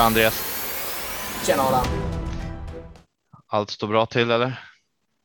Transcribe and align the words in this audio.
Tja 0.00 0.06
Andreas! 0.06 0.34
Tjena 1.46 1.62
Adam! 1.62 1.84
Allt 3.46 3.70
står 3.70 3.88
bra 3.88 4.06
till 4.06 4.30
eller? 4.30 4.60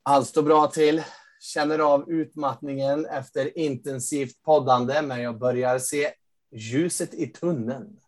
Allt 0.03 0.27
står 0.27 0.43
bra 0.43 0.67
till. 0.67 1.03
Känner 1.39 1.79
av 1.79 2.09
utmattningen 2.11 3.05
efter 3.05 3.57
intensivt 3.57 4.41
poddande, 4.43 5.01
men 5.01 5.21
jag 5.21 5.39
börjar 5.39 5.79
se 5.79 6.11
ljuset 6.55 7.13
i 7.13 7.27
tunneln. 7.27 7.99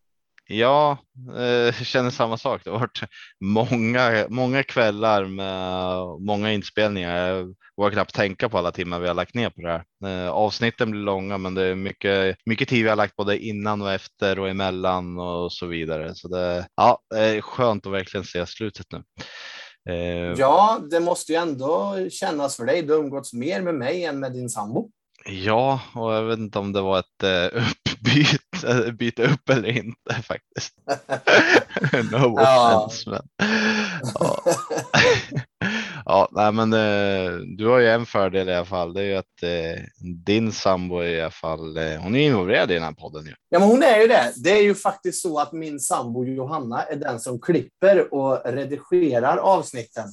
Ja, 0.47 0.97
jag 1.35 1.67
eh, 1.67 1.73
känner 1.83 2.09
samma 2.09 2.37
sak. 2.37 2.61
Det 2.63 2.69
har 2.69 2.79
varit 2.79 3.01
många, 3.41 4.25
många 4.29 4.63
kvällar 4.63 5.25
med 5.25 6.25
många 6.27 6.53
inspelningar. 6.53 7.27
Jag 7.27 7.55
vågar 7.77 7.91
knappt 7.91 8.15
tänka 8.15 8.49
på 8.49 8.57
alla 8.57 8.71
timmar 8.71 8.99
vi 8.99 9.07
har 9.07 9.15
lagt 9.15 9.35
ner 9.35 9.49
på 9.49 9.61
det 9.61 9.69
här. 9.69 9.83
Eh, 10.25 10.31
avsnitten 10.31 10.91
blir 10.91 11.01
långa, 11.01 11.37
men 11.37 11.55
det 11.55 11.63
är 11.63 11.75
mycket, 11.75 12.37
mycket 12.45 12.69
tid 12.69 12.83
vi 12.83 12.89
har 12.89 12.95
lagt 12.95 13.15
både 13.15 13.39
innan 13.39 13.81
och 13.81 13.91
efter 13.91 14.39
och 14.39 14.49
emellan 14.49 15.19
och 15.19 15.53
så 15.53 15.65
vidare. 15.65 16.15
Så 16.15 16.27
det, 16.27 16.67
ja, 16.75 16.99
det 17.09 17.19
är 17.19 17.41
skönt 17.41 17.85
att 17.85 17.93
verkligen 17.93 18.23
se 18.23 18.45
slutet 18.45 18.85
nu. 18.91 19.03
Eh, 19.89 20.33
ja, 20.37 20.79
det 20.89 20.99
måste 20.99 21.31
ju 21.31 21.37
ändå 21.37 21.95
kännas 22.09 22.57
för 22.57 22.65
dig. 22.65 22.81
Du 22.81 22.93
har 22.93 22.99
umgåtts 22.99 23.33
mer 23.33 23.61
med 23.61 23.75
mig 23.75 24.05
än 24.05 24.19
med 24.19 24.33
din 24.33 24.49
sambo. 24.49 24.89
Ja, 25.29 25.79
och 25.95 26.13
jag 26.13 26.23
vet 26.23 26.39
inte 26.39 26.59
om 26.59 26.73
det 26.73 26.81
var 26.81 26.99
ett 26.99 27.23
uh, 27.23 27.63
uppbyte, 27.63 28.91
byte 28.99 29.23
upp 29.23 29.49
eller 29.49 29.69
inte 29.69 30.13
faktiskt. 30.23 30.73
no 32.11 32.39
offense, 32.39 33.09
men. 33.09 33.21
Ja. 34.13 34.43
ja, 36.05 36.29
nej, 36.31 36.51
men 36.51 36.73
uh, 36.73 37.39
du 37.57 37.67
har 37.67 37.79
ju 37.79 37.89
en 37.89 38.05
fördel 38.05 38.49
i 38.49 38.55
alla 38.55 38.65
fall. 38.65 38.93
Det 38.93 39.01
är 39.01 39.05
ju 39.05 39.15
att 39.15 39.25
din 40.25 40.51
sambo 40.51 41.03
i 41.03 41.21
alla 41.21 41.31
fall, 41.31 41.77
hon 41.77 42.15
är 42.15 42.19
involverad 42.19 42.71
i 42.71 42.73
den 42.73 42.83
här 42.83 42.91
podden. 42.91 43.25
Ju. 43.25 43.33
Ja, 43.49 43.59
men 43.59 43.67
hon 43.67 43.83
är 43.83 44.01
ju 44.01 44.07
det. 44.07 44.33
Det 44.35 44.51
är 44.51 44.63
ju 44.63 44.75
faktiskt 44.75 45.21
så 45.21 45.39
att 45.39 45.51
min 45.51 45.79
sambo 45.79 46.25
Johanna 46.25 46.83
är 46.83 46.95
den 46.95 47.19
som 47.19 47.41
klipper 47.41 48.13
och 48.13 48.41
redigerar 48.45 49.37
avsnitten. 49.37 50.05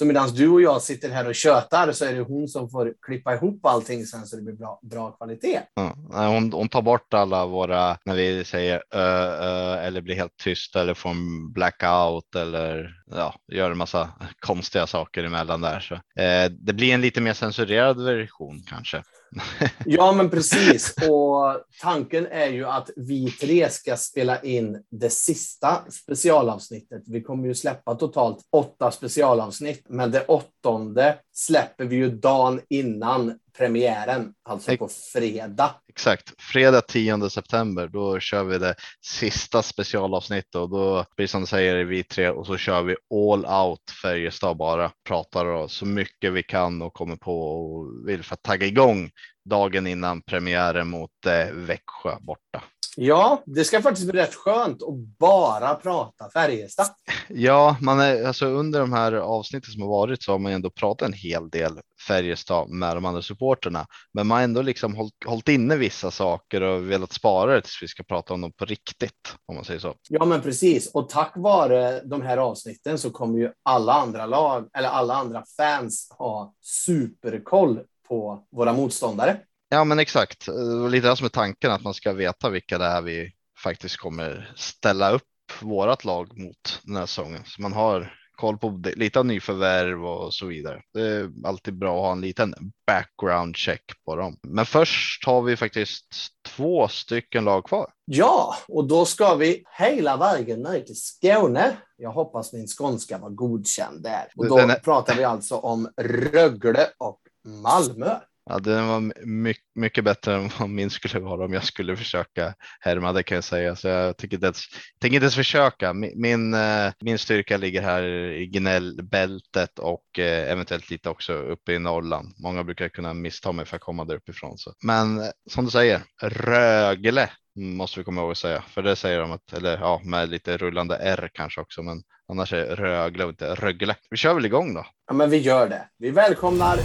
Så 0.00 0.06
medan 0.06 0.28
du 0.28 0.48
och 0.48 0.62
jag 0.62 0.82
sitter 0.82 1.10
här 1.10 1.28
och 1.28 1.34
tjötar 1.34 1.92
så 1.92 2.04
är 2.04 2.14
det 2.14 2.20
hon 2.20 2.48
som 2.48 2.70
får 2.70 2.94
klippa 3.06 3.34
ihop 3.34 3.66
allting 3.66 4.06
sen 4.06 4.26
så 4.26 4.36
det 4.36 4.42
blir 4.42 4.54
bra, 4.54 4.80
bra 4.82 5.10
kvalitet. 5.10 5.60
Ja, 5.74 5.94
hon, 6.10 6.52
hon 6.52 6.68
tar 6.68 6.82
bort 6.82 7.14
alla 7.14 7.46
våra, 7.46 7.96
när 8.04 8.14
vi 8.14 8.44
säger 8.44 8.82
ö, 8.94 9.00
ö, 9.00 9.76
eller 9.76 10.00
blir 10.00 10.14
helt 10.14 10.36
tysta 10.36 10.80
eller 10.80 10.94
får 10.94 11.10
en 11.10 11.52
blackout 11.52 12.34
eller 12.34 12.90
ja, 13.10 13.34
gör 13.52 13.70
en 13.70 13.78
massa 13.78 14.10
konstiga 14.38 14.86
saker 14.86 15.24
emellan 15.24 15.60
där. 15.60 15.80
Så, 15.80 15.94
eh, 16.22 16.50
det 16.50 16.72
blir 16.72 16.94
en 16.94 17.00
lite 17.00 17.20
mer 17.20 17.32
censurerad 17.32 18.04
version 18.04 18.62
kanske. 18.68 19.02
ja, 19.86 20.12
men 20.12 20.30
precis. 20.30 20.94
Och 21.08 21.64
tanken 21.80 22.26
är 22.26 22.46
ju 22.46 22.66
att 22.66 22.90
vi 22.96 23.30
tre 23.30 23.70
ska 23.70 23.96
spela 23.96 24.42
in 24.42 24.82
det 24.90 25.10
sista 25.10 25.84
specialavsnittet. 25.90 27.02
Vi 27.06 27.22
kommer 27.22 27.48
ju 27.48 27.54
släppa 27.54 27.94
totalt 27.94 28.38
åtta 28.50 28.90
specialavsnitt, 28.90 29.84
men 29.88 30.10
det 30.10 30.24
åttonde 30.26 31.18
släpper 31.32 31.84
vi 31.84 31.96
ju 31.96 32.10
dagen 32.10 32.60
innan 32.68 33.38
premiären, 33.60 34.32
alltså 34.42 34.76
på 34.76 34.88
fredag. 35.12 35.74
Exakt, 35.88 36.34
fredag 36.38 36.80
10 36.80 37.30
september, 37.30 37.88
då 37.88 38.20
kör 38.20 38.44
vi 38.44 38.58
det 38.58 38.74
sista 39.06 39.62
specialavsnittet 39.62 40.54
och 40.54 40.70
då, 40.70 41.04
precis 41.16 41.30
som 41.30 41.40
du 41.40 41.46
säger, 41.46 41.84
vi 41.84 42.04
tre 42.04 42.30
och 42.30 42.46
så 42.46 42.56
kör 42.56 42.82
vi 42.82 42.96
all 43.14 43.46
out 43.46 43.90
Färjestad 44.02 44.56
bara, 44.56 44.92
pratar 45.08 45.68
så 45.68 45.86
mycket 45.86 46.32
vi 46.32 46.42
kan 46.42 46.82
och 46.82 46.92
kommer 46.92 47.16
på 47.16 47.40
och 47.42 48.08
vill 48.08 48.22
för 48.22 48.34
att 48.34 48.42
tagga 48.42 48.66
igång 48.66 49.10
dagen 49.50 49.86
innan 49.86 50.22
premiären 50.22 50.88
mot 50.88 51.26
eh, 51.26 51.52
Växjö 51.52 52.16
borta. 52.20 52.62
Ja, 52.96 53.42
det 53.46 53.64
ska 53.64 53.82
faktiskt 53.82 54.10
bli 54.10 54.20
rätt 54.20 54.34
skönt 54.34 54.82
att 54.82 55.18
bara 55.18 55.74
prata 55.74 56.30
Färjestad. 56.32 56.86
Ja, 57.28 57.76
man 57.80 58.00
är 58.00 58.24
alltså 58.24 58.46
under 58.46 58.80
de 58.80 58.92
här 58.92 59.12
avsnitten 59.12 59.70
som 59.72 59.82
har 59.82 59.88
varit 59.88 60.22
så 60.22 60.32
har 60.32 60.38
man 60.38 60.52
ändå 60.52 60.70
pratat 60.70 61.06
en 61.06 61.12
hel 61.12 61.50
del 61.50 61.80
Färjestad 62.06 62.68
med 62.68 62.96
de 62.96 63.04
andra 63.04 63.22
supporterna, 63.22 63.86
men 64.12 64.26
man 64.26 64.36
har 64.36 64.44
ändå 64.44 64.62
liksom 64.62 64.96
hållit, 64.96 65.14
hållit 65.26 65.48
inne 65.48 65.76
vissa 65.76 66.10
saker 66.10 66.60
och 66.60 66.90
velat 66.90 67.12
spara 67.12 67.54
det 67.54 67.60
tills 67.60 67.82
vi 67.82 67.88
ska 67.88 68.02
prata 68.02 68.34
om 68.34 68.40
dem 68.40 68.52
på 68.52 68.64
riktigt 68.64 69.34
om 69.46 69.54
man 69.54 69.64
säger 69.64 69.80
så. 69.80 69.94
Ja, 70.08 70.24
men 70.24 70.40
precis. 70.40 70.90
Och 70.94 71.08
tack 71.08 71.32
vare 71.36 72.00
de 72.04 72.22
här 72.22 72.36
avsnitten 72.36 72.98
så 72.98 73.10
kommer 73.10 73.38
ju 73.38 73.52
alla 73.62 73.92
andra 73.92 74.26
lag 74.26 74.68
eller 74.74 74.88
alla 74.88 75.14
andra 75.14 75.44
fans 75.56 76.08
ha 76.18 76.54
superkoll 76.60 77.80
på 78.10 78.44
våra 78.52 78.72
motståndare. 78.72 79.40
Ja, 79.68 79.84
men 79.84 79.98
exakt. 79.98 80.48
Lite 80.90 81.08
det 81.08 81.16
som 81.16 81.24
är 81.24 81.30
tanken 81.30 81.70
att 81.70 81.82
man 81.82 81.94
ska 81.94 82.12
veta 82.12 82.50
vilka 82.50 82.78
det 82.78 82.84
är 82.84 83.02
vi 83.02 83.32
faktiskt 83.62 83.96
kommer 83.96 84.52
ställa 84.56 85.10
upp 85.10 85.22
vårat 85.60 86.04
lag 86.04 86.38
mot 86.38 86.80
den 86.82 86.96
här 86.96 87.06
säsongen. 87.06 87.42
Så 87.46 87.62
man 87.62 87.72
har 87.72 88.14
koll 88.40 88.58
på 88.58 88.82
lite 88.96 89.18
av 89.18 89.26
nyförvärv 89.26 90.06
och 90.06 90.34
så 90.34 90.46
vidare. 90.46 90.82
Det 90.94 91.00
är 91.00 91.30
alltid 91.44 91.78
bra 91.78 91.96
att 91.96 92.04
ha 92.04 92.12
en 92.12 92.20
liten 92.20 92.54
background 92.86 93.56
check 93.56 93.84
på 94.04 94.16
dem. 94.16 94.38
Men 94.42 94.66
först 94.66 95.26
har 95.26 95.42
vi 95.42 95.56
faktiskt 95.56 96.06
två 96.48 96.88
stycken 96.88 97.44
lag 97.44 97.64
kvar. 97.64 97.92
Ja, 98.04 98.56
och 98.68 98.88
då 98.88 99.04
ska 99.04 99.34
vi 99.34 99.64
hela 99.78 100.16
vägen 100.16 100.62
ner 100.62 100.80
till 100.80 101.00
Skåne. 101.00 101.76
Jag 101.96 102.10
hoppas 102.10 102.52
min 102.52 102.66
skånska 102.66 103.18
var 103.18 103.30
godkänd 103.30 104.02
där. 104.02 104.28
Och 104.36 104.48
då 104.48 104.58
är... 104.58 104.74
pratar 104.74 105.14
vi 105.14 105.24
alltså 105.24 105.56
om 105.56 105.88
Rögle 105.96 106.86
och 106.98 107.19
Malmö. 107.44 108.20
Ja, 108.50 108.58
den 108.58 108.86
var 108.86 109.12
mycket, 109.26 109.64
mycket 109.74 110.04
bättre 110.04 110.34
än 110.34 110.50
vad 110.58 110.68
min 110.68 110.90
skulle 110.90 111.20
vara 111.20 111.44
om 111.44 111.52
jag 111.52 111.64
skulle 111.64 111.96
försöka 111.96 112.54
härma 112.80 113.12
det 113.12 113.22
kan 113.22 113.34
jag 113.34 113.44
säga. 113.44 113.76
Så 113.76 113.88
jag 113.88 114.16
tycker 114.16 114.36
inte 114.36 114.46
ens, 114.46 114.60
tänker 115.00 115.14
inte 115.14 115.24
ens 115.24 115.34
försöka. 115.34 115.92
Min, 115.92 116.12
min, 116.16 116.54
eh, 116.54 116.92
min 117.00 117.18
styrka 117.18 117.56
ligger 117.56 117.82
här 117.82 118.02
i 118.02 118.46
gnällbältet 118.46 119.78
och 119.78 120.18
eh, 120.18 120.52
eventuellt 120.52 120.90
lite 120.90 121.10
också 121.10 121.32
uppe 121.32 121.72
i 121.72 121.78
Norrland. 121.78 122.34
Många 122.42 122.64
brukar 122.64 122.88
kunna 122.88 123.14
missta 123.14 123.52
mig 123.52 123.66
för 123.66 123.76
att 123.76 123.82
komma 123.82 124.04
där 124.04 124.16
uppifrån. 124.16 124.58
Så. 124.58 124.72
Men 124.84 125.20
eh, 125.20 125.30
som 125.50 125.64
du 125.64 125.70
säger, 125.70 126.00
Rögle 126.22 127.30
måste 127.56 128.00
vi 128.00 128.04
komma 128.04 128.20
ihåg 128.20 128.30
att 128.30 128.38
säga, 128.38 128.62
för 128.68 128.82
det 128.82 128.96
säger 128.96 129.20
de 129.20 129.32
att, 129.32 129.52
eller 129.52 129.78
ja, 129.78 130.00
med 130.04 130.28
lite 130.28 130.56
rullande 130.56 130.96
R 130.96 131.30
kanske 131.34 131.60
också, 131.60 131.82
men 131.82 132.02
annars 132.28 132.52
är 132.52 132.76
Rögle 132.76 133.24
och 133.24 133.30
inte 133.30 133.54
Rögle. 133.54 133.96
Vi 134.10 134.16
kör 134.16 134.34
väl 134.34 134.46
igång 134.46 134.74
då? 134.74 134.86
Ja, 135.06 135.14
men 135.14 135.30
vi 135.30 135.36
gör 135.36 135.68
det. 135.68 135.88
Vi 135.98 136.10
välkomnar 136.10 136.76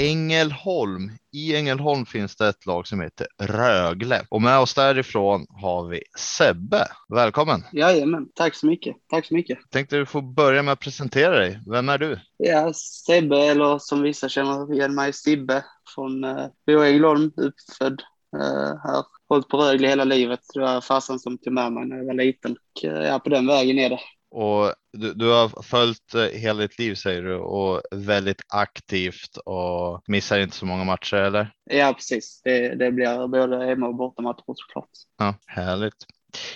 Ängelholm. 0.00 1.10
I 1.32 1.56
Ängelholm 1.56 2.06
finns 2.06 2.36
det 2.36 2.48
ett 2.48 2.66
lag 2.66 2.86
som 2.86 3.00
heter 3.00 3.26
Rögle 3.38 4.26
och 4.28 4.42
med 4.42 4.58
oss 4.58 4.74
därifrån 4.74 5.46
har 5.50 5.88
vi 5.88 6.02
Sebbe. 6.18 6.86
Välkommen! 7.08 7.64
Jajamän, 7.72 8.28
tack 8.34 8.54
så 8.54 8.66
mycket. 8.66 8.96
Tack 9.10 9.26
så 9.26 9.34
mycket. 9.34 9.58
Tänkte 9.70 9.96
du 9.96 10.06
få 10.06 10.20
börja 10.20 10.62
med 10.62 10.72
att 10.72 10.80
presentera 10.80 11.38
dig. 11.38 11.60
Vem 11.66 11.88
är 11.88 11.98
du? 11.98 12.18
Ja, 12.36 12.72
Sebbe 12.74 13.38
eller 13.38 13.78
som 13.78 14.02
vissa 14.02 14.28
känner 14.28 14.74
igen 14.74 14.94
mig, 14.94 15.12
Sibbe 15.12 15.64
från 15.94 16.24
uh, 16.24 16.46
Ängelholm, 16.66 17.32
uppfödd 17.36 18.02
uh, 18.36 18.76
här. 18.84 19.04
Hållit 19.28 19.48
på 19.48 19.56
Rögle 19.56 19.88
hela 19.88 20.04
livet. 20.04 20.40
Det 20.54 20.60
var 20.60 20.80
farsan 20.80 21.18
som 21.18 21.38
tog 21.38 21.52
med 21.52 21.72
mig 21.72 21.86
när 21.86 21.96
jag 21.96 22.04
var 22.04 22.14
liten. 22.14 22.52
Och, 22.52 22.84
uh, 22.84 23.02
ja, 23.02 23.18
på 23.18 23.30
den 23.30 23.46
vägen 23.46 23.78
är 23.78 23.90
det. 23.90 24.00
Och 24.30 24.74
du, 24.92 25.14
du, 25.14 25.30
har 25.30 25.62
följt 25.62 26.14
eh, 26.14 26.22
hela 26.22 26.60
ditt 26.60 26.78
liv 26.78 26.94
säger 26.94 27.22
du 27.22 27.34
och 27.34 27.82
väldigt 27.90 28.42
aktivt 28.48 29.36
och 29.44 30.02
missar 30.06 30.38
inte 30.38 30.56
så 30.56 30.66
många 30.66 30.84
matcher 30.84 31.16
eller? 31.16 31.52
Ja, 31.70 31.92
precis. 31.92 32.40
Det, 32.44 32.74
det 32.74 32.92
blir 32.92 33.28
både 33.28 33.66
hemma 33.66 33.86
och 33.86 33.94
bortamatcher 33.94 34.44
såklart. 34.46 34.90
Ja, 35.18 35.34
härligt. 35.46 36.06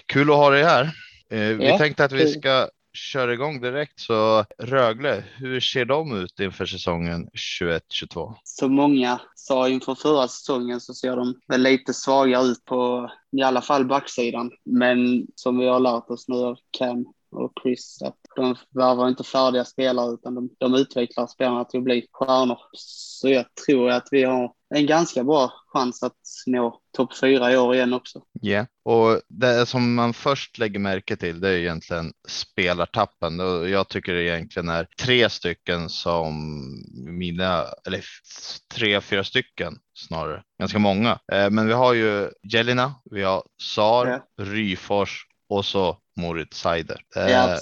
Kul 0.07 0.31
att 0.31 0.37
ha 0.37 0.50
dig 0.50 0.65
här. 0.65 0.85
Eh, 1.31 1.56
vi 1.56 1.69
ja, 1.69 1.79
tänkte 1.79 2.05
att 2.05 2.12
vi 2.12 2.29
ska 2.29 2.69
köra 2.94 3.32
igång 3.32 3.61
direkt. 3.61 4.00
Så 4.00 4.44
Rögle, 4.59 5.25
hur 5.37 5.61
ser 5.61 5.85
de 5.85 6.23
ut 6.23 6.41
inför 6.41 6.67
säsongen 6.67 7.29
21-22? 7.62 8.35
Som 8.44 8.75
många 8.75 9.20
sa 9.35 9.69
inför 9.69 9.94
förra 9.94 10.29
säsongen 10.29 10.81
så 10.81 10.94
ser 10.94 11.17
de 11.17 11.35
väl 11.49 11.62
lite 11.62 11.94
svaga 11.94 12.41
ut 12.41 12.65
på 12.65 13.11
i 13.37 13.43
alla 13.43 13.62
fall 13.62 13.85
backsidan. 13.85 14.50
Men 14.65 15.27
som 15.35 15.59
vi 15.59 15.67
har 15.67 15.81
lärt 15.81 16.11
oss 16.11 16.29
nu 16.29 16.37
av 16.37 16.56
Cam 16.79 17.06
och 17.34 17.52
Chris 17.62 18.02
att 18.02 18.16
de 18.36 18.56
värvar 18.70 19.08
inte 19.08 19.25
färdiga 19.25 19.64
spelare 19.64 20.14
utan 20.14 20.34
de, 20.34 20.50
de 20.58 20.75
utvecklar 20.75 21.26
spelarna 21.26 21.64
till 21.64 21.78
att 21.78 21.84
bli 21.84 22.06
stjärnor. 22.12 22.58
Så 22.72 23.28
jag 23.28 23.44
tror 23.66 23.90
att 23.90 24.08
vi 24.10 24.25
har 24.25 24.52
en 24.75 24.86
ganska 24.86 25.25
bra 25.25 25.52
chans 25.72 26.02
att 26.02 26.16
nå 26.46 26.81
topp 26.96 27.16
fyra 27.16 27.52
i 27.52 27.56
år 27.56 27.75
igen 27.75 27.92
också. 27.92 28.22
Ja, 28.32 28.50
yeah. 28.50 28.66
och 28.84 29.20
det 29.28 29.66
som 29.66 29.94
man 29.94 30.14
först 30.14 30.58
lägger 30.58 30.78
märke 30.78 31.16
till 31.16 31.40
det 31.40 31.48
är 31.48 31.58
egentligen 31.58 32.12
spelartappen. 32.28 33.38
Jag 33.70 33.88
tycker 33.88 34.14
det 34.14 34.22
egentligen 34.22 34.69
är 34.69 34.88
tre 35.00 35.31
stycken 35.31 35.88
som 35.88 36.34
mina, 37.06 37.64
eller 37.86 38.04
tre, 38.75 39.00
fyra 39.00 39.25
stycken 39.25 39.75
snarare, 39.98 40.42
ganska 40.58 40.78
många. 40.78 41.19
Eh, 41.32 41.50
men 41.50 41.66
vi 41.66 41.72
har 41.72 41.94
ju 41.94 42.31
Jelina, 42.52 42.94
vi 43.10 43.22
har 43.22 43.42
Sar, 43.62 44.06
yeah. 44.06 44.22
Ryfors 44.40 45.26
och 45.55 45.65
så 45.65 45.97
Moritz 46.17 46.56
Seider. 46.56 47.01
Ja, 47.15 47.59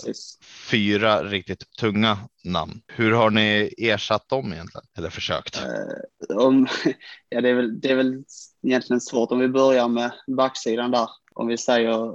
fyra 0.71 1.23
riktigt 1.25 1.77
tunga 1.81 2.19
namn. 2.45 2.81
Hur 2.87 3.13
har 3.13 3.31
ni 3.31 3.75
ersatt 3.79 4.29
dem 4.29 4.53
egentligen? 4.53 4.87
Eller 4.99 5.11
försökt? 5.11 5.63
Uh, 5.63 6.37
om, 6.37 6.67
ja, 7.29 7.41
det 7.41 7.49
är, 7.49 7.55
väl, 7.55 7.81
det 7.81 7.91
är 7.91 7.97
väl 7.97 8.25
egentligen 8.67 9.01
svårt 9.01 9.33
om 9.33 9.39
vi 9.39 9.49
börjar 9.49 9.89
med 9.89 10.13
backsidan 10.37 10.91
där. 10.91 11.09
Om 11.35 11.47
vi 11.47 11.59
säger 11.59 12.15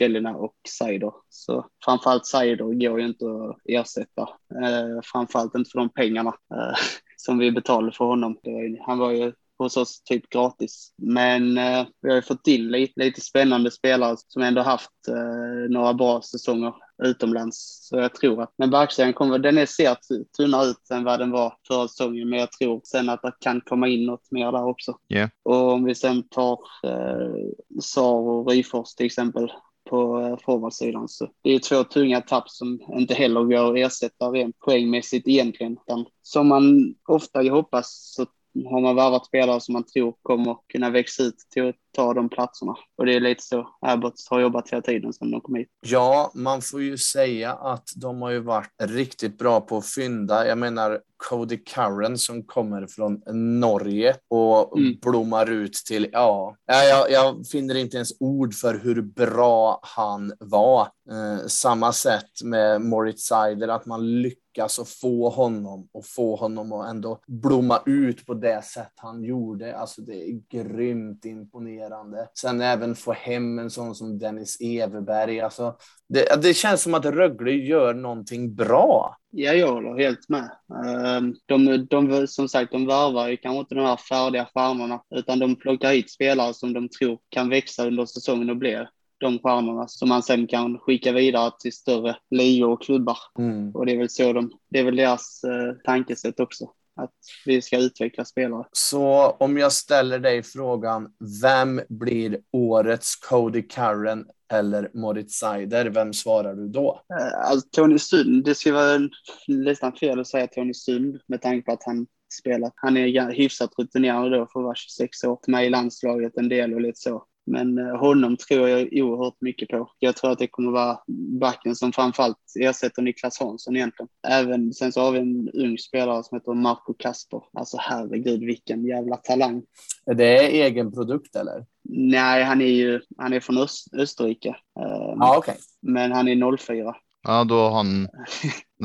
Jelina 0.00 0.36
och 0.36 0.54
Seider. 0.78 1.12
Så 1.28 1.66
framförallt 1.84 2.26
Seider 2.26 2.64
går 2.64 3.00
ju 3.00 3.06
inte 3.06 3.24
att 3.24 3.56
ersätta. 3.64 4.22
Eh, 4.62 5.00
framförallt 5.04 5.54
inte 5.54 5.70
för 5.70 5.78
de 5.78 5.88
pengarna 5.88 6.34
eh, 6.54 6.78
som 7.16 7.38
vi 7.38 7.52
betalade 7.52 7.92
för 7.92 8.04
honom. 8.04 8.38
Han 8.86 8.98
var 8.98 9.10
ju 9.10 9.32
hos 9.58 9.76
oss 9.76 10.02
typ 10.02 10.28
gratis. 10.28 10.92
Men 10.96 11.58
eh, 11.58 11.86
vi 12.02 12.08
har 12.08 12.16
ju 12.16 12.22
fått 12.22 12.46
in 12.46 12.68
lite, 12.68 13.04
lite 13.04 13.20
spännande 13.20 13.70
spelare 13.70 14.16
som 14.28 14.42
ändå 14.42 14.62
haft 14.62 15.08
eh, 15.08 15.70
några 15.70 15.94
bra 15.94 16.22
säsonger 16.22 16.74
utomlands. 17.02 17.88
Så 17.88 17.96
jag 17.96 18.14
tror 18.14 18.42
att, 18.42 18.54
men 18.58 18.70
backsidan 18.70 19.12
kommer, 19.12 19.38
den 19.38 19.58
är 19.58 19.66
ser 19.66 19.96
tunnare 20.36 20.66
ut 20.66 20.90
än 20.92 21.04
vad 21.04 21.18
den 21.18 21.30
var 21.30 21.54
förra 21.68 21.88
säsongen. 21.88 22.28
Men 22.28 22.38
jag 22.38 22.52
tror 22.52 22.80
sen 22.84 23.08
att 23.08 23.22
det 23.22 23.32
kan 23.40 23.60
komma 23.60 23.88
in 23.88 24.06
något 24.06 24.30
mer 24.30 24.52
där 24.52 24.64
också. 24.64 24.98
Yeah. 25.08 25.30
Och 25.42 25.72
om 25.72 25.84
vi 25.84 25.94
sen 25.94 26.28
tar 26.28 26.58
eh, 26.84 27.80
Sar 27.82 28.20
och 28.20 28.50
Ryfors 28.50 28.94
till 28.94 29.06
exempel 29.06 29.52
på 29.90 30.20
eh, 30.20 30.36
forwardsidan. 30.44 31.08
Så 31.08 31.28
det 31.42 31.50
är 31.50 31.58
två 31.58 31.84
tunga 31.84 32.20
tapp 32.20 32.50
som 32.50 32.80
inte 32.98 33.14
heller 33.14 33.44
går 33.44 33.70
att 33.70 33.86
ersätta 33.86 34.26
rent 34.26 34.58
poängmässigt 34.58 35.28
egentligen. 35.28 35.72
Utan 35.72 36.06
som 36.22 36.48
man 36.48 36.94
ofta 37.08 37.42
hoppas 37.42 38.12
så 38.14 38.26
har 38.64 38.80
man 38.80 38.96
värvat 38.96 39.26
spelare 39.26 39.60
som 39.60 39.72
man 39.72 39.84
tror 39.84 40.14
kommer 40.22 40.56
kunna 40.72 40.90
växa 40.90 41.22
ut 41.22 41.36
till 41.50 41.68
att 41.68 41.74
ta 41.96 42.14
de 42.14 42.28
platserna. 42.28 42.74
Och 42.98 43.06
det 43.06 43.14
är 43.14 43.20
lite 43.20 43.42
så 43.42 43.68
Abbott 43.80 44.14
har 44.30 44.40
jobbat 44.40 44.70
hela 44.70 44.82
tiden 44.82 45.12
sedan 45.12 45.30
de 45.30 45.40
kom 45.40 45.54
hit. 45.54 45.68
Ja, 45.86 46.30
man 46.34 46.62
får 46.62 46.82
ju 46.82 46.98
säga 46.98 47.52
att 47.52 47.88
de 47.96 48.22
har 48.22 48.30
ju 48.30 48.40
varit 48.40 48.70
riktigt 48.82 49.38
bra 49.38 49.60
på 49.60 49.76
att 49.76 49.86
fynda. 49.86 50.46
Jag 50.46 50.58
menar 50.58 51.00
Cody 51.16 51.56
Curran 51.56 52.18
som 52.18 52.42
kommer 52.42 52.86
från 52.86 53.22
Norge 53.60 54.16
och 54.28 54.78
mm. 54.78 54.98
blommar 55.02 55.50
ut 55.50 55.72
till, 55.72 56.08
ja, 56.12 56.56
jag, 56.66 57.10
jag 57.10 57.46
finner 57.46 57.74
inte 57.74 57.96
ens 57.96 58.12
ord 58.20 58.54
för 58.54 58.78
hur 58.78 59.02
bra 59.02 59.80
han 59.82 60.32
var. 60.40 60.82
Eh, 60.82 61.46
samma 61.46 61.92
sätt 61.92 62.42
med 62.44 62.80
Moritz 62.80 63.26
Seider, 63.26 63.68
att 63.68 63.86
man 63.86 64.22
lyckas 64.22 64.45
att 64.64 64.88
få 64.88 65.28
honom 65.28 65.88
och 65.92 66.06
få 66.06 66.36
honom 66.36 66.72
att 66.72 66.90
ändå 66.90 67.20
blomma 67.26 67.82
ut 67.86 68.26
på 68.26 68.34
det 68.34 68.64
sätt 68.64 68.92
han 68.96 69.24
gjorde. 69.24 69.76
Alltså 69.76 70.02
det 70.02 70.30
är 70.30 70.40
grymt 70.50 71.24
imponerande. 71.24 72.28
Sen 72.40 72.60
även 72.60 72.94
få 72.94 73.12
hem 73.12 73.58
en 73.58 73.70
sån 73.70 73.94
som 73.94 74.18
Dennis 74.18 74.60
Everberg. 74.60 75.40
Alltså 75.40 75.76
det, 76.08 76.42
det 76.42 76.54
känns 76.54 76.82
som 76.82 76.94
att 76.94 77.04
Rögle 77.04 77.50
gör 77.50 77.94
någonting 77.94 78.54
bra. 78.54 79.16
Ja, 79.30 79.52
jag 79.52 79.72
håller 79.72 79.98
helt 79.98 80.28
med. 80.28 80.50
Ehm, 80.86 81.34
de, 81.46 81.86
de, 81.90 82.26
som 82.26 82.48
sagt, 82.48 82.72
de 82.72 82.86
värvar 82.86 83.28
ju 83.28 83.36
kanske 83.36 83.60
inte 83.60 83.74
de 83.74 83.84
här 83.84 83.96
färdiga 83.96 84.48
stjärnorna, 84.54 85.00
utan 85.14 85.38
de 85.38 85.56
plockar 85.56 85.92
hit 85.92 86.10
spelare 86.10 86.54
som 86.54 86.72
de 86.72 86.88
tror 86.88 87.18
kan 87.28 87.48
växa 87.48 87.86
under 87.86 88.06
säsongen 88.06 88.50
och 88.50 88.56
bli 88.56 88.86
de 89.18 89.38
stjärnorna 89.38 89.88
som 89.88 90.08
man 90.08 90.22
sen 90.22 90.46
kan 90.46 90.78
skicka 90.78 91.12
vidare 91.12 91.52
till 91.58 91.72
större 91.72 92.16
ligor 92.30 92.70
och 92.70 92.82
klubbar. 92.82 93.18
Mm. 93.38 93.70
Och 93.74 93.86
det 93.86 93.92
är 93.92 93.98
väl 93.98 94.10
så 94.10 94.32
de, 94.32 94.50
det 94.70 94.78
är 94.78 94.84
väl 94.84 94.96
deras 94.96 95.44
eh, 95.44 95.74
tankesätt 95.84 96.40
också 96.40 96.70
att 96.96 97.14
vi 97.46 97.62
ska 97.62 97.78
utveckla 97.78 98.24
spelare. 98.24 98.64
Så 98.72 99.30
om 99.30 99.58
jag 99.58 99.72
ställer 99.72 100.18
dig 100.18 100.42
frågan, 100.42 101.12
vem 101.42 101.80
blir 101.88 102.38
årets 102.52 103.16
Cody 103.16 103.62
Curran 103.62 104.26
eller 104.52 104.90
Moritz 104.94 105.38
Seider, 105.38 105.86
vem 105.86 106.12
svarar 106.12 106.54
du 106.54 106.68
då? 106.68 107.02
Uh, 107.20 107.50
alltså, 107.50 107.68
Tony 107.72 107.98
Sund, 107.98 108.44
det 108.44 108.54
skulle 108.54 108.74
vara 108.74 109.08
nästan 109.48 109.92
fel 109.92 110.20
att 110.20 110.26
säga 110.26 110.46
Tony 110.46 110.74
Sund 110.74 111.20
med 111.26 111.42
tanke 111.42 111.64
på 111.66 111.72
att 111.72 111.84
han 111.84 112.06
spelat. 112.40 112.72
Han 112.76 112.96
är 112.96 113.32
hyfsat 113.32 113.70
rutinerad 113.78 114.32
då 114.32 114.46
för 114.52 114.60
att 114.60 114.64
vara 114.64 114.74
26 114.74 115.24
år, 115.24 115.38
med 115.46 115.66
i 115.66 115.70
landslaget 115.70 116.36
en 116.36 116.48
del 116.48 116.74
och 116.74 116.80
lite 116.80 117.00
så. 117.00 117.24
Men 117.46 117.78
eh, 117.78 117.96
honom 117.96 118.36
tror 118.36 118.68
jag 118.68 118.88
oerhört 118.92 119.40
mycket 119.40 119.68
på. 119.68 119.90
Jag 119.98 120.16
tror 120.16 120.30
att 120.30 120.38
det 120.38 120.46
kommer 120.46 120.72
vara 120.72 120.98
backen 121.40 121.76
som 121.76 121.92
framförallt 121.92 122.38
ersätter 122.60 123.02
Niklas 123.02 123.40
Hansson 123.40 123.76
egentligen. 123.76 124.08
Även 124.28 124.72
sen 124.72 124.92
så 124.92 125.00
har 125.00 125.12
vi 125.12 125.18
en 125.18 125.50
ung 125.50 125.78
spelare 125.78 126.24
som 126.24 126.38
heter 126.38 126.54
Marco 126.54 126.94
Kasper. 126.98 127.42
Alltså 127.52 127.76
herregud 127.80 128.40
vilken 128.40 128.84
jävla 128.84 129.16
talang. 129.16 129.62
Är 130.06 130.14
det 130.14 130.62
egen 130.62 130.92
produkt 130.92 131.36
eller? 131.36 131.66
Nej, 131.88 132.44
han 132.44 132.60
är 132.60 132.66
ju 132.66 133.00
han 133.18 133.32
är 133.32 133.40
från 133.40 133.58
Öst, 133.58 133.94
Österrike. 133.94 134.48
Ehm, 134.48 135.22
ah, 135.22 135.38
okay. 135.38 135.54
Men 135.82 136.12
han 136.12 136.28
är 136.28 136.56
04. 136.56 136.96
Ja, 137.28 137.44
då, 137.44 137.68
han, 137.68 138.08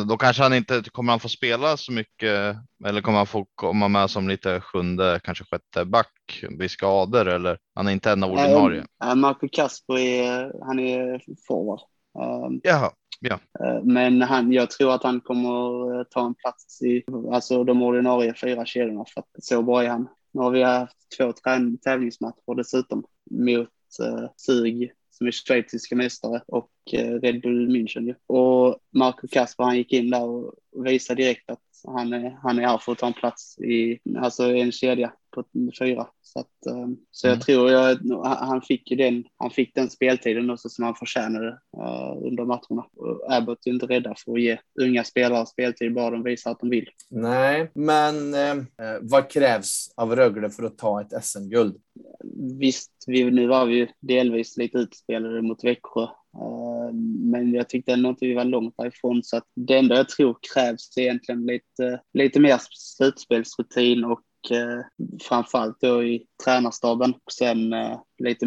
då 0.07 0.17
kanske 0.17 0.43
han 0.43 0.53
inte 0.53 0.83
kommer 0.91 1.13
han 1.13 1.19
få 1.19 1.29
spela 1.29 1.77
så 1.77 1.91
mycket 1.91 2.55
eller 2.85 3.01
kommer 3.01 3.17
han 3.17 3.27
få 3.27 3.47
komma 3.55 3.87
med 3.87 4.09
som 4.09 4.27
lite 4.27 4.61
sjunde, 4.61 5.19
kanske 5.23 5.43
sjätte 5.43 5.85
back 5.85 6.43
vid 6.59 6.71
skador 6.71 7.27
eller 7.27 7.57
han 7.75 7.87
är 7.87 7.91
inte 7.91 8.11
en 8.11 8.23
ordinarie. 8.23 8.85
Äh, 9.03 9.15
Marco 9.15 9.47
Kasper 9.51 9.97
är, 9.97 10.53
han 10.65 10.79
är 10.79 11.21
forward. 11.47 11.79
Um, 12.19 12.61
Jaha, 12.63 12.91
ja. 13.19 13.39
Uh, 13.65 13.83
men 13.83 14.21
han, 14.21 14.51
jag 14.51 14.69
tror 14.69 14.93
att 14.93 15.03
han 15.03 15.21
kommer 15.21 16.03
ta 16.03 16.25
en 16.25 16.35
plats 16.35 16.81
i 16.81 17.03
alltså 17.31 17.63
de 17.63 17.81
ordinarie 17.81 18.33
fyra 18.33 18.65
kedjorna 18.65 19.05
för 19.13 19.19
att 19.21 19.43
så 19.43 19.61
bra 19.61 19.83
är 19.83 19.89
han. 19.89 20.07
Nu 20.33 20.41
har 20.41 20.51
vi 20.51 20.63
haft 20.63 20.97
två 21.17 21.33
tävlingsmatcher 21.83 22.55
dessutom 22.55 23.03
mot 23.31 23.69
uh, 24.01 24.29
Sug 24.37 24.91
som 25.21 25.27
är 25.27 25.31
schweiziska 25.31 25.95
mästare 25.95 26.41
och 26.47 26.71
eh, 26.91 27.13
Red 27.13 27.41
Bull 27.41 27.69
München. 27.69 28.15
Och 28.27 28.79
Marco 28.93 29.27
Kasper 29.27 29.63
han 29.63 29.77
gick 29.77 29.93
in 29.93 30.09
där 30.09 30.23
och 30.23 30.53
visade 30.85 31.23
direkt 31.23 31.49
att 31.49 31.59
han 31.87 32.13
är, 32.13 32.39
han 32.43 32.59
är 32.59 32.67
här 32.67 32.77
för 32.77 32.91
att 32.91 32.97
ta 32.97 33.07
en 33.07 33.13
plats 33.13 33.59
i 33.59 33.99
alltså 34.17 34.43
en 34.43 34.71
kedja 34.71 35.13
på 35.31 35.43
fyra. 35.79 36.07
Så, 36.21 36.39
att, 36.39 36.65
eh, 36.67 36.87
så 37.11 37.27
jag 37.27 37.33
mm. 37.33 37.41
tror 37.41 37.71
jag, 37.71 37.97
han 38.23 38.61
fick 38.61 38.91
ju 38.91 38.97
den, 38.97 39.23
han 39.37 39.51
fick 39.51 39.75
den 39.75 39.89
speltiden 39.89 40.49
också 40.49 40.69
som 40.69 40.85
han 40.85 40.95
förtjänade 40.95 41.47
uh, 41.77 42.27
under 42.27 42.45
matcherna. 42.45 42.85
Och 42.95 43.33
Abbott 43.33 43.67
är 43.67 43.71
inte 43.71 43.85
rädda 43.85 44.15
för 44.25 44.31
att 44.31 44.41
ge 44.41 44.57
unga 44.81 45.03
spelare 45.03 45.45
speltid 45.45 45.93
bara 45.93 46.09
de 46.09 46.23
visar 46.23 46.51
att 46.51 46.59
de 46.59 46.69
vill. 46.69 46.89
Nej, 47.09 47.71
men 47.73 48.33
eh, 48.33 48.55
vad 49.01 49.29
krävs 49.29 49.93
av 49.95 50.15
Rögle 50.15 50.49
för 50.49 50.63
att 50.63 50.77
ta 50.77 51.01
ett 51.01 51.23
SM-guld? 51.23 51.75
Visst, 52.59 52.91
vi, 53.07 53.31
nu 53.31 53.47
var 53.47 53.65
vi 53.65 53.75
ju 53.75 53.87
delvis 53.99 54.57
lite 54.57 54.77
utspelade 54.77 55.41
mot 55.41 55.63
Växjö 55.63 56.07
Eh, 56.37 56.93
men 57.31 57.53
jag 57.53 57.69
tyckte 57.69 57.93
ändå 57.93 58.09
inte 58.09 58.25
vi 58.25 58.33
var 58.33 58.45
långt 58.45 58.73
därifrån 58.77 59.23
så 59.23 59.37
att 59.37 59.47
det 59.55 59.77
enda 59.77 59.95
jag 59.95 60.09
tror 60.09 60.37
krävs 60.53 60.97
är 60.97 61.01
egentligen 61.01 61.45
lite, 61.45 62.01
lite 62.13 62.39
mer 62.39 62.57
slutspelsrutin 62.69 64.03
och 64.03 64.21
eh, 64.51 64.79
framförallt 65.21 65.77
då 65.81 66.03
i 66.03 66.25
tränarstaben 66.43 67.13
och 67.13 67.31
sen 67.31 67.73
eh, 67.73 67.99
lite 68.17 68.45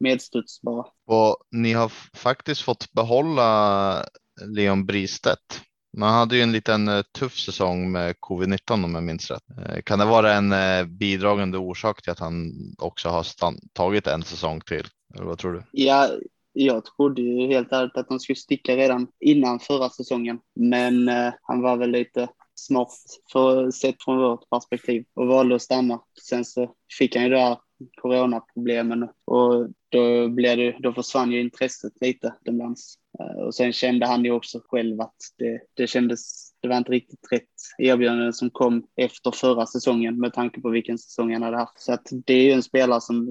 medstuds 0.00 0.62
bara. 0.62 0.84
Och 1.06 1.36
ni 1.50 1.72
har 1.72 1.92
faktiskt 2.16 2.62
fått 2.62 2.92
behålla 2.92 4.04
Leon 4.46 4.86
Bristedt. 4.86 5.60
Man 5.96 6.14
hade 6.14 6.36
ju 6.36 6.42
en 6.42 6.52
liten 6.52 6.88
eh, 6.88 7.02
tuff 7.18 7.36
säsong 7.38 7.92
med 7.92 8.14
covid-19 8.20 8.84
om 8.84 8.94
jag 8.94 9.02
minns 9.02 9.30
rätt. 9.30 9.44
Eh, 9.66 9.82
kan 9.82 9.98
det 9.98 10.04
vara 10.04 10.32
en 10.34 10.52
bidragande 10.98 11.58
orsak 11.58 12.02
till 12.02 12.12
att 12.12 12.18
han 12.18 12.52
också 12.78 13.08
har 13.08 13.26
tagit 13.72 14.06
en 14.06 14.22
säsong 14.22 14.60
till? 14.60 14.86
Eller 15.14 15.24
vad 15.24 15.38
tror 15.38 15.52
du? 15.52 15.62
Ja, 15.72 16.08
jag 16.52 16.84
trodde 16.84 17.22
ju 17.22 17.46
helt 17.46 17.72
ärligt 17.72 17.96
att 17.96 18.08
de 18.08 18.20
skulle 18.20 18.36
sticka 18.36 18.76
redan 18.76 19.06
innan 19.20 19.60
förra 19.60 19.90
säsongen, 19.90 20.38
men 20.54 21.08
eh, 21.08 21.32
han 21.42 21.62
var 21.62 21.76
väl 21.76 21.90
lite 21.90 22.28
smart 22.66 22.92
för, 23.32 23.70
sett 23.70 24.02
från 24.02 24.18
vårt 24.18 24.50
perspektiv 24.50 25.04
och 25.14 25.26
valde 25.26 25.54
att 25.54 25.62
stanna. 25.62 26.00
Sen 26.28 26.44
så 26.44 26.74
fick 26.98 27.16
han 27.16 27.24
ju 27.24 27.30
det 27.30 27.40
här 27.40 27.58
coronaproblemen 27.96 29.08
och 29.24 29.68
då, 29.88 30.28
blev 30.28 30.56
det, 30.56 30.76
då 30.80 30.92
försvann 30.92 31.32
ju 31.32 31.40
intresset 31.40 31.92
lite 32.00 32.34
utomlands. 32.40 32.94
Eh, 33.18 33.42
och 33.42 33.54
sen 33.54 33.72
kände 33.72 34.06
han 34.06 34.24
ju 34.24 34.30
också 34.30 34.60
själv 34.68 35.00
att 35.00 35.16
det, 35.38 35.60
det 35.74 35.86
kändes, 35.86 36.50
det 36.60 36.68
var 36.68 36.76
inte 36.76 36.92
riktigt 36.92 37.32
rätt 37.32 37.48
erbjudande 37.78 38.32
som 38.32 38.50
kom 38.50 38.86
efter 38.96 39.30
förra 39.30 39.66
säsongen 39.66 40.20
med 40.20 40.32
tanke 40.32 40.60
på 40.60 40.70
vilken 40.70 40.98
säsong 40.98 41.32
han 41.32 41.42
hade 41.42 41.56
haft. 41.56 41.80
Så 41.80 41.92
att 41.92 42.08
det 42.26 42.34
är 42.34 42.42
ju 42.42 42.52
en 42.52 42.62
spelare 42.62 43.00
som, 43.00 43.26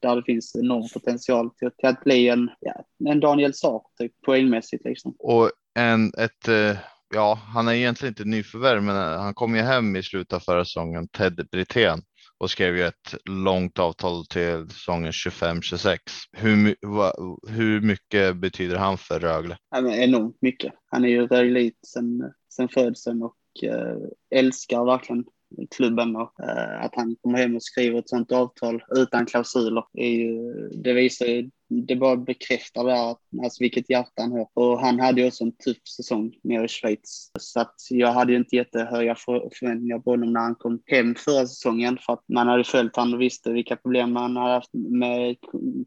där 0.00 0.16
det 0.16 0.22
finns 0.22 0.56
enorm 0.56 0.88
potential 0.94 1.50
till, 1.50 1.70
till 1.78 1.88
att 1.88 2.04
bli 2.04 2.28
en, 2.28 2.50
ja, 2.60 2.84
en 3.10 3.20
Daniel 3.20 3.54
Saar 3.54 3.82
typ, 3.98 4.12
poängmässigt 4.26 4.84
liksom. 4.84 5.14
Och 5.18 5.50
en, 5.74 6.12
ett, 6.18 6.48
eh, 6.48 6.78
ja, 7.14 7.38
han 7.54 7.68
är 7.68 7.72
egentligen 7.72 8.10
inte 8.10 8.24
nyförvärv, 8.24 8.82
men 8.82 8.96
eh, 8.96 9.20
han 9.20 9.34
kom 9.34 9.56
ju 9.56 9.62
hem 9.62 9.96
i 9.96 10.02
slutet 10.02 10.32
av 10.32 10.40
förra 10.40 10.64
säsongen, 10.64 11.08
Ted 11.08 11.48
Brithén 11.50 12.02
och 12.38 12.50
skrev 12.50 12.76
ju 12.76 12.82
ett 12.82 13.14
långt 13.24 13.78
avtal 13.78 14.26
till 14.26 14.70
säsongen 14.70 15.10
25-26. 15.10 15.98
Hur, 16.32 16.76
hur 17.48 17.80
mycket 17.80 18.36
betyder 18.36 18.76
han 18.76 18.98
för 18.98 19.20
Rögle? 19.20 19.56
Enormt 19.74 20.42
mycket. 20.42 20.72
Han 20.90 21.04
är 21.04 21.08
ju 21.08 21.26
Röglit 21.26 21.78
sen, 21.86 22.32
sen 22.54 22.68
födseln 22.68 23.22
och 23.22 23.36
eh, 23.62 23.96
älskar 24.30 24.84
verkligen 24.84 25.24
klubben 25.70 26.16
och 26.16 26.40
eh, 26.40 26.84
att 26.84 26.94
han 26.94 27.16
kommer 27.22 27.38
hem 27.38 27.56
och 27.56 27.62
skriver 27.62 27.98
ett 27.98 28.08
sånt 28.08 28.32
avtal 28.32 28.82
utan 28.96 29.26
klausuler. 29.26 29.84
Är 29.92 30.10
ju, 30.10 30.52
det 30.68 30.92
visar 30.92 31.26
ju 31.26 31.50
det 31.86 31.96
bara 31.96 32.16
bekräftar 32.16 32.84
det 32.84 32.92
här, 32.92 33.16
alltså 33.42 33.62
vilket 33.62 33.90
hjärta 33.90 34.22
han 34.22 34.32
har. 34.32 34.48
Och 34.54 34.80
han 34.80 35.00
hade 35.00 35.20
ju 35.20 35.26
också 35.26 35.44
en 35.44 35.52
tuff 35.52 35.88
säsong 35.96 36.34
nere 36.42 36.64
i 36.64 36.68
Schweiz. 36.68 37.30
Så 37.40 37.60
att 37.60 37.74
jag 37.90 38.12
hade 38.12 38.32
ju 38.32 38.38
inte 38.38 38.56
jättehöga 38.56 39.14
förväntningar 39.14 39.98
på 39.98 40.10
honom 40.10 40.32
när 40.32 40.40
han 40.40 40.54
kom 40.54 40.82
hem 40.86 41.14
förra 41.14 41.46
säsongen. 41.46 41.98
För 42.06 42.12
att 42.12 42.24
man 42.28 42.48
hade 42.48 42.64
följt 42.64 42.96
honom 42.96 43.14
och 43.14 43.20
visste 43.20 43.52
vilka 43.52 43.76
problem 43.76 44.16
han 44.16 44.36
hade 44.36 44.54
haft 44.54 44.70
med 44.74 45.36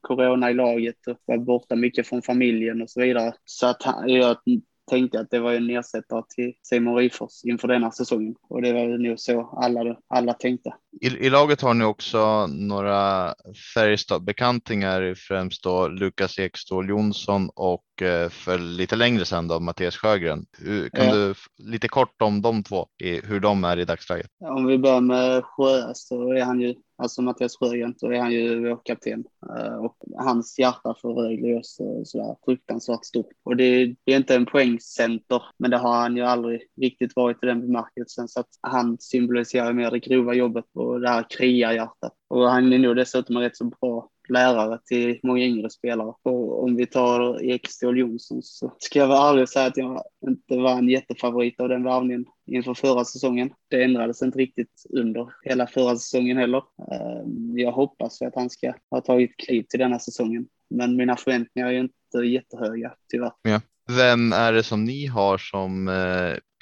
corona 0.01 0.51
i 0.51 0.53
laget 0.53 1.07
och 1.07 1.17
var 1.25 1.37
borta 1.37 1.75
mycket 1.75 2.07
från 2.07 2.21
familjen 2.21 2.81
och 2.81 2.89
så 2.89 3.01
vidare. 3.01 3.33
Så 3.45 3.67
att 3.67 3.83
han, 3.83 4.09
jag 4.09 4.37
tänkte 4.85 5.19
att 5.19 5.31
det 5.31 5.39
var 5.39 5.53
en 5.53 5.69
ersättare 5.69 6.23
till 6.29 6.53
Simon 6.61 6.95
Rifors 6.95 7.43
inför 7.43 7.67
denna 7.67 7.91
säsongen. 7.91 8.35
Och 8.41 8.61
det 8.61 8.73
var 8.73 8.97
nog 8.97 9.19
så 9.19 9.41
alla, 9.41 9.97
alla 10.07 10.33
tänkte. 10.33 10.73
I, 11.01 11.07
I, 11.07 11.29
laget 11.29 11.61
har 11.61 11.73
ni 11.73 11.85
också 11.85 12.47
några 12.47 13.33
Färjestad-bekantingar, 13.75 15.15
främst 15.15 15.63
då 15.63 15.87
Lukas 15.87 16.39
Ekståhl 16.39 16.89
Jonsson 16.89 17.49
och 17.55 18.01
eh, 18.01 18.29
för 18.29 18.57
lite 18.57 18.95
längre 18.95 19.25
sedan 19.25 19.47
då 19.47 19.59
Mattias 19.59 19.97
Sjögren. 19.97 20.45
Kan 20.93 21.15
du 21.15 21.33
lite 21.57 21.87
kort 21.87 22.21
om 22.21 22.41
de 22.41 22.63
två, 22.63 22.87
hur 23.23 23.39
de 23.39 23.63
är 23.63 23.79
i 23.79 23.85
dagsläget? 23.85 24.27
Om 24.39 24.65
vi 24.65 24.77
börjar 24.77 25.01
med 25.01 25.43
Sjö 25.43 25.91
så 25.93 26.33
är 26.33 26.43
han 26.43 26.61
ju 26.61 26.75
alltså 26.97 27.21
Mattias 27.21 27.57
Sjögren, 27.57 27.95
så 27.97 28.11
är 28.11 28.19
han 28.19 28.31
ju 28.31 28.69
vår 28.69 28.79
kapten. 28.85 29.23
Eh, 29.57 29.75
och 29.75 29.97
hans 30.17 30.59
hjärta 30.59 30.95
för 31.01 31.09
Rögle 31.09 31.47
är 31.47 31.57
också 31.57 32.05
sådär 32.05 32.35
fruktansvärt 32.45 33.05
stort. 33.05 33.29
Och 33.43 33.55
det, 33.55 33.85
det, 33.85 34.13
är 34.13 34.17
inte 34.17 34.35
en 34.35 34.45
poängcenter, 34.45 35.43
men 35.57 35.71
det 35.71 35.77
har 35.77 35.95
han 35.95 36.15
ju 36.15 36.23
aldrig 36.23 36.61
riktigt 36.81 37.15
varit 37.15 37.43
i 37.43 37.45
den 37.45 37.61
bemärkelsen. 37.61 38.27
Så 38.27 38.39
att 38.39 38.49
han 38.61 38.97
symboliserar 38.99 39.73
mer 39.73 39.91
det 39.91 39.99
grova 39.99 40.33
jobbet 40.33 40.65
och 40.85 41.01
det 41.01 41.09
här 41.09 41.25
krigarhjärtat. 41.29 42.13
Och 42.27 42.49
han 42.49 42.73
är 42.73 42.79
nog 42.79 42.95
dessutom 42.95 43.35
en 43.35 43.41
rätt 43.41 43.57
så 43.57 43.65
bra 43.65 44.09
lärare 44.29 44.79
till 44.85 45.19
många 45.23 45.43
yngre 45.43 45.69
spelare. 45.69 46.13
Och 46.23 46.63
om 46.63 46.75
vi 46.75 46.85
tar 46.85 47.43
Ekstål 47.43 47.99
Jonsson 47.99 48.41
så 48.43 48.75
ska 48.77 48.99
jag 48.99 49.07
vara 49.07 49.29
ärlig 49.29 49.41
och 49.41 49.49
säga 49.49 49.65
att 49.65 49.77
jag 49.77 50.03
inte 50.27 50.57
var 50.57 50.77
en 50.77 50.89
jättefavorit 50.89 51.59
av 51.59 51.69
den 51.69 51.83
värvningen 51.83 52.25
inför 52.45 52.73
förra 52.73 53.05
säsongen. 53.05 53.49
Det 53.67 53.83
ändrades 53.83 54.21
inte 54.21 54.39
riktigt 54.39 54.83
under 54.89 55.29
hela 55.43 55.67
förra 55.67 55.95
säsongen 55.95 56.37
heller. 56.37 56.63
Ehm, 56.91 57.57
jag 57.57 57.71
hoppas 57.71 58.21
att 58.21 58.35
han 58.35 58.49
ska 58.49 58.73
ha 58.91 59.01
tagit 59.01 59.37
kliv 59.37 59.63
till 59.69 59.79
denna 59.79 59.99
säsongen. 59.99 60.47
Men 60.69 60.95
mina 60.95 61.15
förväntningar 61.15 61.69
är 61.69 61.79
inte 61.79 62.17
jättehöga 62.17 62.93
tyvärr. 63.11 63.31
Ja. 63.41 63.61
Vem 63.87 64.33
är 64.33 64.53
det 64.53 64.63
som 64.63 64.83
ni 64.83 65.05
har 65.05 65.37
som 65.37 65.89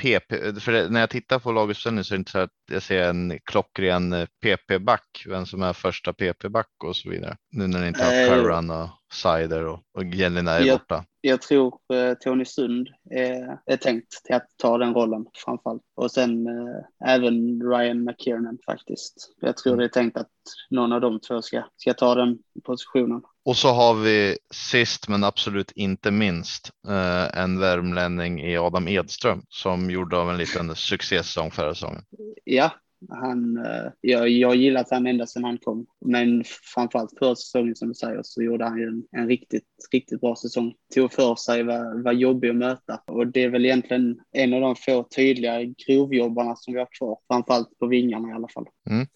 PP? 0.04 0.32
Eh, 0.32 0.54
För 0.54 0.90
när 0.90 1.00
jag 1.00 1.10
tittar 1.10 1.40
på 1.40 1.52
laguppställningen 1.52 2.04
så 2.04 2.14
är 2.14 2.18
det 2.18 2.20
inte 2.20 2.32
så 2.32 2.40
att 2.40 2.50
jag 2.72 2.84
ser 2.84 3.10
en 3.10 3.40
klockren 3.44 4.28
PP-back, 4.44 5.24
vem 5.28 5.46
som 5.46 5.64
är 5.64 5.74
första 5.74 6.14
PP-back 6.14 6.68
och 6.84 6.96
så 6.96 7.10
vidare. 7.10 7.38
Nu 7.52 7.68
när 7.68 7.82
ni 7.82 7.88
inte 7.88 8.04
har 8.04 8.28
Curran 8.28 8.70
och 8.70 8.90
Sider 9.14 9.66
och, 9.66 9.80
och 9.98 10.04
Jelina 10.04 10.52
är 10.52 10.66
jag, 10.66 10.80
borta. 10.80 11.06
Jag 11.22 11.42
tror 11.42 11.80
eh, 11.94 12.14
Tony 12.14 12.46
Sund 12.46 12.90
är, 13.12 13.58
är 13.66 13.78
tänkt 13.78 14.26
till 14.26 14.36
att 14.36 14.48
ta 14.58 14.78
den 14.78 14.94
rollen 14.94 15.26
framförallt. 15.46 15.82
Och 15.96 16.12
sen 16.12 16.48
eh, 16.48 17.14
även 17.14 17.62
Ryan 17.72 18.04
McKiernan 18.04 18.58
faktiskt. 18.66 19.36
Jag 19.40 19.58
tror 19.58 19.74
mm. 19.74 19.80
det 19.80 19.86
är 19.86 19.90
tänkt 19.90 20.18
att 20.18 20.30
någon 20.70 20.94
av 20.94 21.02
de 21.02 21.20
två 21.20 21.42
ska, 21.42 21.64
ska 21.78 21.94
ta 21.94 22.16
den 22.16 22.38
positionen. 22.64 23.22
Och 23.46 23.58
så 23.58 23.68
har 23.68 23.94
vi 23.94 24.38
sist 24.54 25.08
men 25.08 25.24
absolut 25.24 25.72
inte 25.72 26.12
minst 26.12 26.72
eh, 26.88 27.40
en 27.44 27.60
värmlänning 27.60 28.42
i 28.42 28.58
Adam 28.58 28.88
Edström 28.88 29.42
som 29.50 29.92
gjorde 29.92 30.18
av 30.18 30.30
en 30.30 30.38
liten 30.38 30.76
succésäsong 30.76 31.52
förra 31.52 31.74
säsongen. 31.74 32.02
Ja, 32.44 32.72
han, 33.10 33.58
eh, 33.58 33.92
jag, 34.02 34.30
jag 34.30 34.56
gillat 34.56 34.88
han 34.92 35.08
ända 35.08 35.26
sedan 35.26 35.44
han 35.44 35.58
kom. 35.58 35.86
Men 36.06 36.44
framförallt 36.74 37.20
förra 37.20 37.36
säsongen 37.36 37.76
som 37.76 37.88
du 37.88 37.94
säger 37.94 38.22
så 38.24 38.42
gjorde 38.42 38.66
han 38.66 38.80
ju 38.80 38.88
en, 38.88 39.04
en 39.12 39.28
riktigt, 39.28 39.68
riktigt 39.92 40.22
bra 40.22 40.36
säsong. 40.36 40.74
Tog 40.96 41.14
för 41.14 41.36
sig, 41.36 41.64
var, 41.64 42.04
var 42.04 42.12
jobbig 42.12 42.50
att 42.50 42.56
möta. 42.56 43.02
Och 43.08 43.28
det 43.28 43.44
är 43.44 43.50
väl 43.50 43.66
egentligen 43.66 44.20
en 44.32 44.54
av 44.54 44.62
de 44.62 44.76
få 44.76 45.04
tydliga 45.04 45.64
grovjobbarna 45.64 46.56
som 46.56 46.74
vi 46.74 46.80
har 46.80 46.90
kvar. 46.98 47.18
Framförallt 47.28 47.80
på 47.80 47.88
vingarna 47.88 48.30
i 48.30 48.34
alla 48.34 48.48
fall. 48.48 48.66
Mm. 48.90 49.08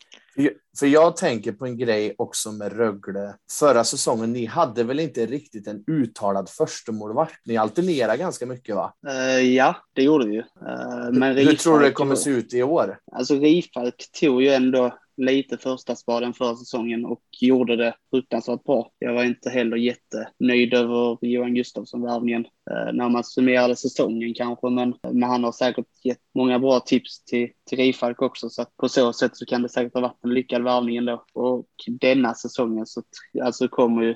För 0.80 0.88
jag 0.88 1.18
tänker 1.18 1.52
på 1.52 1.66
en 1.66 1.78
grej 1.78 2.16
också 2.18 2.52
med 2.52 2.74
Rögle. 2.74 3.36
Förra 3.60 3.84
säsongen, 3.84 4.34
ni 4.34 4.46
hade 4.46 4.84
väl 4.84 5.00
inte 5.00 5.26
riktigt 5.26 5.68
en 5.68 5.84
uttalad 5.88 6.50
förstemålvakt? 6.50 7.46
Ni 7.46 7.58
alternerade 7.58 8.18
ganska 8.18 8.46
mycket 8.46 8.76
va? 8.76 8.94
Uh, 9.08 9.42
ja, 9.42 9.76
det 9.94 10.04
gjorde 10.04 10.28
vi. 10.28 10.38
Uh, 10.38 11.12
men 11.12 11.38
Hur 11.38 11.54
tror 11.54 11.80
du 11.80 11.86
det 11.86 11.92
kommer 11.92 12.16
se 12.16 12.30
ut 12.30 12.54
i 12.54 12.64
år? 12.64 13.00
Alltså 13.12 13.36
Rifalk 13.36 14.10
tog 14.20 14.42
ju 14.42 14.50
ändå 14.50 14.98
lite 15.18 15.58
första 15.58 15.96
spaden 15.96 16.34
förra 16.34 16.56
säsongen 16.56 17.06
och 17.06 17.22
gjorde 17.42 17.76
det 17.76 17.96
fruktansvärt 18.10 18.64
bra. 18.64 18.92
Jag 19.00 19.14
var 19.14 19.24
inte 19.24 19.50
heller 19.50 19.78
jättenöjd 19.78 20.74
över 20.74 21.18
Johan 21.22 21.56
Gustafsson-värvningen 21.56 22.46
eh, 22.46 22.94
när 22.94 23.10
man 23.10 23.24
summerade 23.24 23.76
säsongen 23.76 24.34
kanske, 24.34 24.70
men, 24.70 24.90
eh, 24.90 25.12
men 25.12 25.30
han 25.30 25.44
har 25.44 25.52
säkert 25.52 25.86
gett 26.04 26.22
många 26.36 26.60
bra 26.60 26.80
tips 26.80 27.24
till, 27.24 27.50
till 27.70 27.78
Rifalk 27.78 28.22
också, 28.22 28.50
så 28.50 28.62
att 28.62 28.78
på 28.78 28.90
så 28.90 29.14
sätt 29.14 29.38
så 29.38 29.46
kan 29.46 29.62
det 29.62 29.70
säkert 29.70 29.94
ha 29.94 30.02
varit 30.02 30.24
en 30.24 30.34
lyckad 30.34 30.64
värvning 30.64 30.98
ändå. 30.98 31.26
Och 31.34 31.68
denna 31.88 32.34
säsongen 32.34 32.86
så 32.86 33.02
alltså 33.44 33.68
kommer 33.68 34.04
ju, 34.04 34.16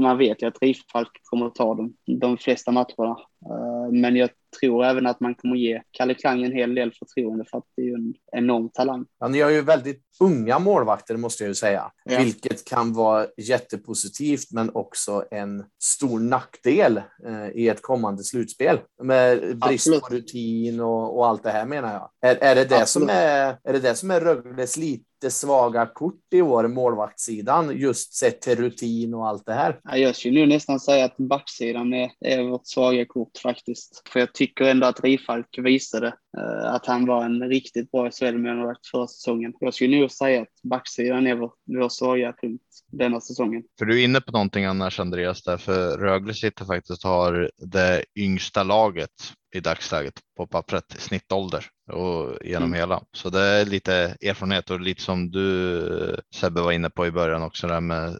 man 0.00 0.18
vet 0.18 0.42
ju 0.42 0.46
att 0.46 0.62
Rifalk 0.62 1.10
kommer 1.22 1.46
att 1.46 1.54
ta 1.54 1.74
de, 1.74 1.94
de 2.20 2.38
flesta 2.38 2.72
matcherna, 2.72 3.16
eh, 3.46 3.92
men 3.92 4.16
jag 4.16 4.30
tror 4.60 4.84
även 4.84 5.06
att 5.06 5.20
man 5.20 5.34
kommer 5.34 5.56
ge 5.56 5.82
Kalle 5.90 6.14
Klang 6.14 6.44
en 6.44 6.52
hel 6.52 6.74
del 6.74 6.92
förtroende 6.92 7.44
för 7.50 7.58
att 7.58 7.64
det 7.76 7.82
är 7.82 7.86
ju 7.86 7.94
en 7.94 8.14
enorm 8.32 8.68
talang. 8.68 9.06
Ja, 9.18 9.28
ni 9.28 9.40
har 9.40 9.50
ju 9.50 9.62
väldigt 9.62 10.02
unga 10.20 10.58
målvakter 10.58 11.16
måste 11.16 11.44
jag 11.44 11.48
ju 11.48 11.54
säga, 11.54 11.92
ja. 12.04 12.18
vilket 12.18 12.64
kan 12.64 12.92
vara 12.92 13.26
jättepositivt 13.36 14.52
men 14.52 14.70
också 14.74 15.24
en 15.30 15.64
stor 15.82 16.20
nackdel 16.20 17.02
eh, 17.26 17.48
i 17.54 17.68
ett 17.68 17.82
kommande 17.82 18.24
slutspel 18.24 18.78
med 19.02 19.38
brist 19.40 19.86
Absolut. 19.86 20.02
på 20.02 20.14
rutin 20.14 20.80
och, 20.80 21.18
och, 21.18 21.26
allt 21.26 21.42
det 21.42 21.50
här 21.50 21.66
menar 21.66 21.92
jag. 21.92 22.10
Är, 22.30 22.36
är, 22.36 22.54
det, 22.54 22.64
det 22.64 22.86
som 22.86 23.08
är, 23.08 23.58
är 23.64 23.72
det 23.72 23.80
det 23.80 23.94
som 23.94 24.10
är 24.10 24.20
Rögles 24.20 24.76
lite 24.76 25.04
svaga 25.28 25.86
kort 25.86 26.20
i 26.30 26.42
år, 26.42 26.68
målvaktssidan, 26.68 27.78
just 27.78 28.14
sett 28.14 28.40
till 28.40 28.56
rutin 28.56 29.14
och 29.14 29.28
allt 29.28 29.46
det 29.46 29.52
här? 29.52 29.80
Jag 29.84 30.16
skulle 30.16 30.40
nu 30.40 30.46
nästan 30.46 30.80
säga 30.80 31.04
att 31.04 31.16
backsidan 31.16 31.94
är, 31.94 32.10
är 32.20 32.42
vårt 32.42 32.66
svaga 32.66 33.04
kort 33.04 33.38
faktiskt. 33.42 34.02
För 34.12 34.20
jag 34.20 34.34
tycker 34.34 34.64
ändå 34.64 34.86
att 34.86 35.04
Rifalk 35.04 35.58
visade 35.58 36.06
uh, 36.06 36.74
att 36.74 36.86
han 36.86 37.06
var 37.06 37.24
en 37.24 37.48
riktigt 37.48 37.90
bra 37.90 38.10
SHL-målvakt 38.10 38.86
förra 38.86 39.06
säsongen. 39.06 39.52
Jag 39.60 39.74
skulle 39.74 40.00
nog 40.00 40.10
säga 40.10 40.42
att 40.42 40.62
backsidan 40.62 41.26
är 41.26 41.34
vår, 41.34 41.52
vår 41.64 41.88
svaga 41.88 42.34
punkt 42.42 42.62
denna 42.92 43.20
säsongen. 43.20 43.62
För 43.78 43.86
du 43.86 44.00
är 44.00 44.04
inne 44.04 44.20
på 44.20 44.32
någonting 44.32 44.64
annars 44.64 45.00
Andreas, 45.00 45.42
där 45.42 45.56
för 45.56 45.98
Rögle 45.98 46.34
sitter 46.34 46.64
faktiskt 46.64 47.04
har 47.04 47.50
det 47.58 48.04
yngsta 48.16 48.62
laget 48.62 49.10
i 49.54 49.60
dagsläget 49.60 50.14
på 50.36 50.46
pappret 50.46 50.94
i 50.96 51.00
snittålder 51.00 51.66
och 51.90 52.38
genom 52.44 52.68
mm. 52.68 52.78
hela. 52.78 53.02
Så 53.12 53.30
det 53.30 53.40
är 53.40 53.66
lite 53.66 54.16
erfarenhet 54.20 54.70
och 54.70 54.80
lite 54.80 55.02
som 55.02 55.30
du 55.30 56.16
Sebbe 56.34 56.60
var 56.60 56.72
inne 56.72 56.90
på 56.90 57.06
i 57.06 57.10
början 57.10 57.42
också 57.42 57.66
där 57.66 57.80
med 57.80 58.18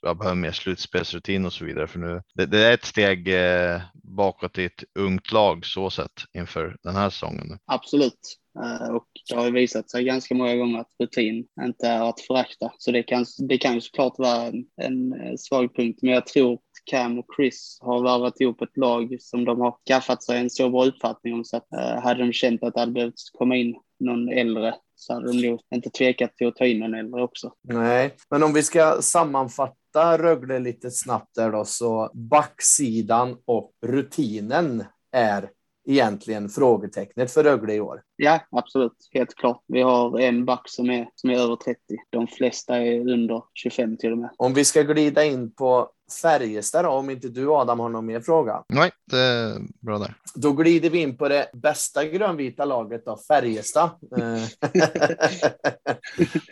jag 0.00 0.18
behöver 0.18 0.36
mer 0.36 0.52
slutspelsrutin 0.52 1.46
och 1.46 1.52
så 1.52 1.64
vidare 1.64 1.86
för 1.86 1.98
nu. 1.98 2.22
Det, 2.34 2.46
det 2.46 2.58
är 2.58 2.74
ett 2.74 2.84
steg 2.84 3.28
eh, 3.28 3.80
bakåt 3.94 4.58
i 4.58 4.64
ett 4.64 4.84
ungt 4.98 5.32
lag 5.32 5.66
så 5.66 5.90
sett 5.90 6.12
inför 6.38 6.76
den 6.82 6.94
här 6.94 7.10
säsongen. 7.10 7.58
Absolut. 7.66 8.38
Eh, 8.64 8.94
och 8.94 9.06
det 9.28 9.34
har 9.34 9.44
ju 9.44 9.52
visat 9.52 9.90
sig 9.90 10.04
ganska 10.04 10.34
många 10.34 10.56
gånger 10.56 10.80
att 10.80 10.90
rutin 11.02 11.46
inte 11.60 11.86
är 11.86 12.08
att 12.08 12.20
förakta. 12.20 12.72
Så 12.78 12.90
det 12.90 13.02
kan, 13.02 13.24
det 13.48 13.58
kan 13.58 13.74
ju 13.74 13.80
såklart 13.80 14.18
vara 14.18 14.42
en, 14.42 14.64
en 14.82 15.12
eh, 15.12 15.34
svag 15.38 15.76
punkt. 15.76 15.98
Men 16.02 16.12
jag 16.12 16.26
tror 16.26 16.58
Cam 16.84 17.18
och 17.18 17.26
Chris 17.36 17.78
har 17.80 18.02
värvat 18.02 18.40
ihop 18.40 18.62
ett 18.62 18.76
lag 18.76 19.16
som 19.20 19.44
de 19.44 19.60
har 19.60 19.76
skaffat 19.88 20.22
sig 20.22 20.38
en 20.38 20.50
så 20.50 20.70
bra 20.70 20.84
uppfattning 20.84 21.34
om. 21.34 21.44
Så 21.44 21.56
att, 21.56 21.66
uh, 21.76 22.02
hade 22.02 22.26
de 22.26 22.32
känt 22.32 22.62
att 22.62 22.74
det 22.74 22.80
hade 22.80 22.92
behövt 22.92 23.14
komma 23.32 23.56
in 23.56 23.74
någon 24.00 24.28
äldre 24.28 24.74
så 24.94 25.14
hade 25.14 25.26
de 25.26 25.48
nog 25.48 25.60
inte 25.74 25.90
tvekat 25.90 26.36
till 26.36 26.48
att 26.48 26.56
ta 26.56 26.66
in 26.66 26.78
någon 26.78 26.94
äldre 26.94 27.22
också. 27.22 27.52
Nej, 27.62 28.16
men 28.30 28.42
om 28.42 28.52
vi 28.52 28.62
ska 28.62 29.02
sammanfatta 29.02 30.18
Rögle 30.18 30.58
lite 30.58 30.90
snabbt 30.90 31.34
där 31.34 31.52
då, 31.52 31.64
så 31.64 32.10
backsidan 32.14 33.36
och 33.44 33.72
rutinen 33.86 34.84
är 35.12 35.50
egentligen 35.88 36.48
frågetecknet 36.48 37.32
för 37.32 37.44
Rögle 37.44 37.74
i 37.74 37.80
år. 37.80 38.02
Ja, 38.16 38.40
absolut. 38.50 39.08
Helt 39.12 39.34
klart. 39.34 39.62
Vi 39.66 39.82
har 39.82 40.20
en 40.20 40.44
back 40.44 40.62
som 40.64 40.90
är, 40.90 41.08
som 41.14 41.30
är 41.30 41.38
över 41.38 41.56
30. 41.56 41.80
De 42.10 42.26
flesta 42.26 42.76
är 42.76 43.10
under 43.10 43.42
25 43.54 43.96
till 43.96 44.12
och 44.12 44.18
med. 44.18 44.30
Om 44.36 44.54
vi 44.54 44.64
ska 44.64 44.82
glida 44.82 45.24
in 45.24 45.54
på 45.54 45.90
Färjestad 46.20 46.86
om 46.86 47.10
inte 47.10 47.28
du 47.28 47.50
Adam 47.50 47.80
har 47.80 47.88
någon 47.88 48.06
mer 48.06 48.20
fråga? 48.20 48.64
Nej, 48.68 48.90
det 49.10 49.18
är 49.18 49.60
bra 49.80 49.98
där. 49.98 50.14
Då 50.34 50.52
glider 50.52 50.90
vi 50.90 50.98
in 50.98 51.16
på 51.16 51.28
det 51.28 51.50
bästa 51.52 52.04
grönvita 52.04 52.64
laget 52.64 53.04
då, 53.04 53.16
Färjestad. 53.28 53.90
Eh, 54.18 54.42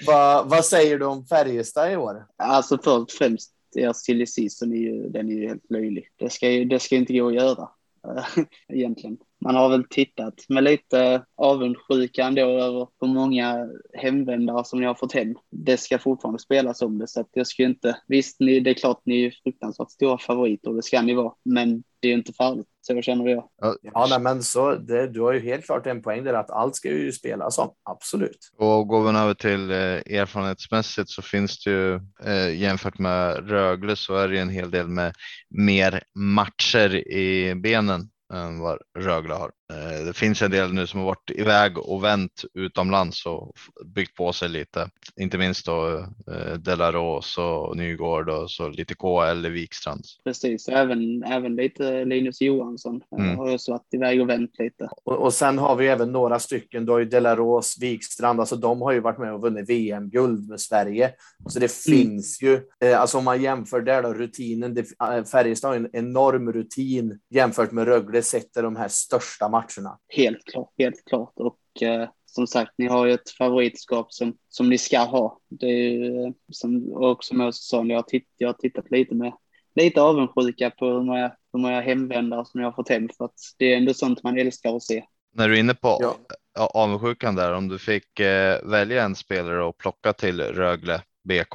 vad, 0.06 0.48
vad 0.48 0.64
säger 0.64 0.98
du 0.98 1.04
om 1.04 1.26
Färjestad 1.26 1.92
i 1.92 1.96
år? 1.96 2.26
Alltså 2.36 2.76
först 2.76 2.88
och 2.88 3.10
främst, 3.10 3.52
deras 3.74 4.04
silly 4.04 4.26
season 4.26 4.72
är 4.72 4.76
ju, 4.76 5.08
den 5.08 5.28
är 5.28 5.32
ju 5.32 5.48
helt 5.48 5.70
löjlig. 5.70 6.08
Det 6.16 6.30
ska 6.30 6.50
ju 6.50 6.64
det 6.64 6.78
ska 6.78 6.96
inte 6.96 7.12
gå 7.12 7.28
att 7.28 7.34
göra. 7.34 7.68
egentligen. 8.68 9.16
Man 9.44 9.54
har 9.54 9.68
väl 9.68 9.84
tittat 9.84 10.34
med 10.48 10.64
lite 10.64 11.24
avundsjuka 11.36 12.24
ändå 12.24 12.42
över 12.42 12.88
hur 13.00 13.08
många 13.08 13.68
hemvändare 13.94 14.64
som 14.64 14.80
ni 14.80 14.86
har 14.86 14.94
fått 14.94 15.12
hem. 15.12 15.34
Det 15.50 15.76
ska 15.76 15.98
fortfarande 15.98 16.38
spelas 16.38 16.82
om 16.82 16.98
det, 16.98 17.08
så 17.08 17.20
att 17.20 17.28
jag 17.32 17.46
skulle 17.46 17.68
inte... 17.68 17.96
Visst, 18.08 18.40
ni, 18.40 18.60
det 18.60 18.70
är 18.70 18.74
klart 18.74 19.02
ni 19.04 19.24
är 19.24 19.34
fruktansvärt 19.42 19.90
stora 19.90 20.18
favoriter, 20.18 20.70
det 20.70 20.82
ska 20.82 21.02
ni 21.02 21.14
vara, 21.14 21.32
men 21.44 21.82
det 22.02 22.08
är 22.08 22.12
inte 22.12 22.32
farligt. 22.32 22.66
Så 22.82 23.02
känner 23.02 23.28
jag. 23.28 23.48
Ja, 23.82 24.06
nej, 24.10 24.20
men 24.20 24.42
så 24.42 24.74
det, 24.74 25.06
du 25.06 25.20
har 25.20 25.32
ju 25.32 25.40
helt 25.40 25.64
klart 25.64 25.86
en 25.86 26.02
poäng 26.02 26.24
där 26.24 26.34
att 26.34 26.50
allt 26.50 26.76
ska 26.76 26.88
ju 26.88 27.12
spelas 27.12 27.58
om. 27.58 27.70
Absolut. 27.82 28.50
Och 28.56 28.88
går 28.88 29.12
vi 29.12 29.18
över 29.18 29.34
till 29.34 29.70
eh, 29.70 30.20
erfarenhetsmässigt 30.20 31.10
så 31.10 31.22
finns 31.22 31.64
det 31.64 31.70
ju 31.70 31.94
eh, 32.24 32.60
jämfört 32.60 32.98
med 32.98 33.48
Rögle 33.50 33.96
så 33.96 34.14
är 34.14 34.28
det 34.28 34.38
en 34.38 34.48
hel 34.48 34.70
del 34.70 34.88
med 34.88 35.14
mer 35.50 36.02
matcher 36.14 36.94
i 36.94 37.54
benen 37.54 38.08
än 38.30 38.58
vad 38.58 38.78
Rögle 38.98 39.34
har. 39.34 39.50
Eh, 39.70 40.04
det 40.06 40.12
finns 40.12 40.42
en 40.42 40.50
del 40.50 40.72
nu 40.72 40.86
som 40.86 41.00
har 41.00 41.06
varit 41.06 41.30
iväg 41.30 41.78
och 41.78 42.04
vänt 42.04 42.44
utomlands 42.54 43.26
och 43.26 43.52
byggt 43.84 44.16
på 44.16 44.32
sig 44.32 44.48
lite. 44.48 44.90
Inte 45.16 45.38
minst 45.38 45.66
då 45.66 45.98
eh, 46.32 46.54
Delaros 46.58 47.38
och 47.38 47.76
Nygård 47.76 48.28
och 48.28 48.50
så 48.50 48.68
lite 48.68 48.94
KL 48.94 49.46
i 49.46 49.48
Wikstrand. 49.48 50.04
Precis, 50.24 50.68
även, 50.68 51.22
även 51.22 51.56
lite 51.56 52.04
Linus 52.04 52.40
Johansson 52.40 53.02
eh, 53.18 53.24
mm. 53.24 53.38
har 53.38 53.54
också 53.54 53.72
varit 53.72 53.94
iväg 53.94 54.20
och 54.20 54.28
vänt 54.28 54.58
lite. 54.58 54.88
Och, 55.04 55.16
och 55.16 55.34
sen 55.34 55.58
har 55.58 55.76
vi 55.76 55.86
även 55.86 56.12
några 56.12 56.38
stycken, 56.38 56.86
då 56.86 56.96
är 56.96 57.04
Delaros, 57.04 57.78
Wikstrand, 57.80 58.40
alltså 58.40 58.56
de 58.56 58.82
har 58.82 58.92
ju 58.92 59.00
varit 59.00 59.18
med 59.18 59.34
och 59.34 59.42
vunnit 59.42 59.68
VM-guld 59.68 60.48
med 60.48 60.60
Sverige. 60.60 61.12
Så 61.48 61.58
det 61.58 61.88
mm. 61.88 61.98
finns 62.08 62.42
ju, 62.42 62.60
alltså 62.96 63.18
om 63.18 63.24
man 63.24 63.42
jämför 63.42 63.80
där 63.80 64.02
då, 64.02 64.14
rutinen, 64.14 64.74
det, 64.74 64.84
Färjestad 65.30 65.70
har 65.70 65.76
en 65.76 65.90
enorm 65.92 66.52
rutin 66.52 67.18
jämfört 67.30 67.72
med 67.72 67.84
Rögle, 67.84 68.22
sätter 68.22 68.62
de 68.62 68.76
här 68.76 68.88
största 68.88 69.48
matcherna 69.48 69.59
matcherna. 69.60 69.98
Helt 70.08 70.44
klart, 70.44 70.72
helt 70.78 71.04
klart. 71.04 71.32
Och 71.36 71.82
eh, 71.82 72.08
som 72.26 72.46
sagt, 72.46 72.72
ni 72.78 72.86
har 72.86 73.06
ju 73.06 73.12
ett 73.12 73.30
favoritskap 73.30 74.12
som, 74.12 74.36
som 74.48 74.68
ni 74.68 74.78
ska 74.78 74.98
ha. 74.98 75.38
Det 75.48 75.66
är 75.66 75.90
ju, 75.90 76.32
som, 76.52 76.92
och 76.92 77.24
som 77.24 77.40
jag 77.40 77.54
sa, 77.54 77.84
jag 77.84 77.98
har, 77.98 78.02
titt, 78.02 78.28
jag 78.36 78.48
har 78.48 78.54
tittat 78.54 78.90
lite 78.90 79.14
med 79.14 79.32
lite 79.74 80.02
avundsjuka 80.02 80.70
på 80.70 80.86
hur 80.86 81.02
många, 81.02 81.32
hur 81.52 81.60
många 81.60 81.80
hemvändare 81.80 82.44
som 82.44 82.60
jag 82.60 82.66
har 82.66 82.72
fått 82.72 82.88
hem 82.88 83.08
för 83.16 83.24
att 83.24 83.34
det 83.58 83.72
är 83.72 83.76
ändå 83.76 83.94
sånt 83.94 84.22
man 84.22 84.38
älskar 84.38 84.76
att 84.76 84.82
se. 84.82 85.04
När 85.34 85.48
du 85.48 85.54
är 85.54 85.60
inne 85.60 85.74
på 85.74 85.98
ja. 86.00 86.16
avundsjukan 86.74 87.34
där, 87.34 87.52
om 87.52 87.68
du 87.68 87.78
fick 87.78 88.20
eh, 88.20 88.64
välja 88.64 89.04
en 89.04 89.14
spelare 89.14 89.64
och 89.64 89.78
plocka 89.78 90.12
till 90.12 90.40
Rögle 90.40 91.02
BK, 91.24 91.54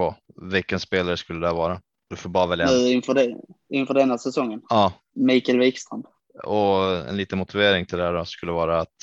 vilken 0.51 0.79
spelare 0.79 1.17
skulle 1.17 1.47
det 1.47 1.53
vara? 1.53 1.81
Du 2.09 2.15
får 2.15 2.29
bara 2.29 2.47
välja 2.47 2.67
en. 2.67 2.77
Nu 2.77 2.89
inför, 2.89 3.13
det, 3.13 3.37
inför 3.69 3.93
denna 3.93 4.17
säsongen? 4.17 4.61
Ja. 4.69 4.93
Mikael 5.15 5.59
Wikstrand. 5.59 6.05
Och 6.43 7.09
en 7.09 7.17
liten 7.17 7.39
motivering 7.39 7.85
till 7.85 7.97
det 7.97 8.03
här 8.03 8.23
skulle 8.23 8.51
vara 8.51 8.79
att? 8.79 8.95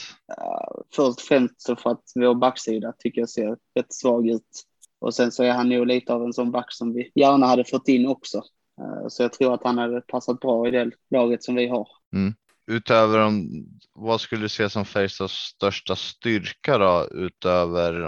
Först 0.95 1.19
och 1.19 1.21
främst 1.21 1.67
för 1.67 1.91
att 1.91 2.03
vår 2.15 2.35
backsida 2.35 2.93
tycker 2.99 3.21
jag 3.21 3.31
ser 3.31 3.57
rätt 3.75 3.95
svag 3.95 4.29
ut. 4.29 4.63
Och 5.01 5.15
sen 5.15 5.33
så 5.33 5.43
är 5.43 5.53
han 5.53 5.69
nog 5.69 5.87
lite 5.87 6.13
av 6.13 6.25
en 6.25 6.33
sån 6.33 6.51
back 6.51 6.73
som 6.73 6.95
vi 6.95 7.11
gärna 7.15 7.47
hade 7.47 7.65
fått 7.65 7.89
in 7.89 8.07
också. 8.07 8.37
Eh, 8.81 9.09
så 9.09 9.23
jag 9.23 9.33
tror 9.33 9.55
att 9.55 9.65
han 9.65 9.79
hade 9.79 10.01
passat 10.01 10.41
bra 10.41 10.69
i 10.69 10.71
det 10.71 10.91
laget 11.11 11.45
som 11.45 11.55
vi 11.55 11.69
har. 11.69 11.89
Mm. 12.15 12.35
Utöver 12.67 13.19
om, 13.19 13.65
vad 13.95 14.21
skulle 14.21 14.43
du 14.43 14.49
se 14.49 14.71
som 14.71 14.85
Färjestads 14.85 15.35
största 15.35 15.97
styrka 15.97 16.79
då? 16.79 17.09
Utöver 17.11 18.03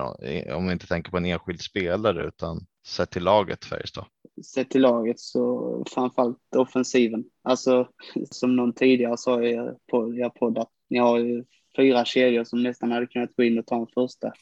om 0.55 0.67
vi 0.67 0.73
inte 0.73 0.87
tänker 0.87 1.11
på 1.11 1.17
en 1.17 1.25
enskild 1.25 1.61
spelare 1.61 2.27
utan 2.27 2.67
sett 2.87 3.11
till 3.11 3.23
laget 3.23 3.65
Färjestad? 3.65 4.05
sett 4.43 4.71
till 4.71 4.83
laget 4.83 5.21
så 5.21 5.85
framförallt 5.91 6.57
offensiven. 6.57 7.25
Alltså 7.43 7.89
som 8.31 8.57
någon 8.57 8.73
tidigare 8.73 9.17
sa 9.17 9.43
i 9.43 9.51
er 9.51 10.29
podd 10.39 10.59
att 10.59 10.71
ni 10.91 10.99
har 10.99 11.19
ju 11.19 11.45
fyra 11.77 12.05
kedjor 12.05 12.45
som 12.45 12.63
nästan 12.63 12.93
hade 12.93 13.07
kunnat 13.07 13.37
gå 13.37 13.43
in 13.43 13.59
och 13.59 13.67
ta 13.67 13.77
en 13.77 13.87
första 13.95 14.33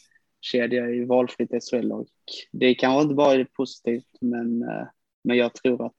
kedja 0.41 0.91
i 0.91 1.05
valfritt 1.05 1.65
SHL-lag. 1.65 2.09
Det 2.53 2.75
kanske 2.75 3.03
inte 3.03 3.15
bara 3.15 3.35
är 3.35 3.45
positivt, 3.45 4.19
men, 4.21 4.63
eh, 4.63 4.87
men 5.25 5.37
jag 5.37 5.55
tror 5.55 5.87
att 5.87 5.95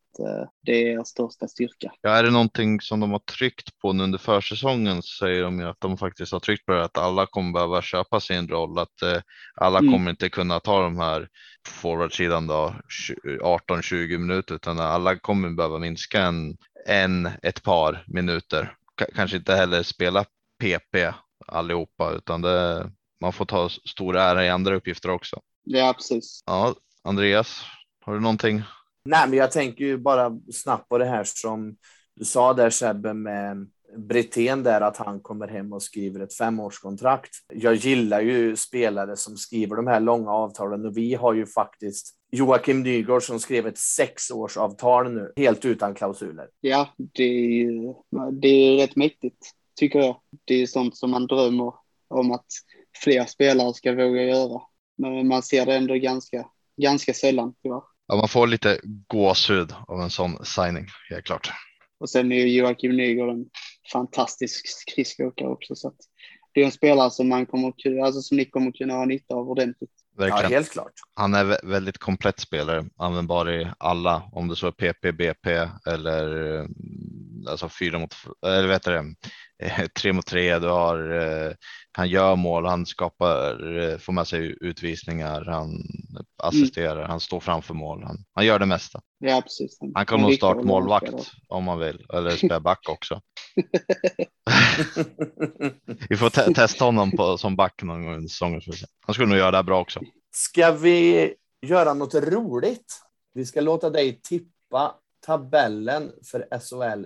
det 0.65 0.71
är 0.71 0.99
er 0.99 1.03
största 1.03 1.47
styrka. 1.47 1.91
Ja, 2.01 2.09
är 2.09 2.23
det 2.23 2.31
någonting 2.31 2.81
som 2.81 2.99
de 2.99 3.11
har 3.11 3.19
tryckt 3.19 3.79
på 3.79 3.93
nu 3.93 4.03
under 4.03 4.19
försäsongen 4.19 5.01
så 5.01 5.25
säger 5.25 5.43
de 5.43 5.59
ju 5.59 5.65
att 5.65 5.81
de 5.81 5.97
faktiskt 5.97 6.31
har 6.31 6.39
tryckt 6.39 6.65
på 6.65 6.71
det 6.71 6.83
att 6.83 6.97
alla 6.97 7.25
kommer 7.25 7.53
behöva 7.53 7.81
köpa 7.81 8.19
sin 8.19 8.47
roll, 8.47 8.79
att 8.79 9.01
eh, 9.01 9.21
alla 9.55 9.79
mm. 9.79 9.91
kommer 9.91 10.11
inte 10.11 10.29
kunna 10.29 10.59
ta 10.59 10.81
de 10.81 10.97
här 10.97 11.29
forwardsidan 11.67 12.47
då 12.47 12.75
18-20 13.43 14.17
minuter 14.17 14.55
utan 14.55 14.79
alla 14.79 15.15
kommer 15.19 15.49
behöva 15.49 15.79
minska 15.79 16.21
en, 16.21 16.57
en 16.87 17.29
ett 17.41 17.63
par 17.63 18.03
minuter. 18.07 18.75
K 18.99 19.05
kanske 19.15 19.37
inte 19.37 19.55
heller 19.55 19.83
spela 19.83 20.25
PP 20.59 21.13
allihopa 21.47 22.11
utan 22.11 22.41
det, 22.41 22.89
man 23.21 23.33
får 23.33 23.45
ta 23.45 23.69
stor 23.69 24.17
ära 24.17 24.45
i 24.45 24.49
andra 24.49 24.75
uppgifter 24.75 25.09
också. 25.09 25.39
Ja, 25.63 25.93
precis. 25.93 26.43
Ja, 26.45 26.75
Andreas, 27.03 27.63
har 28.05 28.13
du 28.13 28.19
någonting 28.19 28.63
Nej, 29.05 29.29
men 29.29 29.39
jag 29.39 29.51
tänker 29.51 29.85
ju 29.85 29.97
bara 29.97 30.39
snabbt 30.53 30.89
på 30.89 30.97
det 30.97 31.05
här 31.05 31.23
som 31.23 31.75
du 32.15 32.25
sa 32.25 32.53
där 32.53 32.69
Sebbe 32.69 33.13
med 33.13 33.67
Brithén 33.97 34.63
där 34.63 34.81
att 34.81 34.97
han 34.97 35.19
kommer 35.19 35.47
hem 35.47 35.73
och 35.73 35.83
skriver 35.83 36.19
ett 36.19 36.33
femårskontrakt. 36.33 37.29
Jag 37.53 37.75
gillar 37.75 38.21
ju 38.21 38.55
spelare 38.55 39.15
som 39.15 39.37
skriver 39.37 39.75
de 39.75 39.87
här 39.87 39.99
långa 39.99 40.31
avtalen 40.31 40.85
och 40.85 40.97
vi 40.97 41.13
har 41.13 41.33
ju 41.33 41.45
faktiskt 41.45 42.15
Joakim 42.31 42.83
Nygård 42.83 43.23
som 43.23 43.39
skrev 43.39 43.67
ett 43.67 43.77
sexårsavtal 43.77 45.13
nu 45.13 45.33
helt 45.35 45.65
utan 45.65 45.93
klausuler. 45.93 46.47
Ja, 46.61 46.89
det 46.97 47.23
är, 47.23 47.95
det 48.31 48.47
är 48.47 48.77
rätt 48.77 48.95
mäktigt 48.95 49.51
tycker 49.75 49.99
jag. 49.99 50.19
Det 50.45 50.61
är 50.61 50.65
sånt 50.65 50.97
som 50.97 51.11
man 51.11 51.27
drömmer 51.27 51.73
om 52.07 52.31
att 52.31 52.45
fler 53.03 53.25
spelare 53.25 53.73
ska 53.73 53.91
våga 53.91 54.23
göra. 54.23 54.61
Men 54.97 55.27
man 55.27 55.43
ser 55.43 55.65
det 55.65 55.75
ändå 55.75 55.93
ganska, 55.93 56.45
ganska 56.81 57.13
sällan 57.13 57.53
tyvärr. 57.63 57.92
Ja, 58.13 58.17
man 58.17 58.27
får 58.27 58.47
lite 58.47 58.79
gåshud 59.07 59.73
av 59.87 60.01
en 60.01 60.09
sån 60.09 60.45
signing, 60.45 60.85
helt 61.09 61.25
klart. 61.25 61.51
Och 61.99 62.09
sen 62.09 62.31
är 62.31 62.45
Joakim 62.45 62.97
Nygård 62.97 63.29
en 63.29 63.45
fantastisk 63.91 64.67
skridskoåkare 64.67 65.47
också. 65.47 65.75
Så 65.75 65.87
att 65.87 65.95
det 66.53 66.61
är 66.61 66.65
en 66.65 66.71
spelare 66.71 67.11
som, 67.11 67.29
man 67.29 67.45
kommer, 67.45 67.73
alltså 68.05 68.21
som 68.21 68.37
ni 68.37 68.45
kommer 68.45 68.71
kunna 68.71 68.93
ha 68.93 69.05
nytta 69.05 69.35
av 69.35 69.49
ordentligt. 69.49 69.89
Verkligen. 70.17 70.51
Ja, 70.51 70.57
helt 70.57 70.71
klart. 70.71 70.91
Han 71.15 71.33
är 71.33 71.67
väldigt 71.67 71.97
komplett 71.97 72.39
spelare, 72.39 72.85
användbar 72.97 73.51
i 73.51 73.67
alla, 73.77 74.23
om 74.31 74.47
det 74.47 74.55
så 74.55 74.67
är 74.67 74.71
PP, 74.71 75.11
BP 75.11 75.67
eller 75.87 76.57
mm, 76.59 76.73
alltså 77.49 77.69
fyra 77.69 77.99
mot, 77.99 78.15
eller 78.45 78.67
vet 78.67 78.83
du 78.83 78.91
det, 78.91 79.87
tre 79.99 80.13
mot 80.13 80.25
tre. 80.25 80.59
Du 80.59 80.67
har, 80.67 81.11
eh, 81.11 81.53
han 81.95 82.09
gör 82.09 82.35
mål, 82.35 82.65
han 82.65 82.85
skapar, 82.85 83.77
eh, 83.77 83.97
får 83.97 84.13
med 84.13 84.27
sig 84.27 84.57
utvisningar, 84.61 85.45
han 85.45 85.83
assisterar, 86.37 86.97
mm. 86.97 87.09
han 87.09 87.19
står 87.19 87.39
framför 87.39 87.73
mål, 87.73 88.03
han, 88.03 88.17
han 88.33 88.45
gör 88.45 88.59
det 88.59 88.65
mesta. 88.65 89.01
Ja, 89.19 89.41
precis. 89.41 89.77
Han, 89.79 89.91
han 89.95 90.05
kan 90.05 90.21
nog 90.21 90.33
starta 90.33 90.61
målvakt 90.61 91.31
om 91.47 91.63
man 91.63 91.79
vill, 91.79 92.05
eller 92.13 92.31
spela 92.31 92.59
back 92.59 92.89
också. 92.89 93.21
Vi 96.09 96.17
får 96.17 96.29
te 96.29 96.53
testa 96.53 96.85
honom 96.85 97.11
på, 97.11 97.37
som 97.37 97.55
back 97.55 97.83
någon 97.83 98.05
gång 98.05 98.15
under 98.15 98.29
säsongen. 98.29 98.61
Han 99.05 99.13
skulle 99.13 99.27
nog 99.27 99.37
göra 99.37 99.57
det 99.57 99.63
bra 99.63 99.81
också. 99.81 99.99
Ska 100.31 100.71
vi 100.71 101.33
göra 101.61 101.93
något 101.93 102.15
roligt? 102.15 103.01
Vi 103.33 103.45
ska 103.45 103.61
låta 103.61 103.89
dig 103.89 104.21
tippa 104.21 104.95
tabellen 105.25 106.11
för 106.31 106.47
SHL 106.59 107.05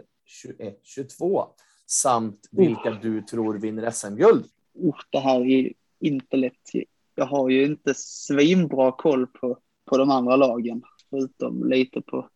21-22 1.06 1.48
samt 1.88 2.48
vilka 2.52 2.90
oh. 2.90 3.02
du 3.02 3.22
tror 3.22 3.58
vinner 3.58 3.92
SM-guld. 3.92 4.46
Oh, 4.78 5.00
det 5.10 5.20
här 5.20 5.46
är 5.46 5.74
inte 6.00 6.38
lätt. 6.38 6.72
Jag 7.16 7.26
har 7.26 7.50
ju 7.50 7.66
inte 7.66 7.94
svinbra 7.96 8.92
koll 8.92 9.28
på, 9.28 9.58
på 9.86 9.98
de 9.98 10.12
andra 10.12 10.36
lagen, 10.36 10.84
förutom 11.10 11.70
lite 11.70 12.02
på 12.02 12.30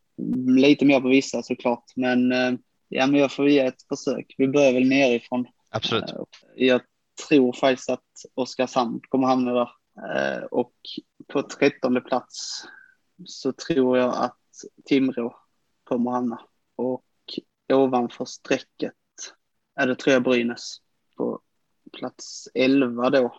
lite 0.47 0.85
mer 0.85 1.01
på 1.01 1.07
vissa 1.07 1.43
såklart. 1.43 1.83
Men 1.95 2.31
eh, 2.31 2.53
ja, 2.89 3.07
men 3.07 3.19
jag 3.19 3.31
får 3.31 3.49
ge 3.49 3.59
ett 3.59 3.87
försök. 3.89 4.35
Vi 4.37 4.47
börjar 4.47 4.73
väl 4.73 4.89
nerifrån. 4.89 5.47
Absolut. 5.69 6.09
Eh, 6.09 6.23
jag 6.55 6.81
tror 7.27 7.53
faktiskt 7.53 7.89
att 7.89 8.09
Oskarshamn 8.33 8.99
kommer 9.09 9.27
hamna 9.27 9.53
där. 9.53 9.69
Eh, 10.15 10.43
och 10.43 10.73
på 11.27 11.41
trettonde 11.43 12.01
plats 12.01 12.63
så 13.25 13.51
tror 13.51 13.97
jag 13.97 14.15
att 14.15 14.37
Timrå 14.85 15.35
kommer 15.83 16.11
hamna. 16.11 16.41
Och 16.75 17.05
ovanför 17.73 18.25
strecket 18.25 18.93
är 19.75 19.87
det 19.87 19.95
tror 19.95 20.13
jag 20.13 20.23
Brynäs. 20.23 20.77
På 21.17 21.39
plats 21.99 22.47
11 22.53 23.09
då 23.09 23.35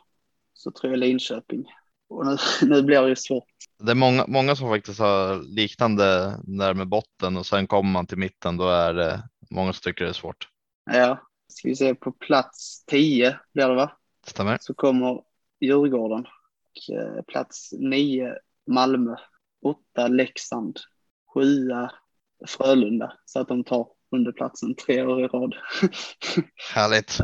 så 0.54 0.70
tror 0.70 0.92
jag 0.92 1.00
Linköping. 1.00 1.64
Och 2.08 2.26
nu, 2.26 2.36
nu 2.62 2.82
blir 2.82 3.02
det 3.02 3.08
ju 3.08 3.16
svårt. 3.16 3.44
Det 3.78 3.90
är 3.90 3.94
många, 3.94 4.26
många 4.28 4.56
som 4.56 4.68
faktiskt 4.68 5.00
har 5.00 5.42
liknande 5.42 6.36
där 6.42 6.74
med 6.74 6.88
botten 6.88 7.36
och 7.36 7.46
sen 7.46 7.66
kommer 7.66 7.90
man 7.90 8.06
till 8.06 8.18
mitten. 8.18 8.56
Då 8.56 8.68
är 8.68 8.94
det 8.94 9.22
många 9.50 9.72
som 9.72 9.80
tycker 9.80 10.04
det 10.04 10.10
är 10.10 10.14
svårt. 10.14 10.48
Ja, 10.90 11.22
ska 11.48 11.68
vi 11.68 11.76
se 11.76 11.94
på 11.94 12.12
plats 12.12 12.84
10 12.84 13.38
blir 13.54 13.68
det 13.68 13.74
va? 13.74 13.96
Stämmer. 14.26 14.58
Så 14.60 14.74
kommer 14.74 15.22
Djurgården. 15.60 16.26
Och, 16.26 16.94
eh, 16.94 17.22
plats 17.22 17.72
9 17.72 18.34
Malmö. 18.66 19.16
8 19.62 20.08
Leksand. 20.08 20.78
7 21.34 21.70
Frölunda. 22.46 23.12
Så 23.24 23.40
att 23.40 23.48
de 23.48 23.64
tar 23.64 23.88
sjunde 24.10 24.32
platsen 24.32 24.74
tre 24.74 25.02
år 25.02 25.20
i 25.20 25.26
rad. 25.26 25.54
Härligt. 26.74 27.18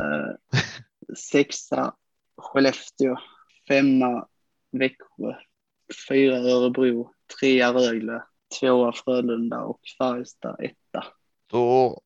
Sexa 1.15 1.93
Skellefteå, 2.37 3.15
femma 3.67 4.27
Växjö, 4.71 5.33
fyra 6.09 6.37
Örebro, 6.37 7.13
trea 7.39 7.73
Rögle, 7.73 8.23
tvåa 8.59 8.91
Frölunda 8.91 9.59
och 9.59 9.79
Färjestad 9.97 10.55
etta. 10.59 11.05
Då 11.51 12.01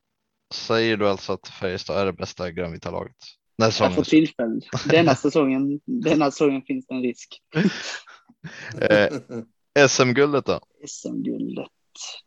säger 0.53 0.97
du 0.97 1.09
alltså 1.09 1.33
att 1.33 1.47
Färjestad 1.47 2.01
är 2.01 2.05
det 2.05 2.13
bästa 2.13 2.51
grönvita 2.51 2.91
laget? 2.91 3.15
Nej, 3.57 3.71
för 3.71 4.03
tillfället. 4.03 4.63
Denna 4.89 5.15
säsongen, 5.15 5.79
denna 5.85 6.31
säsongen 6.31 6.61
finns 6.61 6.87
det 6.87 6.95
en 6.95 7.01
risk. 7.01 7.41
eh, 8.81 9.87
SM-guldet 9.87 10.45
då? 10.45 10.59
SM-guldet, 10.87 11.71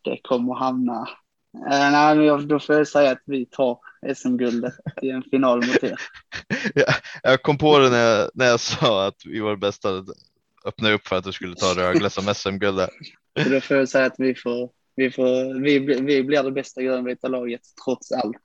det 0.03 0.21
kommer 0.23 0.55
hamna 0.55 1.09
Uh, 1.57 1.91
nej, 1.91 2.17
men 2.17 2.49
då 2.49 2.61
får 2.61 2.75
jag 2.75 2.89
säga 2.89 3.11
att 3.11 3.23
vi 3.25 3.47
tar 3.47 3.79
SM-guldet 4.15 4.75
i 5.03 5.11
en 5.11 5.23
final 5.23 5.59
mot 5.67 5.85
er. 5.85 6.01
ja, 6.75 6.93
jag 7.23 7.43
kom 7.43 7.59
på 7.59 7.79
det 7.79 7.91
när 7.91 7.99
jag, 7.99 8.31
när 8.35 8.47
jag 8.47 8.61
sa 8.61 9.07
att 9.07 9.17
vi 9.25 9.41
var 9.41 9.57
bästa, 9.57 10.05
öppna 10.65 10.91
upp 10.91 11.07
för 11.07 11.17
att 11.17 11.25
du 11.25 11.33
skulle 11.33 11.55
ta 11.55 11.75
Rögle 11.75 12.11
som 12.11 12.35
SM-guld. 12.35 12.81
då 13.51 13.61
får 13.61 13.77
jag 13.77 13.89
säga 13.89 14.07
att 14.07 14.15
vi 14.19 14.35
får, 14.35 14.71
vi 14.97 15.11
får, 15.11 15.61
vi, 15.61 15.79
vi 15.79 16.23
blir 16.23 16.43
det 16.43 16.53
bästa 16.53 16.83
grönvita 16.83 17.29
laget 17.29 17.61
trots 17.85 18.13
allt. 18.13 18.37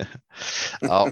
ja, 0.80 1.10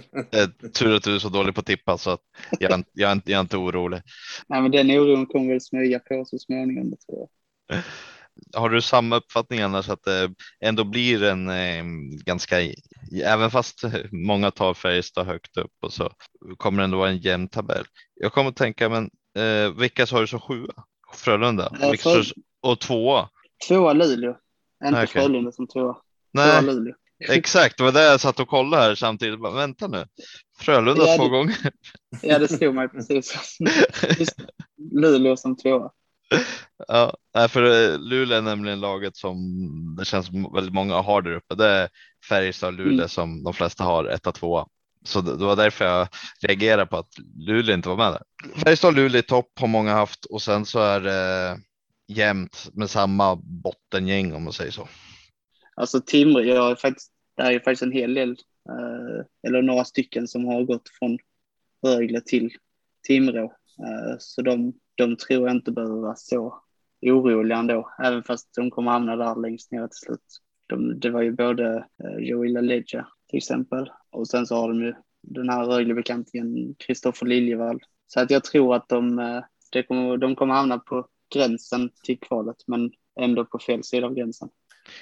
tur 0.73 0.97
att 0.97 1.03
du 1.03 1.15
är 1.15 1.19
så 1.19 1.29
dålig 1.29 1.55
på 1.55 1.61
att 1.61 1.67
tippa 1.67 1.99
så 1.99 2.11
att 2.11 2.21
jag, 2.61 2.85
jag, 2.93 3.21
jag 3.25 3.37
är 3.37 3.41
inte 3.41 3.57
orolig. 3.57 4.03
Nej, 4.47 4.63
men 4.63 4.71
den 4.71 4.91
oron 4.91 5.27
kommer 5.27 5.53
väl 5.53 5.61
smyga 5.61 5.99
på 5.99 6.25
så 6.25 6.39
småningom, 6.39 6.91
det 6.91 6.97
tror 6.97 7.29
jag. 7.69 7.79
Har 8.55 8.71
du 8.71 8.81
samma 8.81 9.17
uppfattning 9.17 9.61
annars 9.61 9.89
att 9.89 10.03
det 10.03 10.31
ändå 10.61 10.85
blir 10.85 11.23
en 11.23 11.49
eh, 11.49 11.85
ganska, 12.25 12.57
även 13.25 13.51
fast 13.51 13.83
många 14.11 14.51
tar 14.51 14.75
Färjestad 14.75 15.27
högt 15.27 15.57
upp 15.57 15.73
och 15.83 15.93
så 15.93 16.13
kommer 16.57 16.79
det 16.79 16.85
ändå 16.85 16.99
vara 16.99 17.11
en 17.11 17.19
jämn 17.19 17.49
tabell. 17.49 17.85
Jag 18.15 18.33
kommer 18.33 18.51
att 18.51 18.57
tänka, 18.57 18.89
men 18.89 19.11
eh, 19.39 19.73
vilka 19.79 20.07
har 20.11 20.21
du 20.21 20.27
som 20.27 20.41
sjua? 20.41 20.73
Frölunda 21.15 21.73
äh, 21.81 21.93
för... 21.93 22.25
och 22.61 22.81
tvåa? 22.81 23.29
Tvåa 23.69 23.93
Luleå, 23.93 24.37
inte 24.85 25.03
okay. 25.03 25.07
Frölunda 25.07 25.53
som 25.53 25.69
tvåa. 25.69 25.97
Nej, 26.33 26.63
Luleå. 26.63 26.95
exakt, 27.29 27.79
det 27.79 27.85
var 27.85 27.93
det 27.93 28.05
jag 28.05 28.21
satt 28.21 28.41
och 28.41 28.49
kollade 28.49 28.83
här 28.83 28.95
samtidigt. 28.95 29.41
Bara, 29.41 29.53
vänta 29.53 29.89
nu, 29.89 30.07
Frölunda 30.59 31.07
ja, 31.07 31.17
två 31.17 31.25
det... 31.25 31.31
gånger. 31.31 31.57
Ja, 32.23 32.39
det 32.39 32.49
stod 32.49 32.75
mig 32.75 32.89
precis. 32.89 33.59
Just 34.19 34.41
Luleå 34.93 35.37
som 35.37 35.57
tvåa. 35.57 35.91
Ja, 36.89 37.17
för 37.49 37.63
eh, 37.63 37.99
Luleå 37.99 38.39
är 38.39 38.43
nämligen 38.43 38.81
laget 38.81 39.17
som 39.17 39.37
det 39.99 40.05
känns 40.05 40.31
väldigt 40.55 40.75
många 40.75 40.95
har 40.95 41.23
där 41.23 41.35
uppe. 41.35 41.55
Det 41.55 41.67
är 41.67 41.89
Färjestad 42.29 42.69
och 42.69 42.75
Luleå 42.75 42.93
mm. 42.93 43.09
som 43.09 43.45
de 43.45 43.55
flesta 43.55 43.85
har 43.85 44.05
etta, 44.05 44.33
tvåa. 44.33 44.67
Så 45.05 45.21
det 45.21 45.45
var 45.45 45.57
därför 45.57 45.85
jag 45.85 46.09
reagerade 46.41 46.87
på 46.87 46.97
att 46.97 47.19
Luleå 47.37 47.75
inte 47.75 47.89
var 47.89 47.97
med 47.97 48.13
där. 48.13 48.23
Färjestad 48.65 48.89
och 48.89 48.97
Luleå 48.97 49.19
i 49.19 49.23
topp 49.23 49.51
har 49.61 49.67
många 49.67 49.93
haft 49.93 50.25
och 50.25 50.43
sen 50.43 50.67
så 50.67 50.81
är 50.81 51.01
det 51.01 51.59
jämnt 52.09 52.71
med 52.73 52.91
samma 52.91 53.37
bottengäng 53.37 54.33
om 54.33 54.45
man 54.45 54.53
säger 54.53 54.71
så. 54.71 54.89
Alltså 55.75 56.01
Timrå, 56.01 56.43
jag 56.43 56.63
har 56.63 56.75
faktiskt, 56.75 57.13
det 57.37 57.43
är 57.43 57.59
faktiskt 57.59 57.83
en 57.83 57.93
hel 57.93 58.15
del, 58.15 58.31
eh, 58.69 59.25
eller 59.49 59.63
några 59.63 59.85
stycken 59.85 60.29
som 60.29 60.45
har 60.45 60.63
gått 60.63 60.89
från 60.99 61.19
Rögle 61.87 62.21
till 62.21 62.51
Timrå. 63.07 63.53
Eh, 63.79 64.17
så 64.19 64.43
de 64.43 64.73
de 64.95 65.17
tror 65.17 65.47
jag 65.49 65.57
inte 65.57 65.73
behöver 65.73 66.01
vara 66.01 66.17
så 66.17 66.63
oroliga 67.03 67.59
ändå, 67.59 67.91
även 68.05 68.23
fast 68.23 68.55
de 68.55 68.71
kommer 68.71 68.91
hamna 68.91 69.17
där 69.17 69.41
längst 69.41 69.73
ner 69.73 69.87
till 69.87 69.99
slut. 69.99 70.41
De, 70.67 71.01
det 71.01 71.11
var 71.11 71.23
ju 71.23 71.33
både 71.33 71.87
Joel 72.19 72.55
Joey 72.55 72.85
till 73.29 73.39
exempel 73.39 73.91
och 74.11 74.29
sen 74.29 74.47
så 74.47 74.57
har 74.57 74.69
de 74.69 74.81
ju 74.81 74.95
den 75.23 75.49
här 75.49 75.65
Rögle-bekantingen 75.65 76.75
Kristoffer 76.79 77.27
Liljevall. 77.27 77.81
Så 78.07 78.21
att 78.21 78.31
jag 78.31 78.45
tror 78.45 78.75
att 78.75 78.89
de, 78.89 79.19
eh, 79.19 79.43
de, 79.71 79.83
kommer, 79.83 80.17
de 80.17 80.37
kommer 80.37 80.55
hamna 80.55 80.79
på 80.79 81.07
gränsen 81.35 81.91
till 82.05 82.21
kvalet, 82.21 82.57
men 82.67 82.91
ändå 83.21 83.45
på 83.45 83.59
fel 83.59 83.85
sida 83.85 84.07
av 84.07 84.15
gränsen. 84.15 84.49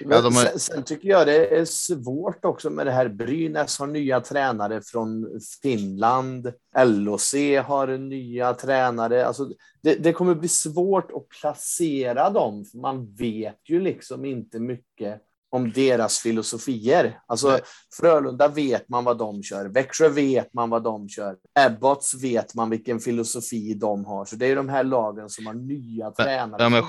Ja, 0.00 0.20
de 0.20 0.32
sen, 0.32 0.58
sen, 0.58 0.82
tycker 0.82 1.08
jag 1.08 1.26
det 1.26 1.46
är 1.46 1.64
svårt 1.64 2.44
också 2.44 2.70
med 2.70 2.86
det 2.86 2.92
här. 2.92 3.08
Brynäs 3.08 3.78
har 3.78 3.86
nya 3.86 4.20
tränare 4.20 4.82
från 4.82 5.40
Finland. 5.62 6.52
LOC 6.84 7.34
har 7.64 7.98
nya 7.98 8.54
tränare. 8.54 9.26
Alltså, 9.26 9.48
det, 9.82 9.94
det 9.94 10.12
kommer 10.12 10.34
bli 10.34 10.48
svårt 10.48 11.10
att 11.10 11.28
placera 11.40 12.30
dem. 12.30 12.64
För 12.64 12.78
man 12.78 13.14
vet 13.14 13.60
ju 13.64 13.80
liksom 13.80 14.24
inte 14.24 14.58
mycket 14.60 15.22
om 15.50 15.72
deras 15.72 16.18
filosofier. 16.18 17.20
Alltså 17.26 17.48
Nej. 17.48 17.60
Frölunda 18.00 18.48
vet 18.48 18.88
man 18.88 19.04
vad 19.04 19.18
de 19.18 19.42
kör. 19.42 19.64
Växjö 19.64 20.08
vet 20.08 20.54
man 20.54 20.70
vad 20.70 20.82
de 20.82 21.08
kör. 21.08 21.36
Abbots 21.54 22.22
vet 22.22 22.54
man 22.54 22.70
vilken 22.70 23.00
filosofi 23.00 23.74
de 23.74 24.04
har. 24.04 24.24
Så 24.24 24.36
det 24.36 24.46
är 24.46 24.56
de 24.56 24.68
här 24.68 24.84
lagen 24.84 25.28
som 25.28 25.46
har 25.46 25.54
nya 25.54 26.04
men, 26.04 26.26
tränare. 26.26 26.62
Ja, 26.62 26.68
men 26.68 26.82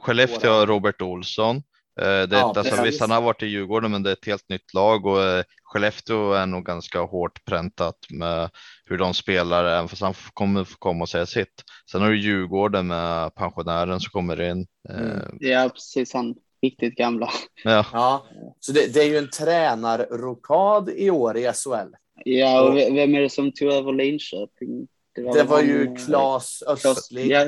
Skellefteå 0.00 0.50
har 0.50 0.66
Robert 0.66 1.02
Olsson. 1.02 1.62
Eh, 2.00 2.28
det, 2.28 2.36
ja, 2.36 2.54
alltså, 2.56 2.82
visst, 2.82 3.00
han 3.00 3.10
har 3.10 3.22
varit 3.22 3.42
i 3.42 3.46
Djurgården, 3.46 3.90
men 3.90 4.02
det 4.02 4.10
är 4.10 4.12
ett 4.12 4.26
helt 4.26 4.48
nytt 4.48 4.74
lag 4.74 5.06
och 5.06 5.22
eh, 5.22 5.44
Skellefteå 5.62 6.32
är 6.32 6.46
nog 6.46 6.64
ganska 6.64 7.00
hårt 7.00 7.44
präntat 7.44 7.96
med 8.10 8.50
hur 8.84 8.98
de 8.98 9.14
spelar, 9.14 9.64
även 9.64 9.88
fast 9.88 10.02
han 10.02 10.14
kommer 10.34 10.64
få 10.64 10.76
komma 10.78 11.02
och 11.02 11.08
säga 11.08 11.26
sitt. 11.26 11.62
Sen 11.90 12.02
har 12.02 12.10
du 12.10 12.20
Djurgården 12.20 12.86
med 12.86 13.34
pensionären 13.34 14.00
som 14.00 14.10
kommer 14.10 14.40
in. 14.40 14.66
Eh, 14.88 15.00
mm. 15.00 15.38
Ja, 15.40 15.70
precis. 15.74 16.14
Han 16.14 16.34
riktigt 16.62 16.94
gamla. 16.94 17.30
Ja, 17.64 17.86
ja 17.92 18.26
så 18.60 18.72
det, 18.72 18.94
det 18.94 19.00
är 19.00 19.08
ju 19.08 19.18
en 19.18 19.30
tränarrokad 19.30 20.90
i 20.90 21.10
år 21.10 21.36
i 21.36 21.42
SHL. 21.42 21.94
Ja, 22.24 22.60
och 22.60 22.76
vem 22.76 23.14
är 23.14 23.20
det 23.20 23.30
som 23.30 23.52
tog 23.52 23.72
över 23.72 23.92
Linköping? 23.92 24.88
Det 25.14 25.22
var, 25.22 25.34
det 25.34 25.44
var 25.44 25.60
ju 25.60 25.96
Claes 25.96 26.62
Östling, 26.62 27.30
ja, 27.30 27.46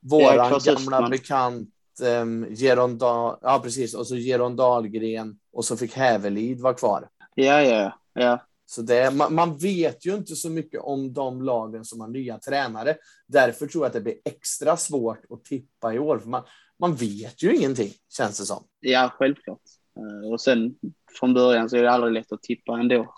våran 0.00 0.60
ja, 0.64 0.74
gamla 0.74 1.08
bekant 1.08 1.68
um, 2.00 2.54
Geron 2.54 2.98
Dahl, 2.98 3.38
ja 3.42 3.60
precis, 3.62 3.94
och 3.94 4.06
så 4.06 4.16
Geron 4.16 4.56
Dahlgren 4.56 5.38
och 5.52 5.64
så 5.64 5.76
fick 5.76 5.94
Hävelid 5.94 6.60
vara 6.60 6.74
kvar. 6.74 7.08
Ja, 7.34 7.62
ja, 7.62 7.98
ja. 8.14 8.46
Så 8.66 8.82
det, 8.82 9.10
man, 9.10 9.34
man, 9.34 9.56
vet 9.56 10.06
ju 10.06 10.14
inte 10.14 10.36
så 10.36 10.50
mycket 10.50 10.80
om 10.80 11.12
de 11.12 11.42
lagen 11.42 11.84
som 11.84 12.00
har 12.00 12.08
nya 12.08 12.38
tränare. 12.38 12.96
Därför 13.26 13.66
tror 13.66 13.84
jag 13.84 13.86
att 13.86 13.92
det 13.92 14.00
blir 14.00 14.18
extra 14.24 14.76
svårt 14.76 15.24
att 15.30 15.44
tippa 15.44 15.94
i 15.94 15.98
år. 15.98 16.18
För 16.18 16.28
man, 16.28 16.42
man 16.78 16.94
vet 16.94 17.42
ju 17.42 17.56
ingenting, 17.56 17.92
känns 18.16 18.38
det 18.38 18.44
som. 18.44 18.64
Ja, 18.80 19.12
självklart. 19.18 19.60
Eh, 19.96 20.32
och 20.32 20.40
sen 20.40 20.74
från 21.18 21.34
början 21.34 21.70
så 21.70 21.76
är 21.76 21.82
det 21.82 21.90
aldrig 21.90 22.12
lätt 22.12 22.32
att 22.32 22.42
tippa 22.42 22.78
ändå. 22.78 23.14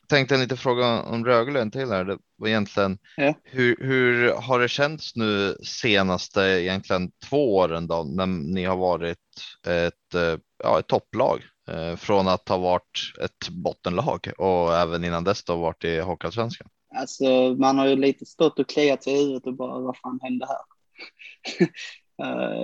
Jag 0.00 0.08
tänkte 0.08 0.34
en 0.34 0.40
liten 0.40 0.56
fråga 0.56 1.02
om 1.02 1.24
Rögle 1.24 1.60
en 1.60 1.70
till 1.70 1.88
här. 1.88 2.04
Det 2.04 2.18
var 2.36 2.48
egentligen 2.48 2.98
ja. 3.16 3.34
hur, 3.44 3.76
hur 3.80 4.32
har 4.32 4.60
det 4.60 4.68
känts 4.68 5.16
nu 5.16 5.56
senaste 5.62 6.40
egentligen 6.40 7.10
två 7.28 7.56
åren 7.56 7.86
då 7.86 8.02
när 8.02 8.26
ni 8.26 8.64
har 8.64 8.76
varit 8.76 9.18
ett, 9.66 10.14
eh, 10.14 10.38
ja, 10.64 10.78
ett 10.78 10.86
topplag 10.86 11.42
eh, 11.68 11.96
från 11.96 12.28
att 12.28 12.48
ha 12.48 12.58
varit 12.58 13.14
ett 13.24 13.48
bottenlag 13.48 14.32
och 14.38 14.74
även 14.74 15.04
innan 15.04 15.24
dess 15.24 15.44
då 15.44 15.56
varit 15.56 15.84
i 15.84 16.00
Hockeyallsvenskan? 16.00 16.68
Alltså, 16.94 17.54
man 17.58 17.78
har 17.78 17.86
ju 17.86 17.96
lite 17.96 18.26
stått 18.26 18.58
och 18.58 18.68
kliat 18.68 19.04
sig 19.04 19.12
i 19.12 19.18
huvudet 19.18 19.46
och 19.46 19.54
bara 19.54 19.80
vad 19.80 19.96
fan 19.96 20.20
hände 20.22 20.46
här? 20.46 20.58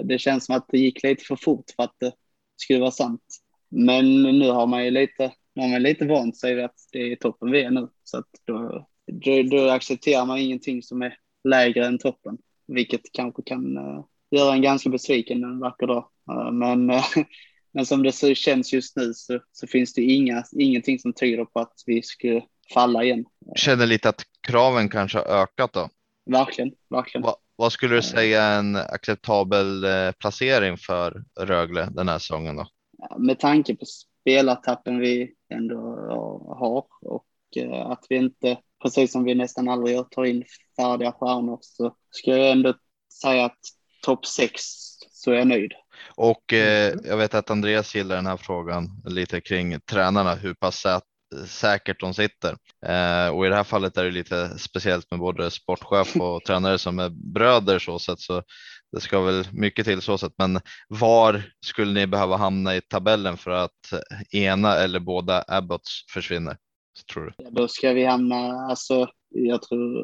det 0.04 0.18
känns 0.18 0.46
som 0.46 0.56
att 0.56 0.66
det 0.68 0.78
gick 0.78 1.02
lite 1.02 1.24
för 1.24 1.36
fort 1.36 1.64
för 1.76 1.82
att 1.82 1.94
det 2.00 2.12
skulle 2.56 2.80
vara 2.80 2.90
sant. 2.90 3.43
Men 3.76 4.22
nu 4.22 4.50
har 4.50 4.66
man 4.66 4.84
ju 4.84 4.90
lite, 4.90 5.32
man 5.56 5.72
har 5.72 5.78
lite 5.78 6.06
vant 6.06 6.36
sig 6.36 6.54
vid 6.54 6.64
att 6.64 6.88
det 6.92 7.12
är 7.12 7.16
toppen 7.16 7.50
vi 7.50 7.62
är 7.62 7.70
nu. 7.70 7.88
Så 8.04 8.18
att 8.18 8.28
då, 8.44 8.86
då, 9.06 9.42
då 9.42 9.68
accepterar 9.68 10.24
man 10.24 10.38
ingenting 10.38 10.82
som 10.82 11.02
är 11.02 11.16
lägre 11.48 11.86
än 11.86 11.98
toppen, 11.98 12.38
vilket 12.66 13.00
kanske 13.12 13.42
kan 13.42 13.78
uh, 13.78 14.04
göra 14.30 14.54
en 14.54 14.62
ganska 14.62 14.90
besviken 14.90 15.44
en 15.44 15.58
vacker 15.58 15.86
dag. 15.86 16.08
Uh, 16.32 16.50
men, 16.52 16.90
uh, 16.90 17.04
men 17.72 17.86
som 17.86 18.02
det 18.02 18.12
så 18.12 18.34
känns 18.34 18.72
just 18.72 18.96
nu 18.96 19.14
så, 19.14 19.40
så 19.52 19.66
finns 19.66 19.94
det 19.94 20.02
inga, 20.02 20.44
ingenting 20.52 20.98
som 20.98 21.12
tyder 21.12 21.44
på 21.44 21.60
att 21.60 21.74
vi 21.86 22.02
skulle 22.02 22.42
falla 22.74 23.04
igen. 23.04 23.24
Känner 23.56 23.86
lite 23.86 24.08
att 24.08 24.22
kraven 24.48 24.88
kanske 24.88 25.18
har 25.18 25.24
ökat 25.24 25.72
då? 25.72 25.88
Verkligen, 26.30 26.72
verkligen. 26.90 27.22
Va, 27.22 27.36
vad 27.56 27.72
skulle 27.72 27.94
du 27.94 28.02
säga 28.02 28.42
är 28.42 28.58
en 28.58 28.76
acceptabel 28.76 29.86
placering 30.18 30.76
för 30.76 31.24
Rögle 31.40 31.88
den 31.90 32.08
här 32.08 32.18
säsongen 32.18 32.56
då? 32.56 32.66
Med 33.18 33.38
tanke 33.38 33.76
på 33.76 33.84
spelartappen 34.20 34.98
vi 34.98 35.34
ändå 35.54 35.76
har 36.58 36.84
och 37.02 37.26
eh, 37.56 37.86
att 37.86 38.06
vi 38.08 38.16
inte, 38.16 38.58
precis 38.82 39.12
som 39.12 39.24
vi 39.24 39.34
nästan 39.34 39.68
aldrig 39.68 39.96
gör, 39.96 40.02
tar 40.02 40.24
in 40.24 40.44
färdiga 40.76 41.12
stjärnor 41.12 41.58
så 41.60 41.96
ska 42.10 42.30
jag 42.30 42.50
ändå 42.50 42.74
säga 43.22 43.44
att 43.44 43.58
topp 44.02 44.26
sex 44.26 44.62
så 45.10 45.30
är 45.30 45.34
jag 45.34 45.46
nöjd. 45.46 45.72
Och 46.16 46.52
eh, 46.52 46.94
jag 47.04 47.16
vet 47.16 47.34
att 47.34 47.50
Andreas 47.50 47.94
gillar 47.94 48.16
den 48.16 48.26
här 48.26 48.36
frågan 48.36 49.02
lite 49.04 49.40
kring 49.40 49.80
tränarna, 49.80 50.34
hur 50.34 50.54
pass 50.54 50.86
säkert 51.46 52.00
de 52.00 52.14
sitter. 52.14 52.56
Eh, 52.86 53.28
och 53.28 53.46
i 53.46 53.48
det 53.48 53.56
här 53.56 53.64
fallet 53.64 53.96
är 53.96 54.04
det 54.04 54.10
lite 54.10 54.58
speciellt 54.58 55.10
med 55.10 55.20
både 55.20 55.50
sportchef 55.50 56.16
och 56.16 56.44
tränare 56.44 56.78
som 56.78 56.98
är 56.98 57.08
bröder 57.34 57.78
så 57.78 57.98
sätt 57.98 58.20
så 58.20 58.42
det 58.94 59.00
ska 59.00 59.20
väl 59.20 59.46
mycket 59.52 59.86
till 59.86 60.02
så 60.02 60.18
sätt, 60.18 60.32
men 60.38 60.60
var 60.88 61.42
skulle 61.60 61.92
ni 61.92 62.06
behöva 62.06 62.36
hamna 62.36 62.76
i 62.76 62.80
tabellen 62.80 63.36
för 63.36 63.50
att 63.50 63.92
ena 64.30 64.74
eller 64.74 65.00
båda 65.00 65.44
Abbots 65.48 66.04
försvinner? 66.12 66.56
Tror 67.12 67.24
du? 67.24 67.32
Ja, 67.36 67.50
då 67.50 67.68
ska 67.68 67.92
vi 67.92 68.04
hamna, 68.04 68.36
alltså 68.70 69.08
jag 69.28 69.62
tror, 69.62 70.00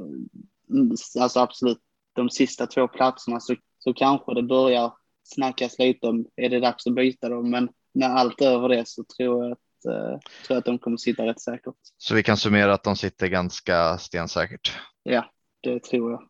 mm, 0.70 0.90
alltså 1.20 1.40
absolut 1.40 1.79
de 2.12 2.31
sista 2.31 2.66
två 2.66 2.88
platserna 2.88 3.40
så, 3.40 3.57
så 3.79 3.94
kanske 3.94 4.35
det 4.35 4.42
börjar 4.42 4.92
snackas 5.22 5.79
lite 5.79 6.07
om, 6.07 6.26
är 6.37 6.48
det 6.48 6.61
dags 6.61 6.87
att 6.87 6.94
byta 6.94 7.29
dem? 7.29 7.50
Men 7.50 7.68
när 7.94 8.09
allt 8.09 8.40
är 8.40 8.46
över 8.46 8.68
det 8.68 8.88
så 8.88 9.05
tror 9.16 9.44
jag 9.44 9.53
att, 9.53 9.85
eh, 9.94 10.18
tror 10.46 10.59
att 10.59 10.64
de 10.64 10.79
kommer 10.79 10.96
sitta 10.96 11.26
rätt 11.26 11.40
säkert. 11.40 11.74
Så 11.98 12.14
vi 12.14 12.22
kan 12.22 12.37
summera 12.37 12.74
att 12.74 12.85
de 12.85 12.96
sitter 12.96 13.26
ganska 13.26 13.98
stensäkert? 13.98 14.79
Ja, 15.03 15.31
det 15.61 15.83
tror 15.83 16.11
jag. 16.11 16.29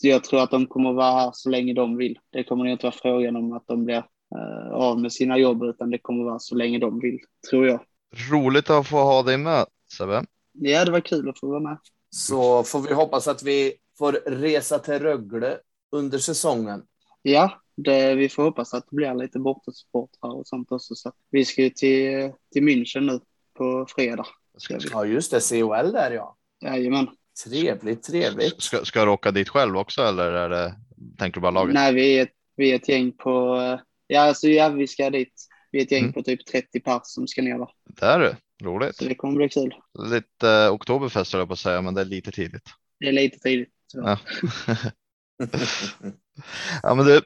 Jag 0.00 0.24
tror 0.24 0.42
att 0.42 0.50
de 0.50 0.66
kommer 0.66 0.92
vara 0.92 1.12
här 1.12 1.30
så 1.34 1.50
länge 1.50 1.74
de 1.74 1.96
vill. 1.96 2.18
Det 2.30 2.44
kommer 2.44 2.66
inte 2.66 2.86
vara 2.86 2.94
frågan 3.02 3.36
om 3.36 3.52
att 3.52 3.66
de 3.66 3.84
blir 3.84 4.04
eh, 4.36 4.72
av 4.72 5.00
med 5.00 5.12
sina 5.12 5.38
jobb, 5.38 5.62
utan 5.62 5.90
det 5.90 5.98
kommer 5.98 6.24
vara 6.24 6.38
så 6.38 6.54
länge 6.54 6.78
de 6.78 7.00
vill, 7.00 7.18
tror 7.50 7.66
jag. 7.66 7.80
Roligt 8.30 8.70
att 8.70 8.88
få 8.88 8.96
ha 8.96 9.22
dig 9.22 9.38
med, 9.38 9.66
Sebbe. 9.96 10.24
Ja, 10.52 10.84
det 10.84 10.90
var 10.90 11.00
kul 11.00 11.28
att 11.28 11.38
få 11.38 11.48
vara 11.48 11.60
med. 11.60 11.78
Så 12.10 12.62
får 12.62 12.80
vi 12.80 12.94
hoppas 12.94 13.28
att 13.28 13.42
vi 13.42 13.72
får 13.98 14.12
resa 14.26 14.78
till 14.78 14.98
Rögle 14.98 15.58
under 15.92 16.18
säsongen. 16.18 16.82
Ja, 17.22 17.62
det, 17.76 18.14
vi 18.14 18.28
får 18.28 18.42
hoppas 18.42 18.74
att 18.74 18.86
det 18.90 18.96
blir 18.96 19.14
lite 19.14 19.38
bortasupportrar 19.38 20.30
och 20.30 20.46
sånt 20.46 20.72
också. 20.72 20.94
Så 20.94 21.12
vi 21.30 21.44
ska 21.44 21.62
ju 21.62 21.70
till, 21.70 22.32
till 22.52 22.62
München 22.62 23.00
nu 23.00 23.20
på 23.54 23.86
fredag. 23.88 24.26
Ja, 24.68 25.04
just 25.04 25.30
det. 25.30 25.60
COL 25.60 25.92
där 25.92 26.10
ja. 26.10 26.36
Jajamän. 26.60 27.08
Trevligt, 27.44 28.02
trevligt. 28.02 28.62
Ska, 28.62 28.84
ska 28.84 29.04
du 29.04 29.10
åka 29.10 29.30
dit 29.30 29.48
själv 29.48 29.76
också 29.76 30.02
eller 30.02 30.32
är 30.32 30.48
det, 30.48 30.74
tänker 31.18 31.40
du 31.40 31.42
bara 31.42 31.50
laget? 31.50 31.74
Nej, 31.74 31.94
vi 31.94 32.18
är, 32.18 32.22
ett, 32.22 32.32
vi 32.56 32.70
är 32.70 32.76
ett 32.76 32.88
gäng 32.88 33.12
på, 33.12 33.56
ja, 34.06 34.20
alltså, 34.20 34.48
ja, 34.48 34.68
vi 34.68 34.86
ska 34.86 35.10
dit. 35.10 35.32
Vi 35.70 35.78
är 35.78 35.82
ett 35.84 35.92
gäng 35.92 36.02
mm. 36.02 36.12
på 36.12 36.22
typ 36.22 36.46
30 36.46 36.80
pers 36.80 37.00
som 37.02 37.28
ska 37.28 37.42
ner 37.42 37.58
där. 37.58 37.68
Det 38.00 38.06
är 38.06 38.18
det. 38.18 38.36
Roligt. 38.62 38.96
Så 38.96 39.04
det 39.04 39.14
kommer 39.14 39.36
bli 39.36 39.48
kul. 39.48 39.74
Lite 39.98 40.50
eh, 40.50 40.72
oktoberfest 40.72 41.32
höll 41.32 41.40
jag 41.40 41.48
på 41.48 41.52
att 41.52 41.58
säga, 41.58 41.82
men 41.82 41.94
det 41.94 42.00
är 42.00 42.04
lite 42.04 42.32
tidigt. 42.32 42.70
Det 43.00 43.08
är 43.08 43.12
lite 43.12 43.38
tidigt. 43.38 43.68
Ja. 43.92 44.18
ja, 46.82 46.94
men 46.94 47.06
du, 47.06 47.20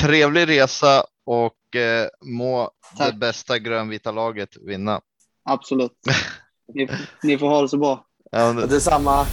trevlig 0.00 0.48
resa 0.48 1.04
och 1.24 1.76
eh, 1.76 2.08
må 2.24 2.70
Tack. 2.96 3.12
det 3.12 3.18
bästa 3.18 3.58
grönvita 3.58 4.12
laget 4.12 4.56
vinna. 4.56 5.00
Absolut. 5.42 5.92
Ni, 6.74 6.88
ni 7.22 7.38
får 7.38 7.48
ha 7.48 7.62
det 7.62 7.68
så 7.68 7.78
bra. 7.78 8.06
Ja, 8.30 8.52
det... 8.52 8.66
Detsamma. 8.66 9.26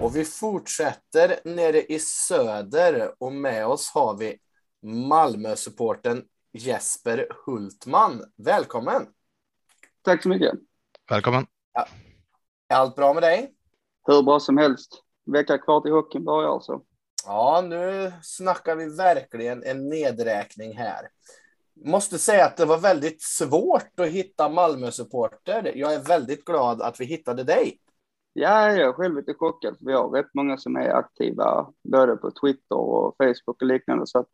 Och 0.00 0.16
vi 0.16 0.24
fortsätter 0.24 1.40
nere 1.44 1.82
i 1.82 1.98
söder 1.98 3.14
och 3.18 3.32
med 3.32 3.66
oss 3.66 3.90
har 3.90 4.16
vi 4.16 4.38
Malmö-supporten 4.82 6.24
Jesper 6.52 7.28
Hultman. 7.46 8.24
Välkommen! 8.36 9.06
Tack 10.02 10.22
så 10.22 10.28
mycket. 10.28 10.54
Välkommen. 11.10 11.46
Ja. 11.72 11.86
Är 12.68 12.76
allt 12.76 12.96
bra 12.96 13.14
med 13.14 13.22
dig? 13.22 13.54
Hur 14.06 14.22
bra 14.22 14.40
som 14.40 14.58
helst. 14.58 15.02
Vecka 15.26 15.58
kvar 15.58 15.80
till 15.80 15.92
hockeyn 15.92 16.24
börjar 16.24 16.52
alltså. 16.52 16.80
Ja, 17.26 17.64
nu 17.68 18.12
snackar 18.22 18.76
vi 18.76 18.96
verkligen 18.96 19.62
en 19.62 19.88
nedräkning 19.88 20.76
här. 20.76 21.08
Måste 21.84 22.18
säga 22.18 22.44
att 22.44 22.56
det 22.56 22.64
var 22.64 22.78
väldigt 22.78 23.22
svårt 23.22 24.00
att 24.00 24.08
hitta 24.08 24.48
Malmö-supporter. 24.48 25.72
Jag 25.76 25.94
är 25.94 26.00
väldigt 26.00 26.44
glad 26.44 26.82
att 26.82 27.00
vi 27.00 27.04
hittade 27.04 27.44
dig. 27.44 27.80
Ja, 28.40 28.72
jag 28.72 28.88
är 28.88 28.92
själv 28.92 29.16
lite 29.16 29.34
chockad. 29.34 29.76
Vi 29.80 29.92
har 29.92 30.10
rätt 30.10 30.34
många 30.34 30.58
som 30.58 30.76
är 30.76 30.90
aktiva 30.90 31.72
både 31.82 32.16
på 32.16 32.30
Twitter 32.30 32.76
och 32.76 33.16
Facebook 33.18 33.62
och 33.62 33.66
liknande. 33.66 34.06
Så 34.06 34.18
jag 34.18 34.26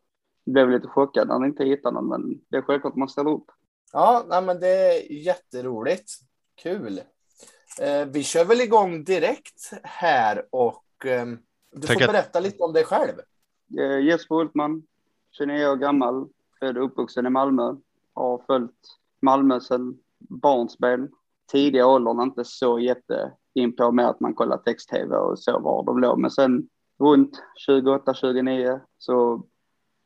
blev 0.53 0.69
lite 0.69 0.87
chockad 0.87 1.27
när 1.27 1.39
ni 1.39 1.47
inte 1.47 1.63
hittade 1.63 1.93
någon, 1.93 2.07
men 2.07 2.41
det 2.49 2.57
är 2.57 2.61
självklart 2.61 2.93
att 2.93 2.97
man 2.97 3.09
ställer 3.09 3.31
upp. 3.31 3.45
Ja, 3.93 4.25
nej, 4.27 4.41
men 4.41 4.59
det 4.59 4.67
är 4.67 5.11
jätteroligt. 5.11 6.11
Kul. 6.55 7.01
Eh, 7.81 8.05
vi 8.07 8.23
kör 8.23 8.45
väl 8.45 8.61
igång 8.61 9.03
direkt 9.03 9.71
här 9.83 10.45
och 10.49 11.05
eh, 11.05 11.25
du 11.71 11.87
får 11.87 12.07
berätta 12.07 12.39
lite 12.39 12.63
om 12.63 12.73
dig 12.73 12.83
själv. 12.83 13.13
Eh, 13.79 13.99
Jesper 13.99 14.35
Hultman, 14.35 14.83
29 15.31 15.67
år 15.67 15.75
gammal, 15.75 16.29
född 16.59 16.77
och 16.77 16.85
uppvuxen 16.85 17.25
i 17.25 17.29
Malmö. 17.29 17.75
Har 18.13 18.43
följt 18.47 18.97
Malmö 19.21 19.59
sedan 19.59 19.99
barnsben. 20.17 21.11
Tidiga 21.51 21.87
åldern 21.87 22.21
inte 22.21 22.45
så 22.45 22.79
jätte 22.79 23.31
in 23.57 23.75
på 23.75 23.91
med 23.91 24.07
att 24.09 24.19
man 24.19 24.33
kollar 24.33 24.57
text-tv 24.57 25.15
och 25.15 25.39
så 25.39 25.59
var 25.59 25.83
de 25.83 25.99
låg. 25.99 26.19
Men 26.19 26.31
sen 26.31 26.69
runt 26.99 27.41
28-29 27.69 28.79
så 28.97 29.43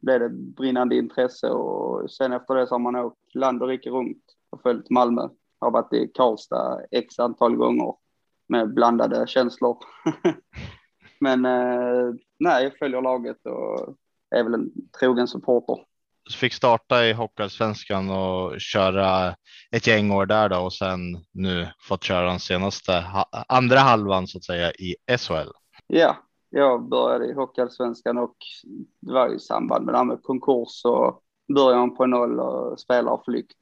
blev 0.02 0.20
det 0.20 0.30
brinnande 0.30 0.96
intresse 0.96 1.50
och 1.50 2.12
sen 2.12 2.34
efter 2.34 2.56
det 2.56 2.68
så 2.68 2.74
har 2.74 2.80
man 2.80 2.96
åkt 2.96 3.36
land 3.36 3.62
och 3.62 3.68
rike 3.68 3.90
runt 3.90 4.24
och 4.50 4.62
följt 4.62 4.90
Malmö. 4.90 5.30
Har 5.60 5.72
varit 5.72 5.94
i 5.94 6.12
Karlstad 6.14 6.82
x 6.92 7.20
antal 7.20 7.56
gånger 7.56 7.94
med 8.48 8.74
blandade 8.74 9.28
känslor. 9.28 9.78
Men 11.20 11.46
eh, 11.46 12.14
nej, 12.40 12.64
jag 12.64 12.78
följer 12.78 13.02
laget 13.02 13.46
och 13.46 13.96
är 14.36 14.44
väl 14.44 14.54
en 14.54 14.72
trogen 15.00 15.28
supporter. 15.28 15.86
Fick 16.40 16.54
starta 16.54 17.06
i 17.06 17.14
Hockeyallsvenskan 17.14 18.10
och 18.10 18.62
köra 18.62 19.36
ett 19.72 19.88
gäng 19.88 20.12
år 20.12 20.26
där 20.26 20.50
då 20.50 20.58
och 20.58 20.74
sen 20.74 21.00
nu 21.32 21.68
fått 21.88 22.04
köra 22.04 22.30
den 22.30 22.40
senaste 22.40 23.06
andra 23.48 23.80
halvan 23.80 24.28
så 24.28 24.38
att 24.38 24.44
säga 24.44 24.72
i 24.72 24.96
SHL. 25.18 25.50
Ja, 25.88 26.16
jag 26.50 26.90
började 26.90 27.26
i 27.26 27.34
Hockeyallsvenskan 27.34 28.18
och 28.18 28.36
det 29.02 29.14
var 29.14 29.36
i 29.36 29.40
samband 29.40 29.86
med 29.86 29.94
det 29.94 29.98
här 29.98 30.06
med 30.06 30.24
konkurs 30.24 30.86
och 30.86 31.22
början 31.56 31.96
på 31.96 32.06
noll 32.06 32.40
och 32.40 32.80
spelarflykt. 32.80 33.58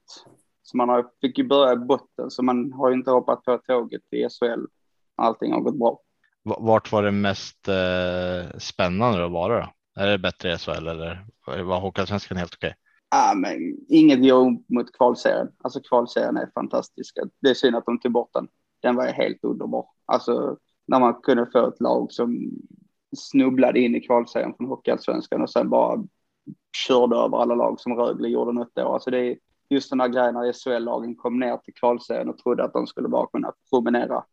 Så 0.63 0.77
man 0.77 0.89
har, 0.89 1.05
fick 1.21 1.37
ju 1.37 1.47
börja 1.47 1.73
i 1.73 1.75
botten 1.75 2.31
så 2.31 2.43
man 2.43 2.73
har 2.73 2.89
ju 2.89 2.95
inte 2.95 3.11
hoppat 3.11 3.43
på 3.43 3.57
tåget 3.57 4.01
i 4.11 4.27
SHL. 4.29 4.65
Allting 5.15 5.53
har 5.53 5.59
gått 5.59 5.79
bra. 5.79 5.99
Vart 6.43 6.91
var 6.91 7.03
det 7.03 7.11
mest 7.11 7.67
eh, 7.67 8.57
spännande 8.57 9.25
att 9.25 9.31
vara 9.31 9.59
då? 9.59 9.67
Är 9.99 10.07
det 10.07 10.17
bättre 10.17 10.53
i 10.53 10.57
SHL 10.57 10.87
eller 10.87 11.25
var 11.63 11.79
Hockeyallsvenskan 11.79 12.37
helt 12.37 12.53
okej? 12.53 12.67
Okay? 12.67 12.77
Ja, 13.11 13.33
men 13.35 13.77
inget 13.87 14.21
går 14.21 14.73
mot 14.73 14.97
kvalserien. 14.97 15.47
Alltså 15.63 15.79
kvalserien 15.79 16.37
är 16.37 16.51
fantastisk. 16.53 17.17
Det 17.41 17.49
är 17.49 17.53
synd 17.53 17.75
att 17.75 17.85
de 17.85 17.99
tog 17.99 18.11
bort 18.11 18.33
den. 18.33 18.47
Den 18.81 18.95
var 18.95 19.05
helt 19.05 19.43
underbar. 19.43 19.85
Alltså 20.05 20.57
när 20.87 20.99
man 20.99 21.13
kunde 21.13 21.45
få 21.51 21.67
ett 21.67 21.81
lag 21.81 22.11
som 22.11 22.51
snubblade 23.17 23.79
in 23.79 23.95
i 23.95 23.99
kvalserien 23.99 24.53
från 24.57 24.67
Hockeyallsvenskan 24.67 25.41
och 25.41 25.49
sen 25.49 25.69
bara 25.69 26.03
körde 26.87 27.15
över 27.15 27.37
alla 27.41 27.55
lag 27.55 27.79
som 27.79 27.93
Rögle 27.93 28.27
gjorde 28.27 28.51
något 28.51 28.77
år. 28.77 28.93
Alltså 28.93 29.11
det 29.11 29.19
är 29.19 29.37
just 29.69 29.89
den 29.89 29.99
här 29.99 30.07
grejen 30.07 30.33
när 30.33 30.53
SHL-lagen 30.53 31.15
kom 31.15 31.39
ner 31.39 31.57
till 31.57 31.73
kvalserien 31.73 32.29
och 32.29 32.37
trodde 32.37 32.63
att 32.63 32.73
de 32.73 32.87
skulle 32.87 33.07
bara 33.07 33.27
kunna 33.27 33.53
promenera, 33.69 34.23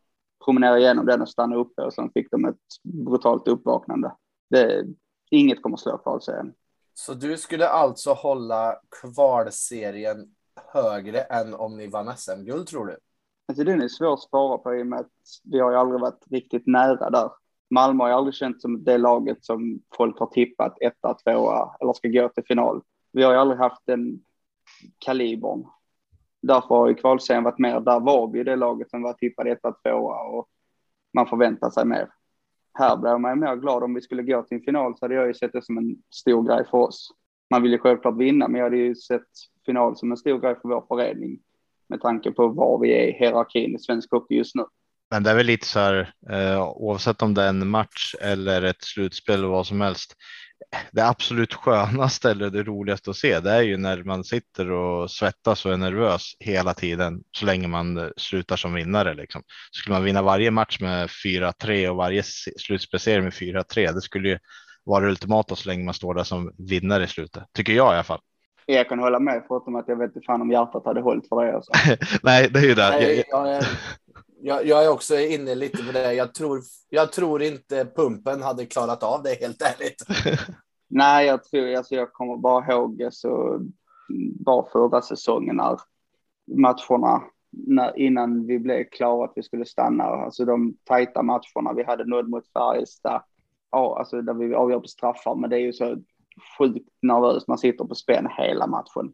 promenera 0.44 0.79
igenom 0.79 1.07
den 1.07 1.22
och 1.22 1.29
stanna 1.29 1.57
uppe 1.57 1.83
och 1.83 1.94
sen 1.94 2.11
fick 2.14 2.31
de 2.31 2.44
ett 2.44 2.57
brutalt 2.83 3.48
uppvaknande. 3.48 4.12
Det, 4.50 4.85
inget 5.31 5.62
kommer 5.62 5.77
slå 5.77 5.99
kvalserien. 5.99 6.55
Så 6.95 7.15
du 7.15 7.37
skulle 7.37 7.69
alltså 7.69 8.12
hålla 8.12 8.81
kvalserien 9.01 10.35
högre 10.73 11.21
än 11.21 11.55
om 11.55 11.77
ni 11.77 11.87
vann 11.87 12.17
SM-guld 12.17 12.69
tror 12.69 12.87
du? 12.87 12.99
Alltså 13.49 13.65
den 13.65 13.83
är 13.83 13.89
svår 13.89 14.15
att 14.15 14.23
svara 14.23 14.59
på 14.59 14.75
i 14.75 14.83
och 14.83 14.87
med 14.87 15.01
att 15.01 15.12
vi 15.45 15.61
har 15.61 15.71
ju 15.71 15.77
aldrig 15.77 16.01
varit 16.01 16.25
riktigt 16.31 16.67
nära 16.67 17.11
där. 17.11 17.31
Malmö 17.71 18.05
har 18.05 18.09
ju 18.09 18.15
aldrig 18.15 18.35
känt 18.35 18.62
som 18.62 18.85
det 18.85 18.99
laget 18.99 19.45
som 19.45 19.81
folk 19.97 20.19
har 20.19 20.27
tippat 20.27 20.77
etta, 20.81 21.15
tvåa 21.15 21.77
eller 21.81 21.93
ska 21.93 22.09
gå 22.09 22.29
till 22.29 22.45
final. 22.45 22.83
Vi 23.12 23.23
har 23.23 23.33
ju 23.33 23.39
aldrig 23.39 23.61
haft 23.61 23.83
den 23.87 24.21
kalibern. 24.99 25.65
Därför 26.43 26.69
har 26.69 26.89
ju 26.89 26.95
kvalserien 26.95 27.45
varit 27.45 27.59
mer, 27.59 27.81
där 27.81 28.01
var 28.01 28.31
vi 28.33 28.43
det 28.43 28.57
laget 28.57 28.91
som 28.91 29.03
var 29.03 29.12
tippade 29.12 29.51
etta, 29.51 29.73
tvåa 29.73 30.23
och 30.23 30.49
man 31.15 31.27
förväntar 31.27 31.71
sig 31.71 31.85
mer. 31.85 32.09
Här 32.79 32.97
blir 32.97 33.19
man 33.19 33.31
ju 33.31 33.41
mer 33.41 33.57
glad 33.57 33.83
om 33.83 33.95
vi 33.95 34.01
skulle 34.01 34.23
gå 34.23 34.43
till 34.43 34.57
en 34.57 34.65
final 34.65 34.97
så 34.99 35.05
hade 35.05 35.15
jag 35.15 35.27
ju 35.27 35.35
sett 35.35 35.53
det 35.53 35.65
som 35.65 35.79
en 35.79 35.97
stor 36.11 36.43
grej 36.43 36.65
för 36.71 36.79
oss. 36.79 37.09
Man 37.51 37.62
vill 37.62 37.73
ju 37.73 37.79
självklart 37.79 38.17
vinna, 38.17 38.49
men 38.49 38.59
jag 38.59 38.67
hade 38.67 38.77
ju 38.77 38.95
sett 38.95 39.23
final 39.67 39.97
som 39.97 40.11
en 40.11 40.17
stor 40.17 40.41
grej 40.41 40.55
för 40.62 40.69
vår 40.69 40.85
förening 40.89 41.39
med 41.89 42.01
tanke 42.01 42.31
på 42.31 42.49
var 42.49 42.79
vi 42.79 42.93
är 42.93 43.07
i 43.07 43.12
hierarkin 43.12 43.75
i 43.75 43.79
svensk 43.79 44.11
hockey 44.11 44.35
just 44.35 44.55
nu. 44.55 44.65
Men 45.11 45.23
det 45.23 45.31
är 45.31 45.37
väl 45.37 45.47
lite 45.47 45.67
så 45.67 45.79
här 45.79 46.12
eh, 46.31 46.69
oavsett 46.69 47.23
om 47.23 47.35
det 47.35 47.43
är 47.43 47.49
en 47.49 47.69
match 47.69 48.15
eller 48.21 48.62
ett 48.62 48.83
slutspel 48.83 49.35
eller 49.35 49.49
vad 49.49 49.67
som 49.67 49.81
helst. 49.81 50.15
Det 50.92 51.07
absolut 51.07 51.55
skönaste 51.55 52.31
eller 52.31 52.51
det 52.51 52.62
roligaste 52.62 53.11
att 53.11 53.16
se, 53.16 53.40
det 53.40 53.51
är 53.51 53.62
ju 53.62 53.77
när 53.77 54.05
man 54.05 54.25
sitter 54.25 54.71
och 54.71 55.11
svettas 55.11 55.66
och 55.66 55.73
är 55.73 55.77
nervös 55.77 56.37
hela 56.38 56.75
tiden 56.75 57.23
så 57.33 57.47
länge 57.47 57.69
man 57.69 57.99
eh, 57.99 58.09
slutar 58.16 58.57
som 58.57 58.75
vinnare. 58.75 59.14
Liksom. 59.14 59.42
Skulle 59.71 59.95
man 59.95 60.05
vinna 60.05 60.23
varje 60.23 60.51
match 60.51 60.81
med 60.81 61.09
4-3 61.09 61.88
och 61.88 61.97
varje 61.97 62.23
slutspelserie 62.59 63.23
med 63.23 63.33
4-3, 63.33 63.92
det 63.92 64.03
skulle 64.03 64.29
ju 64.29 64.38
vara 64.85 65.05
det 65.05 65.11
ultimata 65.11 65.57
så 65.57 65.69
länge 65.69 65.85
man 65.85 65.95
står 65.95 66.14
där 66.14 66.25
som 66.25 66.55
vinnare 66.59 67.05
i 67.05 67.09
slutet, 67.09 67.45
tycker 67.55 67.73
jag 67.73 67.92
i 67.92 67.95
alla 67.95 68.05
fall. 68.05 68.21
Jag 68.66 68.88
kan 68.88 68.98
hålla 68.98 69.20
med 69.20 69.44
förutom 69.48 69.76
att 69.76 69.88
jag 69.88 69.96
vet 69.96 70.16
inte 70.16 70.26
fan 70.26 70.40
om 70.40 70.50
hjärtat 70.50 70.85
hade 70.85 71.00
hållit 71.00 71.29
för 71.29 71.44
det. 71.44 71.55
Alltså. 71.55 71.72
Nej, 72.22 72.50
det 72.50 72.59
är 72.59 72.64
ju 72.64 72.74
det. 72.74 72.90
Nej, 72.90 73.24
jag, 73.29 73.55
är, 73.55 73.64
Jag, 74.40 74.66
jag 74.66 74.85
är 74.85 74.90
också 74.90 75.18
inne 75.18 75.55
lite 75.55 75.83
på 75.83 75.92
det. 75.92 76.14
Jag 76.14 76.35
tror, 76.35 76.61
jag 76.88 77.12
tror 77.12 77.42
inte 77.42 77.87
pumpen 77.96 78.42
hade 78.42 78.66
klarat 78.66 79.02
av 79.02 79.22
det 79.22 79.40
helt 79.40 79.62
ärligt. 79.62 80.02
Nej, 80.88 81.26
jag 81.26 81.44
tror, 81.44 81.74
alltså 81.74 81.94
jag 81.94 82.12
kommer 82.12 82.37
bara 82.37 82.72
ihåg 82.72 83.02
alltså, 83.02 83.61
bara 84.44 84.66
förra 84.72 85.02
säsongen 85.02 85.57
när 85.57 85.81
matcherna 86.57 87.22
när, 87.50 87.98
innan 87.98 88.46
vi 88.46 88.59
blev 88.59 88.85
klara 88.85 89.24
att 89.24 89.33
vi 89.37 89.42
skulle 89.42 89.64
stanna, 89.64 90.05
alltså 90.05 90.44
de 90.44 90.76
tajta 90.85 91.22
matcherna 91.22 91.72
vi 91.76 91.85
hade 91.85 92.05
nådd 92.05 92.29
mot 92.29 92.52
Färjestad, 92.52 93.22
ja, 93.70 93.98
alltså 93.98 94.22
där 94.22 94.35
vi 94.35 94.55
avgör 94.55 94.81
på 94.81 94.88
straffar, 94.88 95.35
men 95.35 95.50
det 95.50 95.57
är 95.57 95.61
ju 95.61 95.72
så 95.72 95.96
sjukt 96.59 96.88
nervös. 97.03 97.49
man 97.49 97.59
sitter 97.59 97.85
på 97.85 97.94
spänn 97.94 98.29
hela 98.38 98.66
matchen. 98.66 99.12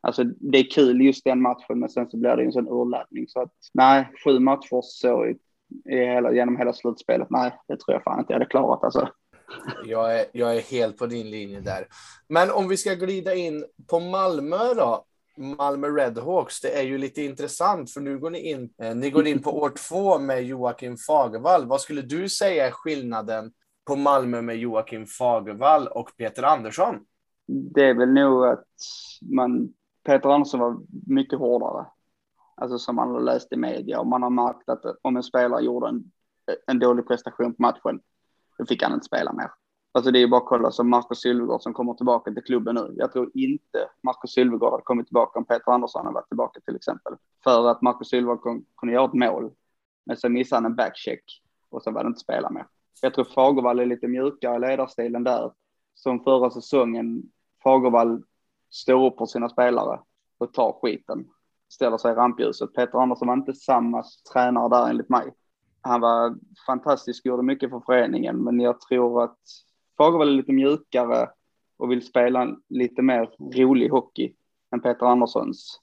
Alltså 0.00 0.24
det 0.24 0.58
är 0.58 0.70
kul 0.70 1.00
just 1.00 1.24
den 1.24 1.42
matchen, 1.42 1.78
men 1.78 1.88
sen 1.88 2.10
så 2.10 2.16
blir 2.16 2.36
det 2.36 2.44
en 2.44 2.52
sån 2.52 2.68
urladdning. 2.68 3.28
Så 3.28 3.40
att 3.40 3.52
nej, 3.74 4.12
sju 4.24 4.38
matcher 4.38 4.80
så 4.82 5.26
i, 5.26 5.36
i 5.84 5.96
hela, 5.96 6.32
genom 6.32 6.56
hela 6.56 6.72
slutspelet, 6.72 7.30
nej, 7.30 7.58
det 7.68 7.76
tror 7.76 7.94
jag 7.94 8.02
fan 8.02 8.18
inte 8.18 8.32
jag 8.32 8.38
hade 8.38 8.50
klarat 8.50 8.84
alltså. 8.84 9.08
Jag 9.84 10.20
är, 10.20 10.24
jag 10.32 10.56
är 10.56 10.60
helt 10.60 10.98
på 10.98 11.06
din 11.06 11.30
linje 11.30 11.60
där. 11.60 11.86
Men 12.28 12.50
om 12.50 12.68
vi 12.68 12.76
ska 12.76 12.94
glida 12.94 13.34
in 13.34 13.64
på 13.90 14.00
Malmö 14.00 14.74
då. 14.74 15.04
Malmö 15.36 15.88
Redhawks, 15.88 16.60
det 16.60 16.78
är 16.78 16.82
ju 16.82 16.98
lite 16.98 17.22
intressant 17.22 17.90
för 17.90 18.00
nu 18.00 18.18
går 18.18 18.30
ni 18.30 18.50
in, 18.50 18.70
eh, 18.82 18.94
ni 18.94 19.10
går 19.10 19.26
in 19.26 19.42
på 19.42 19.58
år 19.58 19.72
två 19.88 20.18
med 20.18 20.44
Joakim 20.44 20.96
Fagervall. 20.96 21.66
Vad 21.66 21.80
skulle 21.80 22.02
du 22.02 22.28
säga 22.28 22.66
är 22.66 22.70
skillnaden 22.70 23.52
på 23.84 23.96
Malmö 23.96 24.42
med 24.42 24.56
Joakim 24.56 25.06
Fagervall 25.06 25.88
och 25.88 26.16
Peter 26.16 26.42
Andersson? 26.42 27.06
Det 27.46 27.84
är 27.84 27.94
väl 27.94 28.12
nog 28.12 28.46
att 28.46 28.66
man, 29.20 29.74
Peter 30.04 30.28
Andersson 30.28 30.60
var 30.60 30.76
mycket 31.06 31.38
hårdare. 31.38 31.86
Alltså 32.54 32.78
som 32.78 32.96
man 32.96 33.10
har 33.10 33.20
läst 33.20 33.52
i 33.52 33.56
media 33.56 34.00
och 34.00 34.06
man 34.06 34.22
har 34.22 34.30
märkt 34.30 34.68
att 34.68 34.84
om 35.02 35.16
en 35.16 35.22
spelare 35.22 35.64
gjorde 35.64 35.88
en, 35.88 36.04
en 36.66 36.78
dålig 36.78 37.08
prestation 37.08 37.54
på 37.54 37.62
matchen, 37.62 38.00
då 38.58 38.66
fick 38.66 38.82
han 38.82 38.92
inte 38.92 39.06
spela 39.06 39.32
mer. 39.32 39.50
Alltså 39.94 40.10
det 40.10 40.22
är 40.22 40.28
bara 40.28 40.40
att 40.40 40.46
kolla 40.46 40.70
som 40.70 40.90
Marcus 40.90 41.20
Sylvegård 41.20 41.62
som 41.62 41.74
kommer 41.74 41.94
tillbaka 41.94 42.32
till 42.32 42.44
klubben 42.44 42.74
nu. 42.74 42.94
Jag 42.96 43.12
tror 43.12 43.30
inte 43.34 43.88
Marcus 44.02 44.32
Sylvegård 44.32 44.70
hade 44.70 44.82
kommit 44.82 45.06
tillbaka 45.06 45.38
om 45.38 45.44
Peter 45.44 45.72
Andersson 45.72 46.04
hade 46.06 46.14
varit 46.14 46.28
tillbaka 46.28 46.60
till 46.60 46.76
exempel. 46.76 47.12
För 47.44 47.68
att 47.68 47.82
Marcus 47.82 48.08
Sylvegård 48.08 48.64
kunde 48.76 48.94
göra 48.94 49.04
ett 49.04 49.12
mål, 49.12 49.52
men 50.06 50.16
så 50.16 50.28
missade 50.28 50.56
han 50.56 50.70
en 50.70 50.76
backcheck 50.76 51.24
och 51.70 51.82
så 51.82 51.90
var 51.90 52.04
det 52.04 52.08
inte 52.08 52.20
spela 52.20 52.50
mer. 52.50 52.66
Jag 53.00 53.14
tror 53.14 53.24
Fagervall 53.24 53.78
är 53.78 53.86
lite 53.86 54.08
mjukare 54.08 54.56
i 54.56 54.60
ledarstilen 54.70 55.24
där. 55.24 55.52
Som 55.94 56.24
förra 56.24 56.50
säsongen, 56.50 57.22
Fagervall 57.62 58.22
står 58.70 59.06
upp 59.06 59.18
för 59.18 59.26
sina 59.26 59.48
spelare 59.48 60.00
och 60.38 60.52
tar 60.52 60.78
skiten. 60.82 61.24
Ställer 61.68 61.98
sig 61.98 62.12
i 62.12 62.14
rampljuset. 62.14 62.74
Peter 62.74 62.98
Andersson 62.98 63.28
var 63.28 63.34
inte 63.34 63.54
samma 63.54 64.04
tränare 64.32 64.68
där 64.68 64.90
enligt 64.90 65.08
mig. 65.08 65.32
Han 65.80 66.00
var 66.00 66.34
fantastisk, 66.66 67.26
gjorde 67.26 67.42
mycket 67.42 67.70
för 67.70 67.80
föreningen, 67.80 68.36
men 68.36 68.60
jag 68.60 68.80
tror 68.80 69.24
att 69.24 69.38
Fagervall 69.96 70.28
är 70.28 70.32
lite 70.32 70.52
mjukare 70.52 71.28
och 71.76 71.90
vill 71.90 72.06
spela 72.06 72.56
lite 72.68 73.02
mer 73.02 73.30
rolig 73.56 73.88
hockey 73.88 74.34
än 74.74 74.80
Peter 74.80 75.06
Anderssons 75.06 75.80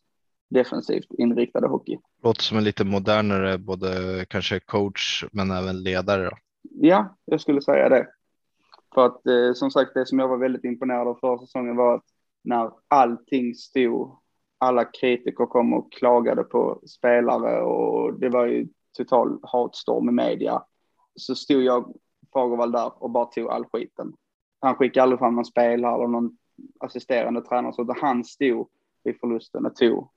defensivt 0.50 1.14
inriktade 1.18 1.68
hockey. 1.68 1.98
Låter 2.24 2.42
som 2.42 2.58
en 2.58 2.64
lite 2.64 2.84
modernare, 2.84 3.58
både 3.58 4.26
kanske 4.30 4.60
coach 4.60 5.26
men 5.32 5.52
även 5.52 5.84
ledare. 5.84 6.24
Då. 6.24 6.32
Ja, 6.62 7.16
jag 7.26 7.42
skulle 7.42 7.62
säga 7.62 7.90
det. 7.90 8.08
För 8.94 9.06
att 9.06 9.28
eh, 9.28 9.54
som 9.54 9.72
sagt, 9.72 9.94
det 9.94 10.06
som 10.06 10.20
jag 10.20 10.28
var 10.28 10.38
väldigt 10.38 10.64
imponerad 10.64 11.08
av 11.08 11.16
förra 11.16 11.38
säsongen 11.38 11.76
var 11.76 11.96
att 11.96 12.06
när 12.44 12.72
allting 12.88 13.56
stod, 13.56 14.18
alla 14.58 14.86
kritiker 14.86 15.46
kom 15.46 15.74
och 15.74 15.92
klagade 15.92 16.44
på 16.44 16.82
spelare 16.88 17.62
och 17.62 18.20
det 18.20 18.30
var 18.30 18.46
ju 18.46 18.68
total 18.98 19.40
hatstorm 19.44 20.10
i 20.10 20.12
media, 20.12 20.64
så 21.16 21.36
stod 21.36 21.64
jag 21.64 21.94
Fagervall 22.34 22.72
där 22.72 23.04
och 23.04 23.10
bara 23.10 23.26
tog 23.26 23.50
all 23.50 23.66
skiten. 23.66 24.14
Han 24.60 24.76
skickade 24.76 25.04
aldrig 25.04 25.20
fram 25.20 25.36
någon 25.36 25.46
spelare 25.46 25.96
eller 25.96 26.08
någon 26.08 26.38
assisterande 26.80 27.42
tränare, 27.42 27.74
så 27.74 27.96
han 28.02 28.24
stod 28.24 28.70
vid 29.04 29.20
förlusten 29.20 29.66
och 29.66 29.76
tog 29.76 30.10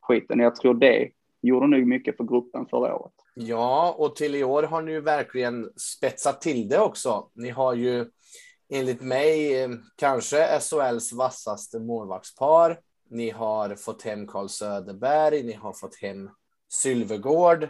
skiten. 0.00 0.38
Jag 0.38 0.56
tror 0.56 0.74
det 0.74 1.10
gjorde 1.40 1.66
nog 1.66 1.86
mycket 1.86 2.16
för 2.16 2.24
gruppen 2.24 2.66
förra 2.66 2.96
året. 2.96 3.14
Ja, 3.34 3.94
och 3.98 4.16
till 4.16 4.34
i 4.34 4.44
år 4.44 4.62
har 4.62 4.82
ni 4.82 4.92
ju 4.92 5.00
verkligen 5.00 5.70
spetsat 5.76 6.40
till 6.40 6.68
det 6.68 6.78
också. 6.78 7.30
Ni 7.34 7.50
har 7.50 7.74
ju 7.74 8.10
enligt 8.68 9.00
mig 9.00 9.62
eh, 9.62 9.70
kanske 9.96 10.60
SHLs 10.60 11.12
vassaste 11.12 11.78
målvaktspar. 11.78 12.80
Ni 13.10 13.30
har 13.30 13.74
fått 13.74 14.02
hem 14.02 14.26
Carl 14.26 14.48
Söderberg, 14.48 15.42
ni 15.42 15.52
har 15.52 15.72
fått 15.72 15.96
hem 15.96 16.30
Sylvegård, 16.68 17.68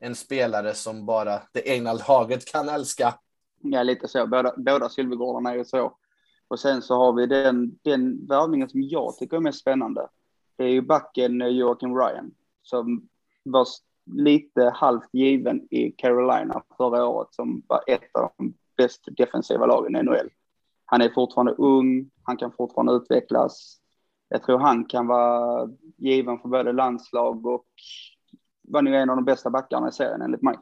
en 0.00 0.14
spelare 0.14 0.74
som 0.74 1.06
bara 1.06 1.42
det 1.52 1.68
egna 1.68 1.92
laget 1.92 2.44
kan 2.52 2.68
älska. 2.68 3.14
Ja, 3.60 3.82
lite 3.82 4.08
så. 4.08 4.26
Båda, 4.26 4.54
båda 4.56 4.88
Sylvegårdarna 4.88 5.50
är 5.50 5.56
ju 5.56 5.64
så. 5.64 5.96
Och 6.48 6.60
sen 6.60 6.82
så 6.82 6.94
har 6.94 7.12
vi 7.12 7.26
den, 7.26 7.78
den 7.82 8.26
värvningen 8.26 8.68
som 8.68 8.82
jag 8.82 9.16
tycker 9.16 9.36
är 9.36 9.40
mest 9.40 9.60
spännande. 9.60 10.08
Det 10.56 10.64
är 10.64 10.68
ju 10.68 10.82
backen 10.82 11.42
eh, 11.42 11.48
Joakim 11.48 11.96
Ryan 11.96 12.30
som 12.62 13.08
vars 13.44 13.68
lite 14.14 14.72
halvt 14.74 15.08
given 15.12 15.66
i 15.70 15.90
Carolina 15.90 16.62
förra 16.76 17.06
året 17.06 17.28
som 17.34 17.62
var 17.66 17.84
ett 17.86 18.14
av 18.14 18.30
de 18.38 18.54
bäst 18.76 19.04
defensiva 19.16 19.66
lagen 19.66 19.96
i 19.96 20.02
NHL. 20.02 20.30
Han 20.84 21.00
är 21.00 21.08
fortfarande 21.08 21.52
ung, 21.52 22.10
han 22.22 22.36
kan 22.36 22.52
fortfarande 22.52 22.92
utvecklas. 22.92 23.76
Jag 24.28 24.42
tror 24.42 24.58
han 24.58 24.84
kan 24.84 25.06
vara 25.06 25.68
given 25.96 26.38
för 26.38 26.48
både 26.48 26.72
landslag 26.72 27.46
och 27.46 27.66
var 28.62 28.82
nu 28.82 28.96
en 28.96 29.10
av 29.10 29.16
de 29.16 29.24
bästa 29.24 29.50
backarna 29.50 29.88
i 29.88 29.92
serien 29.92 30.22
enligt 30.22 30.42
mig. 30.42 30.56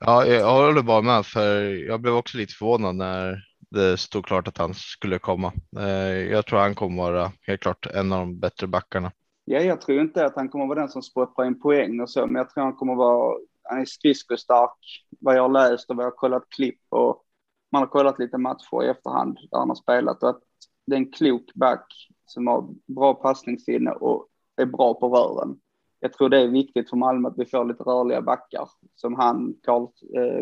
Ja, 0.00 0.26
jag 0.26 0.52
håller 0.52 0.82
bara 0.82 1.02
med 1.02 1.26
för 1.26 1.64
jag 1.86 2.00
blev 2.00 2.14
också 2.14 2.38
lite 2.38 2.54
förvånad 2.54 2.96
när 2.96 3.44
det 3.70 3.96
stod 3.96 4.26
klart 4.26 4.48
att 4.48 4.58
han 4.58 4.74
skulle 4.74 5.18
komma. 5.18 5.52
Eh, 5.78 6.32
jag 6.32 6.46
tror 6.46 6.58
han 6.58 6.74
kommer 6.74 7.02
vara 7.02 7.32
helt 7.40 7.60
klart 7.60 7.86
en 7.86 8.12
av 8.12 8.18
de 8.18 8.40
bättre 8.40 8.66
backarna. 8.66 9.12
Ja, 9.50 9.60
jag 9.60 9.80
tror 9.80 10.00
inte 10.00 10.26
att 10.26 10.36
han 10.36 10.48
kommer 10.48 10.66
vara 10.66 10.80
den 10.80 10.88
som 10.88 11.02
spottar 11.02 11.44
in 11.44 11.60
poäng 11.60 12.00
och 12.00 12.10
så, 12.10 12.26
men 12.26 12.34
jag 12.34 12.50
tror 12.50 12.64
han 12.64 12.76
kommer 12.76 12.94
vara, 12.94 13.38
han 13.62 13.80
är 13.80 13.84
skridskostark, 13.84 15.06
vad 15.20 15.36
jag 15.36 15.42
har 15.42 15.48
läst 15.48 15.90
och 15.90 15.96
vad 15.96 16.04
jag 16.04 16.10
har 16.10 16.16
kollat 16.16 16.48
klipp 16.48 16.80
och 16.88 17.24
man 17.72 17.82
har 17.82 17.86
kollat 17.86 18.18
lite 18.18 18.38
matcher 18.38 18.84
i 18.84 18.88
efterhand 18.88 19.38
där 19.50 19.58
han 19.58 19.68
har 19.68 19.74
spelat 19.74 20.22
och 20.22 20.28
att 20.28 20.40
det 20.86 20.94
är 20.94 20.98
en 20.98 21.12
klok 21.12 21.54
back 21.54 21.86
som 22.26 22.46
har 22.46 22.68
bra 22.86 23.14
passningssinne 23.14 23.90
och 23.90 24.26
är 24.56 24.66
bra 24.66 24.94
på 24.94 25.08
rören. 25.08 25.58
Jag 26.00 26.12
tror 26.12 26.28
det 26.28 26.40
är 26.40 26.48
viktigt 26.48 26.90
för 26.90 26.96
Malmö 26.96 27.28
att 27.28 27.38
vi 27.38 27.46
får 27.46 27.64
lite 27.64 27.82
rörliga 27.82 28.22
backar 28.22 28.68
som 28.94 29.14
han, 29.14 29.54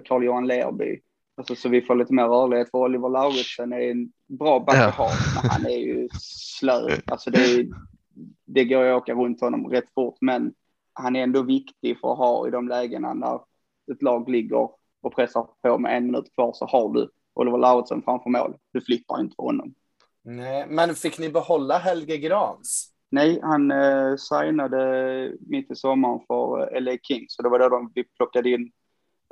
Carl-Johan 0.04 0.44
eh, 0.44 0.46
Lerby. 0.46 1.00
Alltså, 1.36 1.54
så 1.54 1.68
vi 1.68 1.82
får 1.82 1.94
lite 1.94 2.14
mer 2.14 2.26
rörlighet 2.26 2.70
för 2.70 2.78
Oliver 2.78 3.08
Lauritsen 3.08 3.72
är 3.72 3.90
en 3.90 4.12
bra 4.26 4.60
back 4.60 4.76
att 4.76 4.94
ha, 4.94 5.10
men 5.34 5.50
han 5.50 5.66
är 5.66 5.78
ju 5.78 6.08
slö. 6.20 6.96
Alltså 7.06 7.30
det 7.30 7.38
är, 7.38 7.66
det 8.44 8.64
går 8.64 8.84
att 8.84 9.02
åka 9.02 9.14
runt 9.14 9.40
honom 9.40 9.70
rätt 9.70 9.94
fort, 9.94 10.16
men 10.20 10.54
han 10.92 11.16
är 11.16 11.22
ändå 11.22 11.42
viktig 11.42 12.00
för 12.00 12.12
att 12.12 12.18
ha 12.18 12.48
i 12.48 12.50
de 12.50 12.68
lägena 12.68 13.14
när 13.14 13.40
ett 13.92 14.02
lag 14.02 14.28
ligger 14.28 14.68
och 15.02 15.14
pressar 15.14 15.46
på 15.62 15.78
med 15.78 15.96
en 15.96 16.06
minut 16.06 16.34
kvar 16.34 16.52
så 16.54 16.66
har 16.66 16.92
du 16.92 17.10
Oliver 17.34 17.58
Lauritsen 17.58 18.02
framför 18.02 18.30
mål. 18.30 18.56
Du 18.72 18.80
flyttar 18.80 19.20
inte 19.20 19.36
på 19.36 19.42
honom. 19.42 19.74
Nej, 20.22 20.66
men 20.68 20.94
fick 20.94 21.18
ni 21.18 21.28
behålla 21.28 21.78
Helge 21.78 22.16
Grans? 22.16 22.92
Nej, 23.10 23.40
han 23.42 23.70
eh, 23.70 24.16
signade 24.16 25.32
mitt 25.40 25.70
i 25.70 25.74
sommaren 25.74 26.20
för 26.26 26.74
eh, 26.76 26.80
LA 26.80 26.96
Kings, 27.02 27.34
så 27.34 27.42
det 27.42 27.48
var 27.48 27.58
då 27.58 27.68
de, 27.68 27.92
vi 27.94 28.04
plockade 28.04 28.50
in 28.50 28.72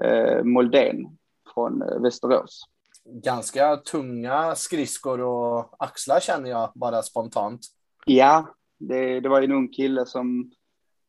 eh, 0.03 0.42
Moldén 0.44 1.18
från 1.55 1.83
eh, 1.83 2.01
Västerås. 2.01 2.64
Ganska 3.05 3.77
tunga 3.77 4.55
skridskor 4.55 5.20
och 5.20 5.77
axlar 5.79 6.20
känner 6.20 6.51
jag 6.51 6.73
bara 6.75 7.03
spontant. 7.03 7.61
Ja, 8.07 8.55
det, 8.88 9.20
det 9.20 9.29
var 9.29 9.42
en 9.42 9.53
ung 9.53 9.68
kille 9.68 10.07
som 10.07 10.51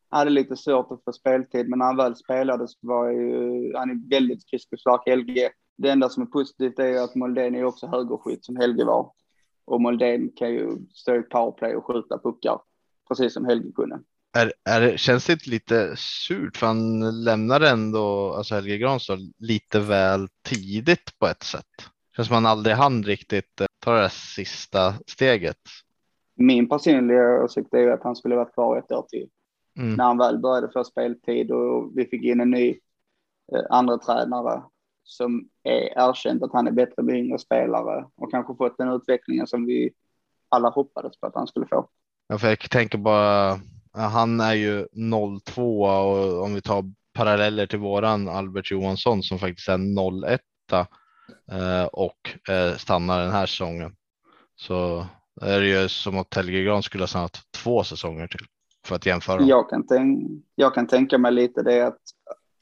hade 0.10 0.30
lite 0.30 0.56
svårt 0.56 0.92
att 0.92 1.04
få 1.04 1.14
speltid, 1.14 1.70
men 1.70 1.80
när 1.80 1.86
han 1.86 1.98
väl 1.98 2.16
spelade 2.16 2.68
så 2.68 2.78
var 2.82 3.12
ju, 3.12 3.74
han 3.76 3.90
är 3.90 4.10
väldigt 4.10 4.42
skridskostark, 4.42 5.02
Helge. 5.06 5.52
Det 5.78 5.90
enda 5.90 6.10
som 6.10 6.24
är 6.24 6.28
positivt 6.28 6.80
är 6.80 6.88
ju 6.88 6.98
att 6.98 7.16
Moldén 7.16 7.56
är 7.56 7.64
också 7.64 7.88
högerskytt 7.88 8.46
som 8.46 8.56
Helge 8.56 8.86
var. 8.86 9.12
Och 9.66 9.82
Moldén 9.82 10.32
kan 10.36 10.50
ju 10.50 10.78
stå 10.94 11.16
i 11.16 11.22
powerplay 11.22 11.76
och 11.76 11.86
skjuta 11.86 12.18
puckar, 12.18 12.60
precis 13.08 13.34
som 13.34 13.46
Helge 13.46 13.72
kunde. 13.72 14.00
Är, 14.38 14.54
är, 14.70 14.98
känns 14.98 15.26
det 15.26 15.34
inte 15.34 15.50
lite 15.50 15.96
surt 15.98 16.58
för 16.58 16.68
han 16.68 17.24
lämnade 17.24 17.70
ändå, 17.70 18.34
alltså 18.34 18.56
Helge 18.56 18.78
Granstad, 18.78 19.20
lite 19.38 19.80
väl 19.80 20.28
tidigt 20.44 21.20
på 21.20 21.28
ett 21.28 21.44
sätt. 21.44 21.66
Känns 22.16 22.28
som 22.28 22.34
han 22.34 22.46
aldrig 22.46 22.76
hann 22.76 23.04
riktigt 23.04 23.62
eh, 23.62 23.68
ta 23.80 23.94
det 23.94 24.02
där 24.02 24.10
sista 24.10 24.94
steget 25.08 25.58
min 26.36 26.70
personliga 26.70 27.44
åsikt 27.44 27.74
är 27.74 27.88
att 27.88 28.04
han 28.04 28.16
skulle 28.16 28.36
varit 28.36 28.54
kvar 28.54 28.78
ett 28.78 28.92
år 28.92 29.06
till. 29.10 29.30
Mm. 29.78 29.94
När 29.94 30.04
han 30.04 30.18
väl 30.18 30.40
började 30.40 30.72
få 30.74 30.84
speltid 30.84 31.52
och 31.52 31.92
vi 31.96 32.06
fick 32.06 32.24
in 32.24 32.42
en 32.42 32.50
ny 32.50 32.70
eh, 33.54 33.62
andra 33.70 33.98
tränare 33.98 34.64
som 35.04 35.50
är 35.64 36.10
erkänt 36.10 36.44
att 36.44 36.54
han 36.54 36.68
är 36.68 36.72
bättre 36.72 37.04
med 37.04 37.16
yngre 37.16 37.40
spelare 37.40 38.06
och 38.16 38.32
kanske 38.32 38.56
fått 38.56 38.78
den 38.78 38.90
utvecklingen 38.90 39.48
som 39.48 39.66
vi 39.66 39.92
alla 40.50 40.70
hoppades 40.70 41.20
på 41.20 41.28
att 41.28 41.36
han 41.36 41.48
skulle 41.48 41.66
få. 41.66 41.90
Ja, 42.28 42.38
för 42.38 42.48
jag 42.48 42.60
tänker 42.60 42.98
bara, 42.98 43.60
han 43.94 44.40
är 44.40 44.54
ju 44.54 44.88
02 45.46 45.82
och 45.82 46.44
om 46.44 46.54
vi 46.54 46.62
tar 46.62 46.84
paralleller 47.14 47.68
till 47.68 47.80
våran 47.80 48.30
Albert 48.30 48.72
Johansson 48.72 49.24
som 49.24 49.40
faktiskt 49.40 49.70
är 49.70 50.32
01 50.34 50.42
eh, 51.52 51.86
och 51.86 52.50
eh, 52.50 52.76
stannar 52.78 53.24
den 53.24 53.32
här 53.32 53.46
säsongen. 53.46 53.96
Så 54.56 55.06
det 55.42 55.54
är 55.54 55.62
ju 55.62 55.90
som 55.90 56.18
att 56.18 56.36
Helge 56.36 56.82
skulle 56.82 57.02
ha 57.02 57.08
stannat 57.08 57.38
två 57.64 57.84
säsonger 57.84 58.28
till 58.28 58.46
för 58.86 58.96
att 58.96 59.06
jämföra. 59.06 59.42
Jag 59.42 59.70
kan, 59.70 59.88
tänk, 59.88 60.44
jag 60.56 60.74
kan 60.74 60.88
tänka 60.88 61.18
mig 61.18 61.32
lite 61.32 61.64
det 61.64 61.82
att 61.82 62.02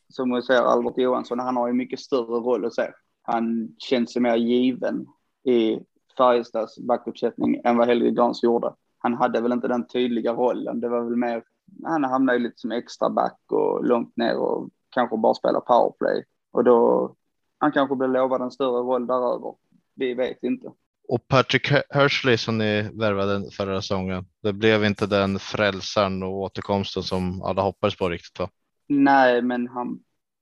som 0.09 0.29
du 0.29 0.41
säger 0.41 0.61
Albert 0.61 0.97
Johansson, 0.97 1.39
han 1.39 1.57
har 1.57 1.67
ju 1.67 1.73
mycket 1.73 1.99
större 1.99 2.39
roll 2.39 2.65
att 2.65 2.73
se. 2.73 2.87
Han 3.21 3.75
känns 3.77 4.17
ju 4.17 4.21
mer 4.21 4.35
given 4.35 5.07
i 5.43 5.79
Färjestads 6.17 6.79
backuppsättning 6.79 7.61
än 7.63 7.77
vad 7.77 7.87
Helge 7.87 8.11
Grans 8.11 8.43
gjorde. 8.43 8.73
Han 8.99 9.13
hade 9.13 9.41
väl 9.41 9.51
inte 9.51 9.67
den 9.67 9.87
tydliga 9.87 10.33
rollen. 10.33 10.79
Det 10.79 10.89
var 10.89 11.01
väl 11.01 11.15
mer, 11.15 11.43
han 11.83 12.03
hamnade 12.03 12.37
ju 12.37 12.43
lite 12.43 12.59
som 12.59 12.71
extra 12.71 13.09
back 13.09 13.39
och 13.51 13.85
långt 13.85 14.17
ner 14.17 14.37
och 14.37 14.69
kanske 14.89 15.17
bara 15.17 15.33
spelar 15.33 15.59
powerplay. 15.59 16.23
Och 16.51 16.63
då, 16.63 17.15
han 17.57 17.71
kanske 17.71 17.95
blir 17.95 18.07
lovad 18.07 18.41
en 18.41 18.51
större 18.51 18.81
roll 18.81 19.07
däröver. 19.07 19.55
Vi 19.95 20.13
vet 20.13 20.43
inte. 20.43 20.71
Och 21.07 21.27
Patrick 21.27 21.71
Hersley 21.89 22.37
som 22.37 22.57
ni 22.57 22.89
värvade 22.93 23.51
förra 23.51 23.81
säsongen, 23.81 24.25
det 24.41 24.53
blev 24.53 24.85
inte 24.85 25.05
den 25.07 25.39
frälsaren 25.39 26.23
och 26.23 26.33
återkomsten 26.33 27.03
som 27.03 27.41
alla 27.41 27.61
hoppades 27.61 27.97
på 27.97 28.09
riktigt 28.09 28.39
va? 28.39 28.49
Nej, 28.87 29.41
men 29.41 29.67
han, 29.67 29.99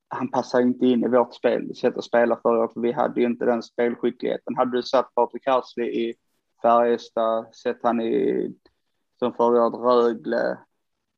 han 0.07 0.32
passar 0.32 0.62
inte 0.62 0.86
in 0.86 1.03
i 1.03 1.07
vårt 1.07 1.34
spel, 1.34 1.76
sätt 1.76 1.97
att 1.97 2.03
spela 2.03 2.36
för 2.36 2.68
för 2.68 2.82
vi 2.82 2.91
hade 2.91 3.22
ju 3.22 3.28
inte 3.28 3.45
den 3.45 3.64
spelskickligheten. 3.64 4.55
Hade 4.55 4.78
du 4.78 4.84
satt 4.84 5.16
Patrick 5.16 5.45
Hersley 5.45 5.88
i 5.88 6.14
Färjestad, 6.62 7.55
sett 7.55 7.80
han 7.84 8.01
i, 8.01 8.51
som 9.20 9.34
förra 9.34 9.66
året, 9.66 9.74
Rögle, 9.74 10.57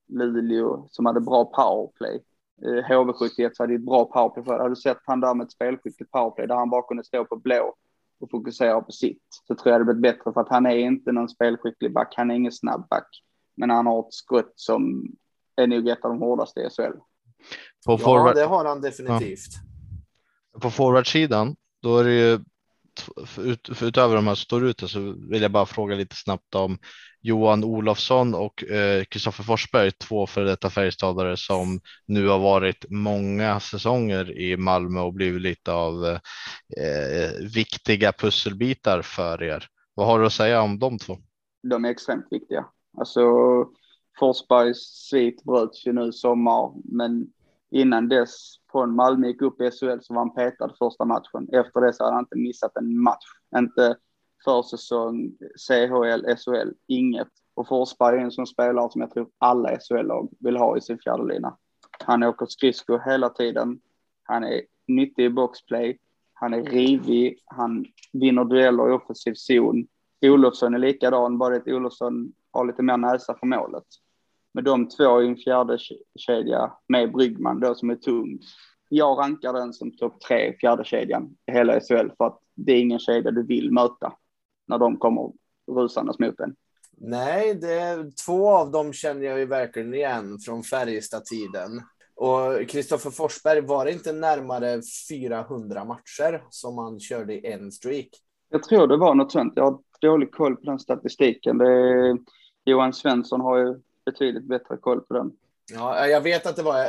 Luleå, 0.07 0.87
som 0.89 1.05
hade 1.05 1.21
bra 1.21 1.45
powerplay. 1.45 2.23
Eh, 2.61 2.89
HV71 2.89 3.51
hade 3.59 3.73
ett 3.73 3.85
bra 3.85 4.05
powerplay. 4.05 4.57
Hade 4.57 4.69
du 4.69 4.75
sett 4.75 4.99
han 5.05 5.19
där 5.19 5.33
med 5.33 5.45
ett 5.45 5.51
spelskickligt 5.51 6.11
powerplay 6.11 6.47
där 6.47 6.55
han 6.55 6.69
bara 6.69 6.87
kunde 6.87 7.03
stå 7.03 7.25
på 7.25 7.35
blå 7.35 7.75
och 8.23 8.29
fokusera 8.31 8.81
på 8.81 8.91
sitt 8.91 9.23
så 9.47 9.55
tror 9.55 9.71
jag 9.71 9.81
det 9.81 9.93
blir 9.93 10.11
bättre 10.11 10.33
för 10.33 10.41
att 10.41 10.49
han 10.49 10.65
är 10.65 10.75
inte 10.75 11.11
någon 11.11 11.29
spelskicklig 11.29 11.93
back. 11.93 12.13
Han 12.17 12.31
är 12.31 12.35
ingen 12.35 12.51
snabb 12.51 12.87
back, 12.89 13.07
men 13.57 13.69
han 13.69 13.87
har 13.87 13.99
ett 13.99 14.13
skott 14.13 14.53
som 14.55 15.05
är 15.55 15.67
nog 15.67 15.87
ett 15.87 16.05
av 16.05 16.11
de 16.11 16.19
hårdaste 16.19 16.59
i 16.59 16.69
SHL. 16.69 16.97
På 17.85 17.97
forward... 17.97 18.29
Ja, 18.29 18.33
det 18.33 18.45
har 18.45 18.65
han 18.65 18.81
definitivt. 18.81 19.51
Ja. 20.53 20.59
På 20.59 20.69
forwardsidan, 20.69 21.55
då 21.81 21.97
är 21.97 22.03
det 22.03 22.13
ju 22.13 22.39
ut, 23.37 23.81
utöver 23.81 24.15
de 24.15 24.27
här 24.27 24.35
står 24.35 24.65
ute 24.65 24.87
så 24.87 25.15
vill 25.29 25.41
jag 25.41 25.51
bara 25.51 25.65
fråga 25.65 25.95
lite 25.95 26.15
snabbt 26.15 26.55
om 26.55 26.77
Johan 27.21 27.63
Olofsson 27.63 28.35
och 28.35 28.63
eh, 28.63 29.03
Kristoffer 29.03 29.43
eh, 29.43 29.45
Forsberg, 29.45 29.91
två 29.91 30.27
före 30.27 30.45
detta 30.45 30.69
Färjestadare 30.69 31.37
som 31.37 31.79
nu 32.05 32.27
har 32.27 32.39
varit 32.39 32.85
många 32.89 33.59
säsonger 33.59 34.37
i 34.37 34.57
Malmö 34.57 34.99
och 34.99 35.13
blivit 35.13 35.41
lite 35.41 35.73
av 35.73 36.05
eh, 36.05 37.47
viktiga 37.55 38.11
pusselbitar 38.11 39.01
för 39.01 39.43
er. 39.43 39.67
Vad 39.93 40.07
har 40.07 40.19
du 40.19 40.25
att 40.25 40.33
säga 40.33 40.61
om 40.61 40.79
de 40.79 40.99
två? 40.99 41.17
De 41.69 41.85
är 41.85 41.89
extremt 41.89 42.27
viktiga. 42.31 42.65
Alltså 42.97 43.21
Forsbergs 44.19 45.07
svit 45.09 45.43
bröts 45.43 45.87
ju 45.87 45.93
nu 45.93 46.11
sommar, 46.11 46.73
men 46.83 47.27
innan 47.73 48.09
dess 48.09 48.55
från 48.71 48.95
Malmö 48.95 49.27
gick 49.27 49.41
upp 49.41 49.61
i 49.61 49.71
SHL 49.71 49.99
så 50.01 50.13
var 50.13 50.21
han 50.21 50.33
petad 50.33 50.73
första 50.79 51.05
matchen. 51.05 51.49
Efter 51.51 51.81
det 51.81 51.93
så 51.93 52.03
hade 52.03 52.15
han 52.15 52.23
inte 52.23 52.37
missat 52.37 52.77
en 52.77 53.01
match. 53.01 53.25
Inte 53.57 53.95
försäsong, 54.45 55.31
CHL, 55.67 56.35
SHL, 56.37 56.71
inget. 56.87 57.27
Och 57.53 57.67
Forsberg 57.67 58.17
är 58.17 58.21
en 58.21 58.31
sån 58.31 58.47
spelare 58.47 58.91
som 58.91 59.01
jag 59.01 59.11
tror 59.11 59.27
alla 59.37 59.79
SHL-lag 59.79 60.29
vill 60.39 60.57
ha 60.57 60.77
i 60.77 60.81
sin 60.81 60.99
fjärdelina. 60.99 61.57
Han 62.05 62.23
åker 62.23 62.45
skridskor 62.45 63.01
hela 63.05 63.29
tiden. 63.29 63.79
Han 64.23 64.43
är 64.43 64.61
nyttig 64.87 65.25
i 65.25 65.29
boxplay. 65.29 65.99
Han 66.33 66.53
är 66.53 66.63
rivig. 66.63 67.43
Han 67.45 67.85
vinner 68.13 68.45
dueller 68.45 68.89
i 68.89 68.91
offensiv 68.91 69.33
zon. 69.33 69.87
Olofsson 70.21 70.73
är 70.73 70.79
likadan, 70.79 71.37
bara 71.37 71.55
att 71.55 71.67
Olofsson 71.67 72.33
har 72.51 72.65
lite 72.65 72.81
mer 72.81 72.97
näsa 72.97 73.35
för 73.39 73.47
målet. 73.47 73.83
Med 74.53 74.63
de 74.63 74.89
två 74.89 75.21
i 75.21 75.27
en 75.27 75.37
fjärde 75.37 75.77
kedja 76.19 76.73
med 76.87 77.11
Bryggman 77.11 77.59
då 77.59 77.75
som 77.75 77.89
är 77.89 77.95
tung. 77.95 78.39
Jag 78.89 79.19
rankar 79.19 79.53
den 79.53 79.73
som 79.73 79.97
topp 79.97 80.21
tre 80.21 80.57
fjärde 80.61 80.83
kedjan 80.85 81.35
i 81.45 81.51
hela 81.51 81.79
SHL 81.79 82.09
för 82.17 82.25
att 82.25 82.39
det 82.55 82.71
är 82.71 82.79
ingen 82.79 82.99
kedja 82.99 83.31
du 83.31 83.45
vill 83.45 83.71
möta 83.71 84.13
när 84.67 84.77
de 84.77 84.97
kommer 84.97 85.31
rusandes 85.71 86.19
mot 86.19 86.39
en. 86.39 86.55
Nej, 86.97 87.55
det, 87.55 88.11
två 88.25 88.49
av 88.49 88.71
dem 88.71 88.93
känner 88.93 89.25
jag 89.25 89.39
ju 89.39 89.45
verkligen 89.45 89.93
igen 89.93 90.39
från 90.39 90.63
Färjestad-tiden. 90.63 91.81
Och 92.15 92.69
Kristoffer 92.69 93.09
Forsberg, 93.09 93.61
var 93.61 93.85
det 93.85 93.91
inte 93.91 94.13
närmare 94.13 94.81
400 95.09 95.85
matcher 95.85 96.43
som 96.49 96.77
han 96.77 96.99
körde 96.99 97.33
i 97.33 97.51
en 97.51 97.71
streak? 97.71 98.09
Jag 98.49 98.63
tror 98.63 98.87
det 98.87 98.97
var 98.97 99.15
något 99.15 99.31
sånt. 99.31 99.53
Jag 99.55 99.63
har 99.63 99.79
dålig 100.01 100.31
koll 100.31 100.55
på 100.55 100.65
den 100.65 100.79
statistiken. 100.79 101.57
Det 101.57 102.17
Johan 102.65 102.93
Svensson 102.93 103.41
har 103.41 103.57
ju 103.57 103.79
betydligt 104.05 104.47
bättre 104.47 104.77
koll 104.77 105.01
på 105.01 105.13
den. 105.13 105.31
Ja, 105.73 106.07
jag 106.07 106.21
vet 106.21 106.45
att 106.45 106.55
det 106.55 106.63
var 106.63 106.85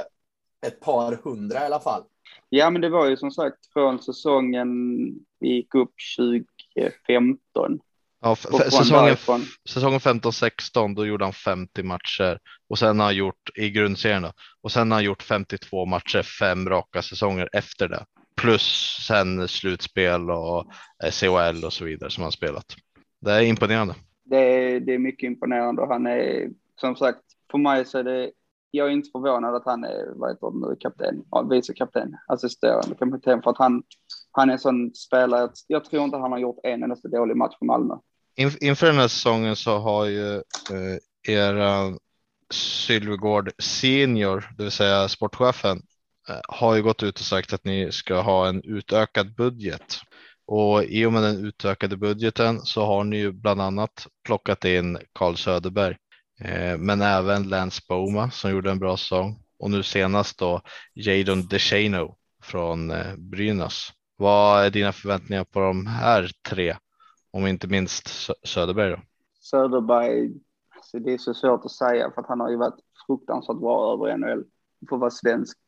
ett 0.66 0.80
par 0.80 1.20
hundra 1.24 1.62
i 1.62 1.64
alla 1.64 1.80
fall. 1.80 2.02
Ja, 2.48 2.70
men 2.70 2.80
det 2.80 2.88
var 2.88 3.06
ju 3.06 3.16
som 3.16 3.30
sagt 3.30 3.72
från 3.72 4.02
säsongen 4.02 4.68
vi 5.40 5.48
gick 5.48 5.74
upp 5.74 5.92
2015. 6.74 7.80
Ja, 8.20 8.36
säsongen, 8.36 9.16
säsongen 9.68 10.00
15-16 10.00 10.94
då 10.94 11.06
gjorde 11.06 11.24
han 11.24 11.32
50 11.32 11.82
matcher 11.82 12.38
och 12.68 12.78
sen 12.78 12.98
har 12.98 13.06
han 13.06 13.16
gjort 13.16 13.50
i 13.54 13.70
grundserien 13.70 14.22
då, 14.22 14.32
och 14.62 14.72
sen 14.72 14.90
har 14.90 14.96
han 14.96 15.04
gjort 15.04 15.22
52 15.22 15.86
matcher 15.86 16.22
fem 16.22 16.68
raka 16.68 17.02
säsonger 17.02 17.48
efter 17.52 17.88
det. 17.88 18.04
Plus 18.36 18.96
sen 19.06 19.48
slutspel 19.48 20.30
och 20.30 20.66
CHL 21.12 21.64
och 21.64 21.72
så 21.72 21.84
vidare 21.84 22.10
som 22.10 22.22
han 22.22 22.32
spelat. 22.32 22.76
Det 23.20 23.32
är 23.32 23.42
imponerande. 23.42 23.94
Det 24.24 24.36
är, 24.36 24.80
det 24.80 24.94
är 24.94 24.98
mycket 24.98 25.26
imponerande 25.26 25.82
och 25.82 25.88
han 25.88 26.06
är 26.06 26.48
som 26.80 26.96
sagt, 26.96 27.20
för 27.50 27.58
mig 27.58 27.84
så 27.84 27.98
är 27.98 28.04
det, 28.04 28.30
jag 28.70 28.86
är 28.88 28.90
inte 28.90 29.10
förvånad 29.10 29.54
att 29.54 29.64
han 29.64 29.84
är, 29.84 30.12
vad 30.14 30.30
heter 30.30 30.50
det 30.50 30.68
nu, 30.68 30.76
kapten, 30.80 31.24
ja, 31.30 31.42
vice 31.42 31.74
kapten, 31.74 32.16
assisterande 32.28 32.94
kapten, 32.94 33.42
för 33.42 33.50
att 33.50 33.58
han, 33.58 33.82
han 34.32 34.48
är 34.48 34.52
en 34.52 34.58
sån 34.58 34.94
spelare, 34.94 35.50
jag 35.66 35.84
tror 35.84 36.04
inte 36.04 36.16
han 36.16 36.32
har 36.32 36.38
gjort 36.38 36.58
en 36.62 36.82
enda 36.82 36.96
dålig 37.02 37.36
match 37.36 37.54
för 37.58 37.66
Malmö. 37.66 37.94
inför 38.60 38.86
den 38.86 38.96
här 38.96 39.08
säsongen 39.08 39.56
så 39.56 39.78
har 39.78 40.04
ju 40.04 40.34
eh, 40.34 41.32
era 41.34 41.98
Sylvegård 42.50 43.50
senior, 43.62 44.50
det 44.56 44.62
vill 44.62 44.72
säga 44.72 45.08
sportchefen, 45.08 45.82
eh, 46.28 46.40
har 46.48 46.74
ju 46.74 46.82
gått 46.82 47.02
ut 47.02 47.18
och 47.18 47.26
sagt 47.26 47.52
att 47.52 47.64
ni 47.64 47.92
ska 47.92 48.20
ha 48.20 48.48
en 48.48 48.62
utökad 48.64 49.34
budget. 49.34 50.00
Och 50.46 50.84
i 50.84 51.06
och 51.06 51.12
med 51.12 51.22
den 51.22 51.46
utökade 51.46 51.96
budgeten 51.96 52.60
så 52.60 52.84
har 52.84 53.04
ni 53.04 53.16
ju 53.16 53.32
bland 53.32 53.60
annat 53.60 54.06
plockat 54.24 54.64
in 54.64 54.98
Carl 55.12 55.36
Söderberg 55.36 55.96
Eh, 56.40 56.78
men 56.78 57.02
även 57.02 57.48
Lance 57.48 57.82
Boma 57.88 58.30
som 58.30 58.50
gjorde 58.50 58.70
en 58.70 58.78
bra 58.78 58.96
säsong 58.96 59.38
och 59.58 59.70
nu 59.70 59.82
senast 59.82 60.38
då 60.38 60.60
Jadon 60.94 61.46
DeShano 61.46 62.16
från 62.42 62.90
eh, 62.90 63.16
Brynäs. 63.16 63.88
Vad 64.16 64.64
är 64.64 64.70
dina 64.70 64.92
förväntningar 64.92 65.44
på 65.44 65.60
de 65.60 65.86
här 65.86 66.30
tre? 66.48 66.76
Om 67.30 67.46
inte 67.46 67.68
minst 67.68 68.08
Söderberg 68.46 68.90
då? 68.90 68.98
Söderberg, 69.40 70.32
alltså 70.76 70.98
det 70.98 71.12
är 71.12 71.18
så 71.18 71.34
svårt 71.34 71.64
att 71.64 71.70
säga 71.70 72.10
för 72.14 72.20
att 72.20 72.28
han 72.28 72.40
har 72.40 72.50
ju 72.50 72.56
varit 72.56 72.80
fruktansvärt 73.06 73.56
bra 73.56 73.92
över 73.92 74.16
NHL. 74.16 74.44
För 74.88 74.96
att 74.96 75.00
vara 75.00 75.10
svensk, 75.10 75.58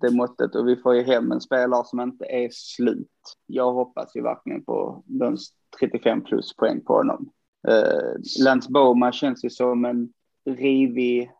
det 0.00 0.10
måttet. 0.10 0.54
Och 0.54 0.68
vi 0.68 0.76
får 0.76 0.94
ju 0.94 1.02
hem 1.02 1.32
en 1.32 1.40
spelare 1.40 1.84
som 1.84 2.00
inte 2.00 2.24
är 2.24 2.48
slut. 2.52 3.08
Jag 3.46 3.72
hoppas 3.72 4.16
ju 4.16 4.22
verkligen 4.22 4.64
på 4.64 5.02
de 5.06 5.36
35 5.80 6.24
plus 6.24 6.56
poäng 6.56 6.84
på 6.84 6.92
honom. 6.92 7.30
Uh, 7.68 8.44
Lance 8.44 8.70
Boma 8.70 9.12
känns 9.12 9.44
ju 9.44 9.50
som 9.50 9.84
en 9.84 10.12
rivig 10.44 11.30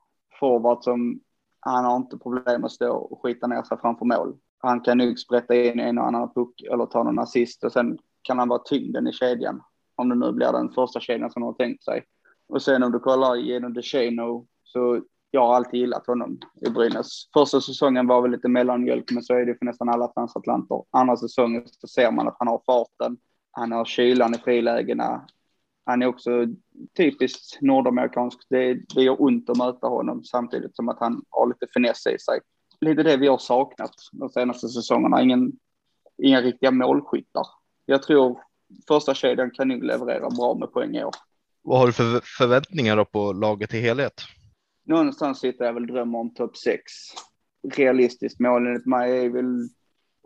forward 0.40 0.84
som 0.84 1.20
han 1.60 1.84
har 1.84 1.96
inte 1.96 2.18
problem 2.18 2.64
att 2.64 2.72
stå 2.72 2.92
och 2.96 3.22
skita 3.22 3.46
ner 3.46 3.62
sig 3.62 3.78
framför 3.80 4.04
mål. 4.04 4.36
Han 4.58 4.80
kan 4.80 4.98
nog 4.98 5.18
sprätta 5.18 5.54
in 5.54 5.80
en 5.80 5.98
och 5.98 6.06
annan 6.06 6.34
puck 6.34 6.62
eller 6.72 6.86
ta 6.86 7.02
någon 7.02 7.18
assist 7.18 7.64
och 7.64 7.72
sen 7.72 7.98
kan 8.22 8.38
han 8.38 8.48
vara 8.48 8.62
tyngden 8.64 9.06
i 9.06 9.12
kedjan. 9.12 9.62
Om 9.94 10.08
det 10.08 10.14
nu 10.14 10.32
blir 10.32 10.52
den 10.52 10.70
första 10.70 11.00
kedjan 11.00 11.30
som 11.30 11.40
de 11.40 11.46
har 11.46 11.52
tänkt 11.52 11.84
sig. 11.84 12.04
Och 12.48 12.62
sen 12.62 12.82
om 12.82 12.92
du 12.92 12.98
kollar 12.98 13.36
genom 13.36 13.74
DeShano 13.74 14.46
så 14.62 15.02
jag 15.30 15.46
har 15.46 15.54
alltid 15.54 15.80
gillat 15.80 16.06
honom 16.06 16.38
i 16.66 16.70
Brynäs. 16.70 17.30
Första 17.32 17.60
säsongen 17.60 18.06
var 18.06 18.22
väl 18.22 18.30
lite 18.30 18.48
mellanmjölk, 18.48 19.10
men 19.10 19.22
så 19.22 19.34
är 19.34 19.46
det 19.46 19.58
för 19.58 19.64
nästan 19.64 19.88
alla 19.88 20.08
transatlanter. 20.08 20.82
Andra 20.90 21.16
säsongen 21.16 21.62
så 21.66 21.86
ser 21.86 22.10
man 22.10 22.28
att 22.28 22.36
han 22.38 22.48
har 22.48 22.62
farten, 22.66 23.16
han 23.50 23.72
har 23.72 23.84
kylan 23.84 24.34
i 24.34 24.38
frilägena, 24.38 25.26
han 25.90 26.02
är 26.02 26.06
också 26.06 26.46
typiskt 26.96 27.60
nordamerikansk. 27.60 28.38
Det, 28.48 28.74
det 28.94 29.02
gör 29.02 29.22
ont 29.22 29.50
att 29.50 29.56
möta 29.56 29.86
honom 29.86 30.24
samtidigt 30.24 30.76
som 30.76 30.88
att 30.88 31.00
han 31.00 31.22
har 31.30 31.48
lite 31.48 31.66
finess 31.72 32.06
i 32.06 32.18
sig. 32.18 32.40
Lite 32.80 33.02
det 33.02 33.16
vi 33.16 33.28
har 33.28 33.38
saknat 33.38 33.94
de 34.12 34.28
senaste 34.28 34.68
säsongerna. 34.68 35.22
Ingen, 35.22 35.52
inga 36.22 36.40
riktiga 36.40 36.70
målskyttar. 36.70 37.46
Jag 37.86 38.02
tror 38.02 38.40
första 38.88 39.14
kedjan 39.14 39.50
kan 39.50 39.68
nog 39.68 39.84
leverera 39.84 40.30
bra 40.30 40.54
med 40.54 40.72
poäng 40.72 40.96
i 40.96 41.04
år. 41.04 41.14
Vad 41.62 41.78
har 41.78 41.86
du 41.86 41.92
för 41.92 42.20
förväntningar 42.38 42.96
då 42.96 43.04
på 43.04 43.32
laget 43.32 43.74
i 43.74 43.80
helhet? 43.80 44.14
Någonstans 44.84 45.40
sitter 45.40 45.64
jag 45.64 45.72
väl 45.72 45.86
drömmer 45.86 46.18
om 46.18 46.34
topp 46.34 46.56
6. 46.56 46.92
realistiskt 47.72 48.40
mål 48.40 48.66
enligt 48.66 48.86
mig 48.86 49.24
är 49.24 49.30
väl 49.30 49.68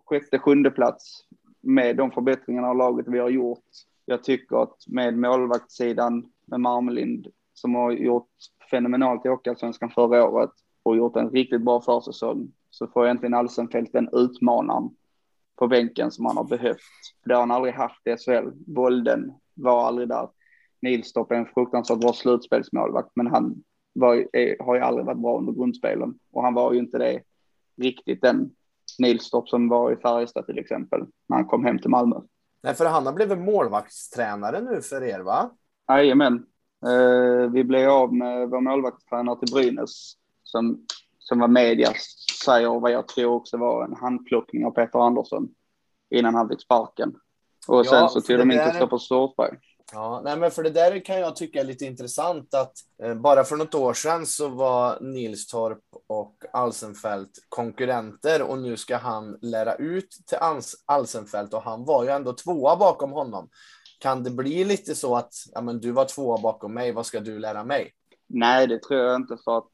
sjätte, 0.07 0.39
sjunde 0.39 0.71
plats 0.71 1.21
med 1.61 1.97
de 1.97 2.11
förbättringarna 2.11 2.69
av 2.69 2.77
laget 2.77 3.07
vi 3.09 3.19
har 3.19 3.31
gjort. 3.31 3.65
Jag 4.05 4.25
tycker 4.25 4.63
att 4.63 4.77
med 4.87 5.19
målvaktssidan 5.19 6.27
med 6.47 6.61
Marmelind 6.61 7.27
som 7.55 7.75
har 7.75 7.93
gjort 7.93 8.31
fenomenalt 8.71 9.27
i 9.27 9.29
Hockeyallsvenskan 9.29 9.91
förra 9.91 10.29
året 10.29 10.51
och 10.83 10.97
gjort 10.97 11.17
en 11.17 11.31
riktigt 11.31 11.65
bra 11.65 11.81
försäsong 11.81 12.53
så 12.71 12.87
får 12.87 13.05
egentligen 13.05 13.35
Alsenfelt 13.35 13.93
den 13.93 14.09
utmanaren 14.13 14.91
på 15.57 15.67
bänken 15.67 16.11
som 16.11 16.27
han 16.27 16.37
har 16.37 16.45
behövt. 16.45 16.79
Det 17.25 17.35
har 17.35 17.41
han 17.41 17.51
aldrig 17.51 17.75
haft 17.75 18.07
i 18.07 18.17
SHL. 18.17 18.51
Bolden 18.67 19.33
var 19.55 19.87
aldrig 19.87 20.09
där. 20.09 20.29
Nilstorp 20.83 21.31
är 21.31 21.35
en 21.35 21.47
fruktansvärt 21.47 22.01
bra 22.01 22.13
slutspelsmålvakt, 22.13 23.11
men 23.15 23.27
han 23.27 23.63
var, 23.93 24.15
är, 24.33 24.65
har 24.65 24.75
ju 24.75 24.81
aldrig 24.81 25.07
varit 25.07 25.19
bra 25.19 25.39
under 25.39 25.53
grundspelen 25.53 26.19
och 26.33 26.43
han 26.43 26.55
var 26.55 26.73
ju 26.73 26.79
inte 26.79 26.99
det 26.99 27.23
riktigt 27.77 28.23
den 28.23 28.51
Nilstorp 28.99 29.49
som 29.49 29.69
var 29.69 29.93
i 29.93 29.97
Färjestad 29.97 30.47
till 30.47 30.59
exempel 30.59 31.01
när 31.29 31.37
han 31.37 31.47
kom 31.47 31.65
hem 31.65 31.79
till 31.79 31.91
Malmö. 31.91 32.17
Nej, 32.65 32.75
för 32.75 32.85
han 32.85 33.07
har 33.07 33.13
blivit 33.13 33.39
målvaktstränare 33.39 34.61
nu 34.61 34.83
för 34.83 35.05
er, 35.05 35.21
va? 35.21 35.51
Jajamän. 35.89 36.47
Uh, 36.87 37.51
vi 37.51 37.65
blev 37.65 37.91
av 37.91 38.15
med 38.15 38.51
vår 38.51 38.61
målvaktstränare 38.61 39.39
till 39.39 39.55
Brynäs 39.55 40.15
som, 40.43 40.87
som 41.19 41.39
var 41.39 41.49
medias 41.49 42.27
säger 42.45 42.81
vad 42.81 42.93
jag 42.93 43.09
tror 43.09 43.35
också 43.35 43.57
var 43.57 43.85
en 43.85 43.97
handplockning 43.97 44.67
av 44.67 44.71
Peter 44.71 44.99
Andersson 44.99 45.49
innan 46.11 46.35
han 46.35 46.49
fick 46.49 46.61
sparken. 46.61 47.15
Och 47.69 47.87
sen 47.87 47.99
ja, 47.99 48.09
så 48.09 48.21
tog 48.21 48.39
de 48.39 48.51
in 48.51 48.59
Kristoffer 48.59 48.99
Stortberg. 48.99 49.57
Ja, 49.93 50.21
nej, 50.25 50.39
men 50.39 50.51
för 50.51 50.63
det 50.63 50.71
där 50.71 51.05
kan 51.05 51.21
jag 51.21 51.37
tycka 51.37 51.61
är 51.61 51.65
lite 51.65 51.85
intressant 51.85 52.55
att 52.55 52.73
eh, 53.03 53.15
bara 53.15 53.45
för 53.45 53.57
något 53.57 53.75
år 53.75 53.95
sedan 53.95 54.27
så 54.27 54.49
var 54.49 55.01
Nilstorp 55.01 55.83
och 56.07 56.37
Alsenfelt 56.53 57.31
konkurrenter 57.49 58.43
och 58.43 58.59
nu 58.59 58.77
ska 58.77 58.97
han 58.97 59.39
lära 59.43 59.75
ut 59.75 60.11
till 60.27 60.39
Alsenfelt 60.87 61.55
och 61.55 61.63
han 61.63 61.85
var 61.85 62.05
ju 62.05 62.11
ändå 62.11 62.33
tvåa 62.33 62.77
bakom 62.77 63.13
honom. 63.13 63.49
Kan 64.01 64.23
det 64.23 64.31
bli 64.31 64.65
lite 64.65 64.95
så 64.95 65.17
att 65.17 65.33
ja, 65.53 65.61
men 65.61 65.81
du 65.81 65.91
var 65.91 66.05
tvåa 66.05 66.39
bakom 66.39 66.75
mig, 66.75 66.93
vad 66.93 67.07
ska 67.07 67.21
du 67.21 67.39
lära 67.39 67.65
mig? 67.65 67.93
Nej, 68.29 68.67
det 68.67 68.83
tror 68.83 69.01
jag 69.01 69.17
inte 69.17 69.37
för 69.45 69.59
att 69.59 69.73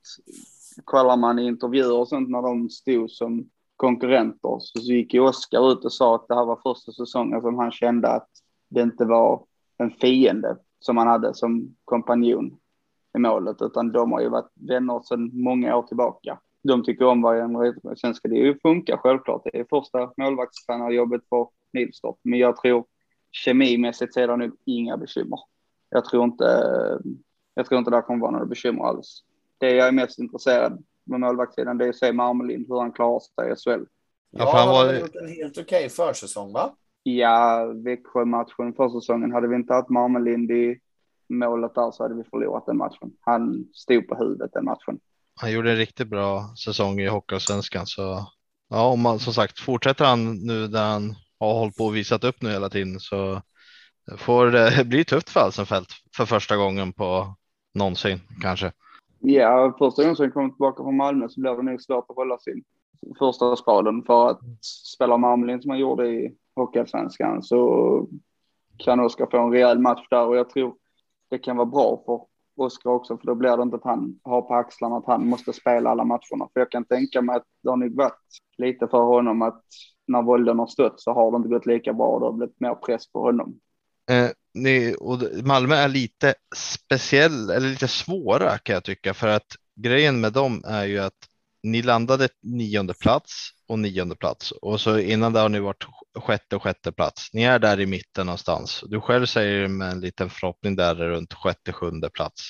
kollar 0.85 1.17
man 1.17 1.39
i 1.39 1.47
intervjuer 1.47 1.99
och 1.99 2.09
sånt 2.09 2.31
när 2.31 2.43
de 2.43 2.71
stod 2.71 3.11
som 3.11 3.49
konkurrenter 3.77 4.59
så 4.61 4.79
gick 4.79 5.15
ju 5.15 5.21
Oskar 5.21 5.73
ut 5.73 5.85
och 5.85 5.93
sa 5.93 6.15
att 6.15 6.29
det 6.29 6.35
här 6.35 6.45
var 6.45 6.61
första 6.63 6.93
säsongen 6.93 7.41
som 7.41 7.59
han 7.59 7.73
kände 7.73 8.09
att 8.09 8.29
det 8.69 8.83
inte 8.83 9.05
var 9.05 9.45
en 9.81 9.91
fiende 9.91 10.57
som 10.81 10.97
han 10.97 11.07
hade 11.07 11.35
som 11.35 11.77
kompanjon 11.85 12.57
i 13.17 13.19
målet, 13.19 13.63
utan 13.63 13.93
de 13.93 14.13
har 14.13 14.21
ju 14.21 14.29
varit 14.29 14.53
vänner 14.55 15.01
sedan 15.01 15.31
många 15.33 15.77
år 15.77 15.83
tillbaka. 15.83 16.39
De 16.63 16.85
tycker 16.85 17.05
om 17.05 17.23
varandra. 17.23 17.73
Sen 18.01 18.15
ska 18.15 18.29
det 18.29 18.37
ju 18.37 18.59
funka 18.59 18.99
självklart. 18.99 19.43
Det 19.45 19.59
är 19.59 19.67
första 19.71 20.13
målvaktstränarjobbet 20.17 21.23
för 21.29 21.49
Nilstorp, 21.73 22.17
men 22.23 22.39
jag 22.39 22.57
tror 22.57 22.85
kemimässigt 23.31 24.15
så 24.15 24.21
är 24.21 24.29
det 24.29 24.37
nog 24.37 24.57
inga 24.65 24.97
bekymmer. 24.97 25.39
Jag 25.91 26.05
tror 26.05 26.25
inte, 26.25 26.45
jag 27.55 27.67
tror 27.67 27.79
inte 27.79 27.91
det 27.91 28.03
kommer 28.03 28.21
vara 28.21 28.31
några 28.31 28.47
bekymmer 28.47 28.85
alls. 28.85 29.25
Det 29.59 29.71
jag 29.71 29.89
är 29.89 29.93
mest 29.93 30.19
intresserad 30.19 30.85
med 31.05 31.21
målvaktssidan 31.21 31.79
det 31.79 31.85
är 31.85 31.89
att 31.89 31.97
se 31.97 32.13
Marmelind 32.13 32.67
hur 32.69 32.81
han 32.81 32.93
klarar 32.93 33.21
sig 33.21 33.53
i 33.53 33.57
SHL. 33.57 33.85
Ja, 34.31 34.45
ja 34.45 34.53
han 34.55 34.69
har 34.69 34.95
gjort 34.95 35.15
en 35.15 35.29
helt 35.29 35.59
okej 35.59 35.87
okay 35.87 35.89
försäsong 35.89 36.53
va? 36.53 36.75
Ja, 37.03 37.65
Växjö-matchen 37.85 38.75
försäsongen 38.77 39.33
hade 39.33 39.49
vi 39.49 39.57
inte 39.57 39.75
haft 39.75 39.89
Marmelind 39.89 40.51
i 40.51 40.81
målet 41.29 41.75
där 41.75 41.91
så 41.91 42.03
hade 42.03 42.15
vi 42.15 42.25
förlorat 42.25 42.67
den 42.67 42.77
matchen. 42.77 43.13
Han 43.21 43.69
stod 43.73 44.09
på 44.09 44.15
huvudet 44.15 44.51
den 44.53 44.65
matchen. 44.65 45.01
Han 45.41 45.53
gjorde 45.53 45.71
en 45.71 45.77
riktigt 45.77 46.09
bra 46.09 46.55
säsong 46.65 47.01
i 47.01 47.07
Hockeyallsvenskan 47.07 47.87
så 47.87 48.27
ja, 48.71 48.87
om 48.87 49.01
man 49.01 49.19
som 49.19 49.33
sagt 49.33 49.61
fortsätter 49.61 50.05
han 50.05 50.47
nu 50.47 50.67
där 50.67 50.93
han 50.93 51.15
har 51.41 51.55
hållit 51.55 51.77
på 51.77 51.85
och 51.85 51.97
visat 51.97 52.25
upp 52.25 52.43
nu 52.43 52.51
hela 52.51 52.69
tiden 52.69 53.01
så 53.01 53.43
får 54.17 54.47
det 54.47 54.85
bli 54.87 55.05
tufft 55.05 55.31
för 55.31 55.41
Alsenfelt 55.41 55.89
för 56.17 56.27
första 56.27 56.57
gången 56.57 56.93
på 56.93 57.35
någonsin 57.75 58.21
kanske. 58.43 58.73
Ja, 59.21 59.77
första 59.79 60.03
gången 60.03 60.17
som 60.17 60.25
jag 60.25 60.35
kom 60.35 60.51
tillbaka 60.51 60.83
från 60.83 60.97
Malmö 60.97 61.29
så 61.29 61.41
blev 61.41 61.57
det 61.57 61.63
nog 61.63 61.83
svårt 61.83 62.07
att 62.09 62.17
hålla 62.17 62.39
sin 62.39 62.65
första 63.19 63.57
spaden 63.57 64.03
för 64.03 64.31
att 64.31 64.41
spela 64.95 65.17
Marmelin 65.17 65.63
som 65.63 65.71
han 65.71 65.79
gjorde 65.79 66.09
i 66.09 66.37
Hockeyallsvenskan 66.61 67.43
så 67.43 68.07
kan 68.79 69.01
Oskar 69.01 69.27
få 69.31 69.39
en 69.39 69.53
rejäl 69.53 69.79
match 69.79 70.07
där 70.11 70.27
och 70.27 70.37
jag 70.37 70.51
tror 70.51 70.75
det 71.31 71.39
kan 71.39 71.57
vara 71.57 71.67
bra 71.67 72.03
för 72.07 72.21
Oskar 72.57 72.91
också 72.91 73.19
för 73.19 73.27
då 73.27 73.35
blir 73.35 73.57
det 73.57 73.63
inte 73.63 73.77
att 73.77 73.85
han 73.85 74.21
har 74.23 74.43
på 74.43 74.55
axlarna 74.55 74.97
att 74.97 75.07
han 75.07 75.29
måste 75.29 75.53
spela 75.53 75.91
alla 75.91 76.05
matcherna. 76.05 76.49
För 76.53 76.61
jag 76.61 76.71
kan 76.71 76.85
tänka 76.85 77.23
mig 77.23 77.37
att 77.37 77.45
det 77.63 77.71
har 77.71 77.77
nog 77.77 77.97
varit 77.97 78.27
lite 78.59 78.89
för 78.89 79.03
honom 79.03 79.43
att 79.43 79.65
när 80.07 80.23
vålden 80.23 80.59
har 80.59 80.67
stött 80.67 81.01
så 81.01 81.13
har 81.13 81.31
det 81.31 81.37
inte 81.37 81.49
gått 81.49 81.67
lika 81.67 81.93
bra 81.93 82.07
och 82.07 82.21
det 82.21 82.27
har 82.27 82.33
blivit 82.33 82.61
mer 82.61 82.75
press 82.75 83.13
på 83.13 83.21
honom. 83.21 83.61
Eh, 84.11 84.31
ni, 84.55 84.97
och 85.01 85.19
Malmö 85.45 85.75
är 85.75 85.89
lite 85.89 86.35
speciell 86.57 87.51
eller 87.51 87.69
lite 87.69 87.89
svåra 87.89 88.59
kan 88.59 88.75
jag 88.75 88.85
tycka 88.85 89.15
för 89.15 89.29
att 89.29 89.47
grejen 89.77 90.21
med 90.21 90.33
dem 90.33 90.63
är 90.67 90.85
ju 90.85 90.99
att 90.99 91.30
ni 91.63 91.83
landade 91.83 92.29
nionde 92.43 92.95
plats 92.95 93.51
och 93.69 93.79
nionde 93.79 94.17
plats 94.17 94.51
och 94.51 94.81
så 94.81 94.99
innan 94.99 95.33
det 95.33 95.41
har 95.41 95.49
ni 95.49 95.61
varit 95.61 95.85
sjätte 96.19 96.57
och 96.57 96.63
sjätte 96.63 96.93
plats. 96.93 97.31
Ni 97.33 97.43
är 97.43 97.59
där 97.59 97.81
i 97.81 97.87
mitten 97.87 98.27
någonstans. 98.27 98.85
Du 98.87 99.01
själv 99.01 99.27
säger 99.27 99.69
med 99.69 99.93
en 99.93 100.01
liten 100.01 100.31
förhoppning 100.31 100.77
där 100.77 100.95
runt 100.95 101.35
sjätte, 101.35 101.73
sjunde 101.73 102.11
plats. 102.11 102.43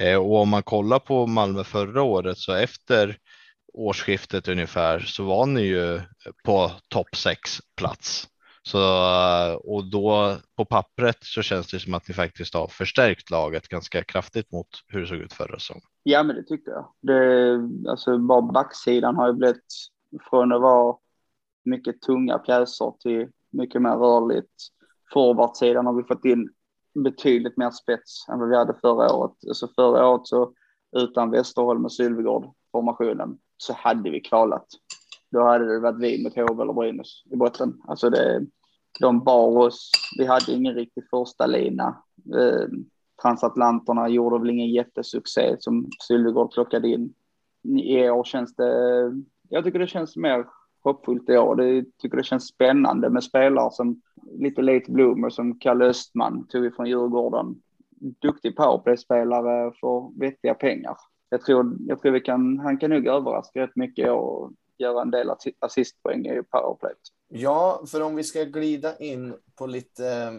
Eh, 0.00 0.16
och 0.16 0.36
om 0.36 0.48
man 0.48 0.62
kollar 0.62 0.98
på 0.98 1.26
Malmö 1.26 1.64
förra 1.64 2.02
året 2.02 2.38
så 2.38 2.52
efter 2.52 3.18
årsskiftet 3.72 4.48
ungefär 4.48 5.00
så 5.00 5.24
var 5.24 5.46
ni 5.46 5.60
ju 5.60 6.00
på 6.44 6.72
topp 6.88 7.16
sex 7.16 7.58
plats. 7.76 8.28
Så, 8.66 8.78
eh, 8.78 9.54
och 9.54 9.84
då 9.84 10.36
på 10.56 10.64
pappret 10.64 11.18
så 11.20 11.42
känns 11.42 11.70
det 11.70 11.78
som 11.80 11.94
att 11.94 12.08
ni 12.08 12.14
faktiskt 12.14 12.54
har 12.54 12.66
förstärkt 12.66 13.30
laget 13.30 13.68
ganska 13.68 14.04
kraftigt 14.04 14.52
mot 14.52 14.68
hur 14.88 15.00
det 15.00 15.06
såg 15.06 15.18
ut 15.18 15.32
förra 15.32 15.58
säsongen. 15.58 15.82
Ja, 16.02 16.22
men 16.22 16.36
det 16.36 16.42
tycker 16.42 16.70
jag. 16.70 16.88
Det, 17.00 17.90
alltså 17.90 18.18
bara 18.18 18.42
backsidan 18.42 19.16
har 19.16 19.26
ju 19.26 19.32
blivit 19.32 19.64
från 20.30 20.52
att 20.52 20.60
vara 20.60 20.96
mycket 21.64 22.02
tunga 22.02 22.38
pjäser 22.38 22.92
till 23.00 23.28
mycket 23.50 23.82
mer 23.82 23.96
rörligt. 23.96 24.52
Forwardsidan 25.12 25.86
har 25.86 25.92
vi 25.92 26.02
fått 26.02 26.24
in 26.24 26.48
betydligt 26.94 27.56
mer 27.56 27.70
spets 27.70 28.28
än 28.28 28.38
vad 28.38 28.48
vi 28.48 28.56
hade 28.56 28.74
förra 28.80 29.14
året. 29.14 29.32
Alltså 29.48 29.68
förra 29.76 30.08
året 30.08 30.26
så 30.26 30.52
utan 30.96 31.30
Westerholm 31.30 31.84
och 31.84 31.92
Sylvegård 31.92 32.52
formationen 32.72 33.38
så 33.56 33.72
hade 33.72 34.10
vi 34.10 34.20
kvalat. 34.20 34.66
Då 35.34 35.42
hade 35.42 35.72
det 35.72 35.80
varit 35.80 35.98
vi 35.98 36.22
mot 36.22 36.34
HV 36.34 36.62
eller 36.62 36.72
Brynäs 36.72 37.22
i 37.30 37.36
botten. 37.36 37.82
Alltså 37.86 38.10
det, 38.10 38.46
de 39.00 39.24
bar 39.24 39.58
oss. 39.58 39.90
Vi 40.18 40.26
hade 40.26 40.52
ingen 40.52 40.74
riktig 40.74 41.04
första 41.10 41.46
lina. 41.46 42.02
Eh, 42.34 42.68
transatlanterna 43.22 44.08
gjorde 44.08 44.38
väl 44.38 44.50
ingen 44.50 44.70
jättesuccé 44.70 45.56
som 45.58 45.88
Sylvegård 46.08 46.52
plockade 46.52 46.88
in. 46.88 47.14
I 47.78 48.10
år 48.10 48.24
känns 48.24 48.56
det, 48.56 48.72
jag 49.48 49.64
tycker 49.64 49.78
det 49.78 49.86
känns 49.86 50.16
mer 50.16 50.46
hoppfullt 50.80 51.30
i 51.30 51.36
år. 51.36 51.62
Jag 51.62 51.84
tycker 51.98 52.16
det 52.16 52.24
känns 52.24 52.46
spännande 52.46 53.10
med 53.10 53.24
spelare 53.24 53.70
som 53.72 54.00
lite 54.38 54.62
late 54.62 54.90
bloomer 54.92 55.30
som 55.30 55.58
Kalle 55.58 55.84
Östman 55.84 56.46
tog 56.46 56.62
vi 56.62 56.70
från 56.70 56.86
Djurgården. 56.86 57.54
Duktig 57.98 58.56
powerplay-spelare 58.56 59.72
för 59.80 60.18
vettiga 60.20 60.54
pengar. 60.54 60.96
Jag 61.28 61.42
tror, 61.42 61.76
jag 61.80 62.00
tror 62.02 62.12
vi 62.12 62.20
kan, 62.20 62.58
han 62.58 62.78
kan 62.78 62.90
nog 62.90 63.06
överraska 63.06 63.62
rätt 63.62 63.76
mycket 63.76 64.10
och 64.10 64.52
göra 64.78 65.02
en 65.02 65.10
del 65.10 65.30
assistpoäng 65.60 66.26
i 66.26 66.42
powerplay. 66.42 66.92
Ja, 67.28 67.84
för 67.86 68.00
om 68.00 68.16
vi 68.16 68.24
ska 68.24 68.44
glida 68.44 68.98
in 68.98 69.34
på 69.54 69.66
lite 69.66 70.08
eh, 70.08 70.32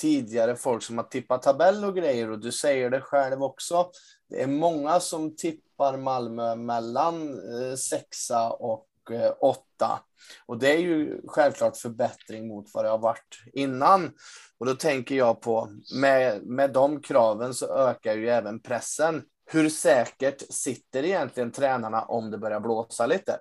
tidigare 0.00 0.56
folk 0.56 0.82
som 0.82 0.98
har 0.98 1.04
tippat 1.04 1.42
tabell 1.42 1.84
och 1.84 1.96
grejer 1.96 2.30
och 2.30 2.38
du 2.38 2.52
säger 2.52 2.90
det 2.90 3.00
själv 3.00 3.42
också. 3.42 3.90
Det 4.28 4.42
är 4.42 4.46
många 4.46 5.00
som 5.00 5.36
tippar 5.36 5.96
Malmö 5.96 6.56
mellan 6.56 7.32
eh, 7.32 7.74
sexa 7.74 8.50
och 8.50 8.86
eh, 9.10 9.32
åtta. 9.40 10.00
Och 10.46 10.58
det 10.58 10.74
är 10.74 10.78
ju 10.78 11.20
självklart 11.26 11.76
förbättring 11.76 12.48
mot 12.48 12.66
vad 12.74 12.84
det 12.84 12.88
har 12.88 12.98
varit 12.98 13.42
innan. 13.52 14.10
Och 14.58 14.66
då 14.66 14.74
tänker 14.74 15.14
jag 15.14 15.40
på, 15.40 15.68
med, 15.94 16.42
med 16.42 16.72
de 16.72 17.02
kraven 17.02 17.54
så 17.54 17.66
ökar 17.66 18.14
ju 18.14 18.28
även 18.28 18.60
pressen. 18.60 19.22
Hur 19.46 19.68
säkert 19.68 20.42
sitter 20.50 21.04
egentligen 21.04 21.52
tränarna 21.52 22.02
om 22.02 22.30
det 22.30 22.38
börjar 22.38 22.60
blåsa 22.60 23.06
lite? 23.06 23.40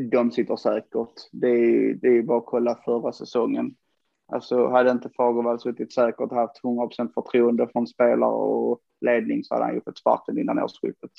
De 0.00 0.30
sitter 0.30 0.56
säkert. 0.56 1.28
Det 1.32 1.48
är, 1.48 1.94
det 1.94 2.08
är 2.08 2.22
bara 2.22 2.38
att 2.38 2.46
kolla 2.46 2.78
förra 2.84 3.12
säsongen. 3.12 3.74
Alltså 4.32 4.68
hade 4.68 4.90
inte 4.90 5.10
Fagervall 5.16 5.60
suttit 5.60 5.92
säkert 5.92 6.20
och 6.20 6.36
haft 6.36 6.62
100% 6.62 7.12
förtroende 7.14 7.68
från 7.72 7.86
spelare 7.86 8.30
och 8.30 8.80
ledning 9.00 9.44
så 9.44 9.54
hade 9.54 9.64
han 9.66 9.74
ju 9.74 9.80
fått 9.80 9.98
sparken 9.98 10.38
innan 10.38 10.58
årsskiftet. 10.58 11.10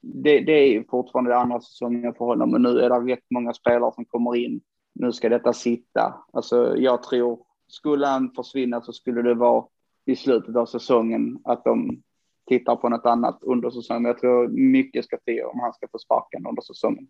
Det, 0.00 0.40
det 0.40 0.52
är 0.52 0.84
fortfarande 0.90 1.36
andra 1.36 1.60
säsongen 1.60 2.14
för 2.14 2.24
honom 2.24 2.54
och 2.54 2.60
nu 2.60 2.68
är 2.68 2.90
det 2.90 3.12
rätt 3.12 3.24
många 3.30 3.52
spelare 3.52 3.92
som 3.94 4.04
kommer 4.04 4.36
in. 4.36 4.60
Nu 4.94 5.12
ska 5.12 5.28
detta 5.28 5.52
sitta. 5.52 6.14
Alltså 6.32 6.76
jag 6.76 7.02
tror, 7.02 7.38
skulle 7.66 8.06
han 8.06 8.32
försvinna 8.36 8.80
så 8.80 8.92
skulle 8.92 9.22
det 9.22 9.34
vara 9.34 9.64
i 10.04 10.16
slutet 10.16 10.56
av 10.56 10.66
säsongen 10.66 11.38
att 11.44 11.64
de 11.64 12.02
tittar 12.48 12.76
på 12.76 12.88
något 12.88 13.06
annat 13.06 13.38
under 13.42 13.70
säsongen. 13.70 14.04
Jag 14.04 14.18
tror 14.18 14.48
mycket 14.48 15.04
ska 15.04 15.18
till 15.18 15.42
om 15.42 15.60
han 15.60 15.72
ska 15.72 15.88
få 15.92 15.98
sparken 15.98 16.46
under 16.46 16.62
säsongen. 16.62 17.08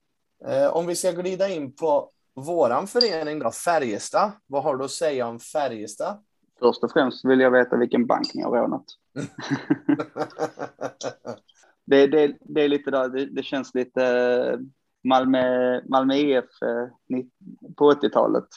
Eh, 0.48 0.76
om 0.76 0.86
vi 0.86 0.96
ska 0.96 1.12
glida 1.12 1.48
in 1.48 1.72
på 1.72 2.10
våran 2.34 2.86
förening 2.86 3.38
då, 3.38 3.50
Färjestad. 3.50 4.32
Vad 4.46 4.62
har 4.62 4.76
du 4.76 4.84
att 4.84 4.90
säga 4.90 5.26
om 5.26 5.40
Färjestad? 5.40 6.24
Först 6.58 6.84
och 6.84 6.92
främst 6.92 7.24
vill 7.24 7.40
jag 7.40 7.50
veta 7.50 7.76
vilken 7.76 8.06
bank 8.06 8.34
ni 8.34 8.42
har 8.42 8.50
rånat. 8.50 8.84
det, 11.84 12.06
det, 12.06 12.36
det 12.40 12.62
är 12.62 12.68
lite 12.68 12.90
där, 12.90 13.08
det, 13.08 13.26
det 13.26 13.42
känns 13.42 13.74
lite 13.74 14.06
eh, 14.06 14.58
Malmö, 15.04 15.80
Malmö 15.88 16.14
IF 16.14 16.44
eh, 16.62 16.88
på 17.76 17.92
80-talet. 17.92 18.48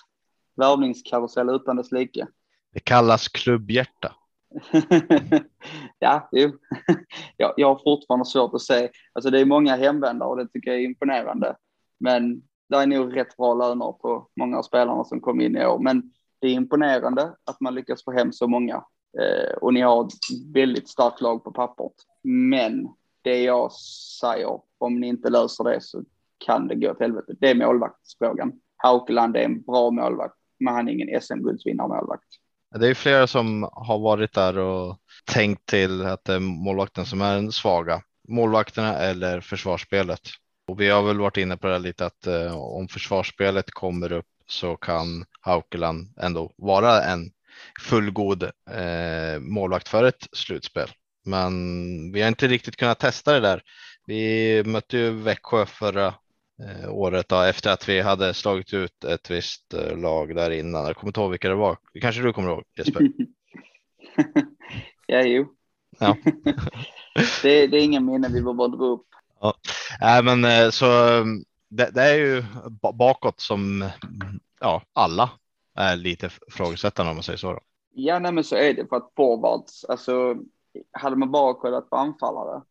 Värvningskarusell 0.56 1.50
utan 1.50 1.76
dess 1.76 1.92
like. 1.92 2.28
Det 2.74 2.80
kallas 2.80 3.28
klubbhjärta. 3.28 4.16
ja, 6.00 6.30
jo. 6.32 6.52
jag, 7.38 7.54
jag 7.58 7.68
har 7.68 7.84
fortfarande 7.84 8.26
svårt 8.26 8.54
att 8.54 8.62
se. 8.62 8.90
Alltså 9.14 9.30
det 9.30 9.40
är 9.40 9.46
många 9.46 9.76
hemvändare 9.76 10.30
och 10.30 10.38
det 10.38 10.48
tycker 10.48 10.72
jag 10.72 10.80
är 10.80 10.86
imponerande. 10.86 11.56
Men 12.04 12.42
det 12.70 12.76
är 12.76 12.88
nog 12.88 13.18
rätt 13.18 13.38
bra 13.38 13.54
löner 13.54 13.92
på 13.92 14.28
många 14.40 14.58
av 14.58 14.64
spelarna 14.64 15.04
som 15.04 15.22
kom 15.22 15.42
in 15.42 15.58
i 15.58 15.66
år. 15.66 15.80
Men 15.80 16.12
det 16.42 16.48
är 16.48 16.52
imponerande 16.52 17.36
att 17.46 17.62
man 17.62 17.76
lyckas 17.76 18.04
få 18.04 18.12
hem 18.12 18.34
så 18.34 18.48
många. 18.48 18.76
Eh, 19.20 19.54
och 19.62 19.74
ni 19.74 19.82
har 19.82 20.06
ett 20.06 20.14
väldigt 20.54 20.90
starkt 20.90 21.22
lag 21.22 21.44
på 21.44 21.52
pappret. 21.52 21.92
Men 22.24 22.88
det 23.22 23.44
jag 23.44 23.72
säger, 24.22 24.60
om 24.78 25.00
ni 25.00 25.08
inte 25.08 25.30
löser 25.30 25.64
det 25.64 25.82
så 25.82 26.04
kan 26.46 26.68
det 26.68 26.76
gå 26.76 26.92
åt 26.92 27.00
helvete. 27.00 27.34
Det 27.40 27.50
är 27.50 27.56
målvaktsfrågan. 27.56 28.52
Haukeland 28.78 29.38
är 29.38 29.44
en 29.44 29.62
bra 29.62 29.92
målvakt, 29.92 30.36
men 30.60 30.74
han 30.74 30.88
är 30.88 30.92
ingen 30.94 31.22
SM-guldsvinnarmålvakt. 31.22 32.28
Det 32.80 32.88
är 32.88 32.94
flera 32.94 33.28
som 33.28 33.70
har 33.72 34.00
varit 34.00 34.34
där 34.34 34.58
och 34.58 34.98
tänkt 35.32 35.66
till 35.66 36.06
att 36.06 36.24
det 36.24 36.34
är 36.34 36.40
målvakten 36.40 37.06
som 37.06 37.22
är 37.22 37.36
den 37.36 37.52
svaga. 37.52 38.02
Målvakterna 38.28 38.98
eller 38.98 39.42
försvarsspelet. 39.42 40.22
Och 40.68 40.82
vi 40.82 40.90
har 40.90 41.04
väl 41.04 41.20
varit 41.20 41.38
inne 41.38 41.58
på 41.58 41.68
det 41.68 41.80
lite 41.80 42.06
att 42.06 42.28
eh, 42.28 42.58
om 42.58 42.88
försvarsspelet 42.88 43.72
kommer 43.72 44.12
upp 44.12 44.26
så 44.48 44.76
kan 44.76 45.26
Haukeland 45.42 46.14
ändå 46.22 46.54
vara 46.58 47.04
en 47.04 47.32
fullgod 47.80 48.44
eh, 48.70 49.40
målvakt 49.40 49.88
för 49.88 50.04
ett 50.04 50.28
slutspel. 50.32 50.90
Men 51.26 52.12
vi 52.12 52.22
har 52.22 52.28
inte 52.28 52.48
riktigt 52.48 52.76
kunnat 52.76 53.00
testa 53.00 53.34
det 53.34 53.40
där. 53.40 53.62
Vi 54.06 54.64
mötte 54.66 54.98
ju 54.98 55.12
Växjö 55.12 55.66
förra 55.66 56.08
eh, 56.64 56.90
året 56.90 57.30
då, 57.30 57.42
efter 57.42 57.72
att 57.72 57.90
vi 57.90 58.02
hade 58.02 58.34
slagit 58.34 58.74
ut 58.74 59.04
ett 59.04 59.32
visst 59.32 59.74
eh, 59.74 59.98
lag 59.98 60.36
där 60.36 60.52
innan. 60.52 60.86
Jag 60.86 60.96
kommer 60.96 61.10
inte 61.10 61.20
ihåg 61.20 61.32
vilka 61.32 61.50
det 61.50 61.56
var. 61.56 61.78
Kanske 62.02 62.22
du 62.22 62.34
kommer 62.34 62.50
ihåg 62.50 62.64
Jesper? 62.78 63.02
ja, 65.08 65.22
jo. 65.22 65.48
Ja. 66.00 66.18
det, 67.42 67.68
det, 67.68 67.78
är 67.78 67.84
ingen 67.84 68.06
minne 68.06 68.30
vi 68.30 68.42
bara 68.42 68.68
dra 68.68 68.86
upp. 68.86 69.08
Ja, 69.42 69.54
äh, 70.02 70.24
men 70.24 70.46
eh, 70.46 70.70
så 70.70 70.86
mm, 70.86 71.46
det, 71.70 71.90
det, 71.94 72.02
är 72.02 72.16
ju 72.16 72.44
bakåt 72.94 73.40
som 73.40 73.90
ja, 74.60 74.82
alla 74.94 75.30
är 75.76 75.96
lite 75.96 76.30
frågesättande 76.30 77.10
om 77.10 77.16
man 77.16 77.24
säger 77.24 77.38
så. 77.38 77.52
Då. 77.52 77.60
Ja, 77.94 78.20
nej, 78.20 78.32
men 78.32 78.44
så 78.44 78.56
är 78.56 78.74
det 78.74 78.88
för 78.90 78.96
att 78.96 79.12
forwards, 79.16 79.86
alltså 79.86 80.36
hade 80.92 81.16
man 81.16 81.32
bara 81.32 81.54
kollat 81.54 81.90
på 81.90 81.96
anfallare 81.96 82.62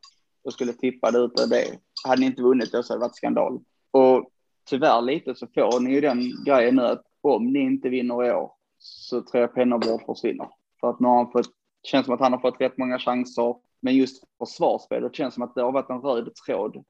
och 0.44 0.52
skulle 0.52 0.72
tippa 0.72 1.10
det 1.10 1.18
ut 1.18 1.36
det, 1.36 1.78
hade 2.04 2.20
ni 2.20 2.26
inte 2.26 2.42
vunnit 2.42 2.72
då 2.72 2.82
så 2.82 2.92
hade 2.92 2.98
det 2.98 3.06
varit 3.06 3.16
skandal. 3.16 3.60
Och 3.90 4.30
tyvärr 4.70 5.02
lite 5.02 5.34
så 5.34 5.46
får 5.46 5.80
ni 5.80 5.94
ju 5.94 6.00
den 6.00 6.44
grejen 6.46 6.76
nu 6.76 6.82
att 6.82 7.02
om 7.20 7.52
ni 7.52 7.60
inte 7.60 7.88
vinner 7.88 8.24
i 8.24 8.32
år 8.32 8.52
så 8.78 9.22
tror 9.22 9.40
jag 9.40 9.54
Pennerborg 9.54 10.04
försvinner. 10.06 10.48
För 10.80 10.90
att 10.90 11.00
nu 11.00 11.08
har 11.08 11.16
han 11.16 11.32
fått, 11.32 11.50
känns 11.82 12.06
som 12.06 12.14
att 12.14 12.20
han 12.20 12.32
har 12.32 12.40
fått 12.40 12.60
rätt 12.60 12.78
många 12.78 12.98
chanser, 12.98 13.54
men 13.80 13.96
just 13.96 14.24
försvarsspelet 14.38 15.16
känns 15.16 15.34
som 15.34 15.42
att 15.42 15.54
det 15.54 15.62
har 15.62 15.72
varit 15.72 15.90
en 15.90 16.00
röd 16.00 16.34
tråd 16.46 16.84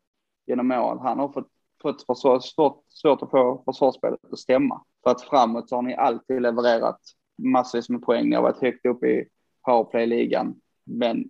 genom 0.47 0.71
åren. 0.71 0.99
Han 0.99 1.19
har 1.19 1.33
fått, 1.33 1.49
fått 1.83 2.07
försvar, 2.07 2.41
svårt, 2.41 2.85
svårt 2.89 3.23
att 3.23 3.31
få 3.31 3.63
försvarsspelet 3.65 4.21
att 4.33 4.39
stämma. 4.39 4.83
För 5.03 5.11
att 5.11 5.23
framåt 5.23 5.69
så 5.69 5.77
har 5.77 5.83
ni 5.83 5.95
alltid 5.95 6.43
levererat 6.43 7.01
massvis 7.39 7.89
med 7.89 8.03
poäng. 8.03 8.29
Ni 8.29 8.37
har 8.37 8.43
varit 8.43 8.63
högt 8.63 8.87
upp 8.87 9.05
i 9.05 9.25
powerplay-ligan, 9.67 10.55
men 10.85 11.25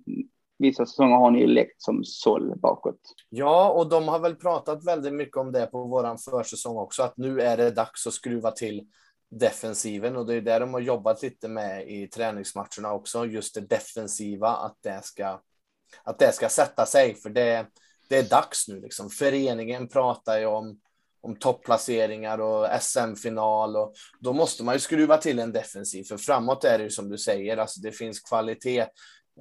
vissa 0.58 0.86
säsonger 0.86 1.16
har 1.16 1.30
ni 1.30 1.46
läckt 1.46 1.82
som 1.82 2.04
såll 2.04 2.58
bakåt. 2.58 3.00
Ja, 3.28 3.70
och 3.70 3.88
de 3.88 4.08
har 4.08 4.18
väl 4.18 4.36
pratat 4.36 4.84
väldigt 4.84 5.14
mycket 5.14 5.36
om 5.36 5.52
det 5.52 5.66
på 5.66 5.84
våran 5.84 6.18
försäsong 6.18 6.76
också, 6.76 7.02
att 7.02 7.16
nu 7.16 7.40
är 7.40 7.56
det 7.56 7.70
dags 7.70 8.06
att 8.06 8.12
skruva 8.12 8.50
till 8.50 8.86
defensiven 9.30 10.16
och 10.16 10.26
det 10.26 10.34
är 10.34 10.40
det 10.40 10.58
de 10.58 10.74
har 10.74 10.80
jobbat 10.80 11.22
lite 11.22 11.48
med 11.48 11.90
i 11.90 12.06
träningsmatcherna 12.06 12.92
också, 12.92 13.26
just 13.26 13.54
det 13.54 13.60
defensiva, 13.60 14.48
att 14.48 14.76
det 14.82 15.04
ska, 15.04 15.40
att 16.04 16.18
det 16.18 16.34
ska 16.34 16.48
sätta 16.48 16.86
sig, 16.86 17.14
för 17.14 17.30
det, 17.30 17.66
det 18.08 18.16
är 18.16 18.22
dags 18.22 18.68
nu 18.68 18.80
liksom. 18.80 19.10
Föreningen 19.10 19.88
pratar 19.88 20.38
ju 20.38 20.46
om 20.46 20.78
om 21.22 21.36
topplaceringar 21.36 22.40
och 22.40 22.66
SM-final 22.80 23.76
och 23.76 23.94
då 24.20 24.32
måste 24.32 24.64
man 24.64 24.74
ju 24.74 24.78
skruva 24.78 25.16
till 25.16 25.38
en 25.38 25.52
defensiv 25.52 26.04
för 26.04 26.16
framåt 26.16 26.64
är 26.64 26.78
det 26.78 26.84
ju 26.84 26.90
som 26.90 27.08
du 27.08 27.18
säger, 27.18 27.56
alltså 27.56 27.80
det 27.80 27.92
finns 27.92 28.20
kvalitet. 28.20 28.86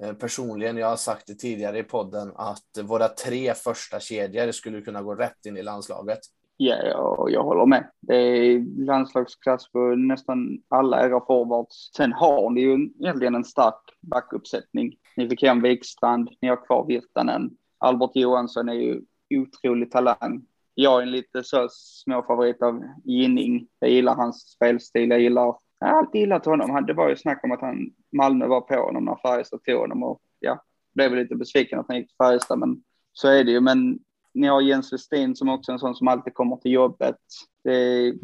Eh, 0.02 0.12
personligen, 0.12 0.76
jag 0.76 0.86
har 0.86 0.96
sagt 0.96 1.26
det 1.26 1.34
tidigare 1.34 1.78
i 1.78 1.82
podden 1.82 2.32
att 2.36 2.78
våra 2.82 3.08
tre 3.08 3.54
första 3.54 4.00
kedjor 4.00 4.52
skulle 4.52 4.80
kunna 4.80 5.02
gå 5.02 5.14
rätt 5.14 5.46
in 5.46 5.56
i 5.56 5.62
landslaget. 5.62 6.18
Ja, 6.56 6.76
jag, 6.76 7.28
jag 7.30 7.42
håller 7.42 7.66
med. 7.66 7.90
Det 8.00 8.16
är 8.16 8.84
landslagsklass 8.86 9.72
på 9.72 9.78
nästan 9.78 10.58
alla 10.68 11.06
era 11.06 11.20
forwards. 11.26 11.90
Sen 11.96 12.12
har 12.12 12.50
ni 12.50 12.60
ju 12.60 12.90
egentligen 13.00 13.34
en 13.34 13.44
stark 13.44 13.82
backuppsättning. 14.00 14.94
Ni 15.16 15.28
fick 15.28 15.42
hem 15.42 15.62
Wikstrand, 15.62 16.30
ni 16.40 16.48
har 16.48 16.66
kvar 16.66 16.86
Virtanen. 16.86 17.50
Albert 17.82 18.10
Johansson 18.14 18.68
är 18.68 18.72
ju 18.74 19.00
otrolig 19.30 19.90
talang 19.90 20.46
jag 20.74 20.98
är 20.98 21.02
en 21.02 21.10
lite 21.10 21.44
så 21.44 21.68
små 21.70 22.22
favorit 22.22 22.62
av 22.62 22.82
Ginning. 23.04 23.68
Jag 23.78 23.90
gillar 23.90 24.14
hans 24.14 24.50
spelstil. 24.50 25.10
Jag 25.10 25.20
gillar, 25.20 25.56
jag 25.78 25.86
har 25.86 25.98
alltid 25.98 26.20
gillat 26.20 26.46
honom. 26.46 26.86
Det 26.86 26.92
var 26.92 27.08
ju 27.08 27.16
snack 27.16 27.44
om 27.44 27.52
att 27.52 27.60
han, 27.60 27.90
Malmö 28.12 28.46
var 28.46 28.60
på 28.60 28.74
honom 28.74 29.04
när 29.04 29.16
Färjestad 29.16 29.64
tog 29.64 29.80
honom 29.80 30.02
och 30.02 30.20
ja, 30.40 30.62
blev 30.94 31.16
lite 31.16 31.34
besviken 31.34 31.78
att 31.78 31.86
han 31.88 31.96
gick 31.96 32.08
till 32.08 32.16
Färjestad, 32.16 32.58
men 32.58 32.82
så 33.12 33.28
är 33.28 33.44
det 33.44 33.50
ju. 33.50 33.60
Men 33.60 33.98
ni 34.34 34.46
har 34.46 34.60
Jens 34.60 34.92
Westin 34.92 35.36
som 35.36 35.48
också 35.48 35.72
är 35.72 35.74
en 35.74 35.78
sån 35.78 35.94
som 35.94 36.08
alltid 36.08 36.34
kommer 36.34 36.56
till 36.56 36.72
jobbet. 36.72 37.16
Det, 37.64 38.14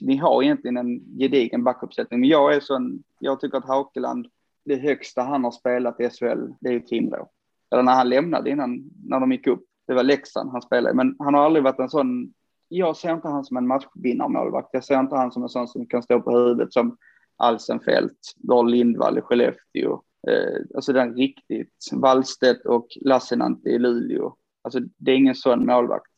ni 0.00 0.16
har 0.16 0.42
egentligen 0.42 0.76
en 0.76 1.18
gedigen 1.18 1.64
backuppsättning, 1.64 2.20
men 2.20 2.28
jag 2.28 2.54
är 2.54 2.60
sån, 2.60 3.02
jag 3.18 3.40
tycker 3.40 3.58
att 3.58 3.68
Haukeland, 3.68 4.26
det 4.64 4.76
högsta 4.76 5.22
han 5.22 5.44
har 5.44 5.50
spelat 5.50 6.00
i 6.00 6.10
SHL, 6.10 6.52
det 6.60 6.68
är 6.68 6.72
ju 6.72 6.80
Timrå. 6.80 7.30
Eller 7.70 7.82
när 7.82 7.94
han 7.94 8.08
lämnade 8.08 8.50
innan, 8.50 8.90
när 9.04 9.20
de 9.20 9.32
gick 9.32 9.46
upp 9.46 9.64
det 9.88 9.94
var 9.94 10.02
Leksand 10.02 10.50
han 10.50 10.62
spelade 10.62 10.94
men 10.94 11.16
han 11.18 11.34
har 11.34 11.44
aldrig 11.44 11.64
varit 11.64 11.78
en 11.78 11.88
sån, 11.88 12.32
jag 12.68 12.96
ser 12.96 13.12
inte 13.12 13.28
han 13.28 13.44
som 13.44 13.56
en 13.56 13.66
matchvinnarmålvakt. 13.66 14.68
Jag 14.72 14.84
ser 14.84 15.00
inte 15.00 15.16
han 15.16 15.32
som 15.32 15.42
en 15.42 15.48
sån 15.48 15.68
som 15.68 15.86
kan 15.86 16.02
stå 16.02 16.20
på 16.20 16.38
huvudet 16.38 16.72
som 16.72 16.96
Alsenfelt, 17.36 18.18
Dahl 18.36 18.70
Lindvall 18.70 19.18
i 19.18 19.20
Skellefteå. 19.20 20.02
Eh, 20.28 20.60
alltså 20.74 20.92
den 20.92 21.16
riktigt, 21.16 21.90
Wallstedt 21.92 22.66
och 22.66 22.86
Lassinantti 23.00 23.70
i 23.70 23.78
Luleå. 23.78 24.34
Alltså 24.62 24.80
det 24.96 25.12
är 25.12 25.16
ingen 25.16 25.34
sån 25.34 25.66
målvakt. 25.66 26.12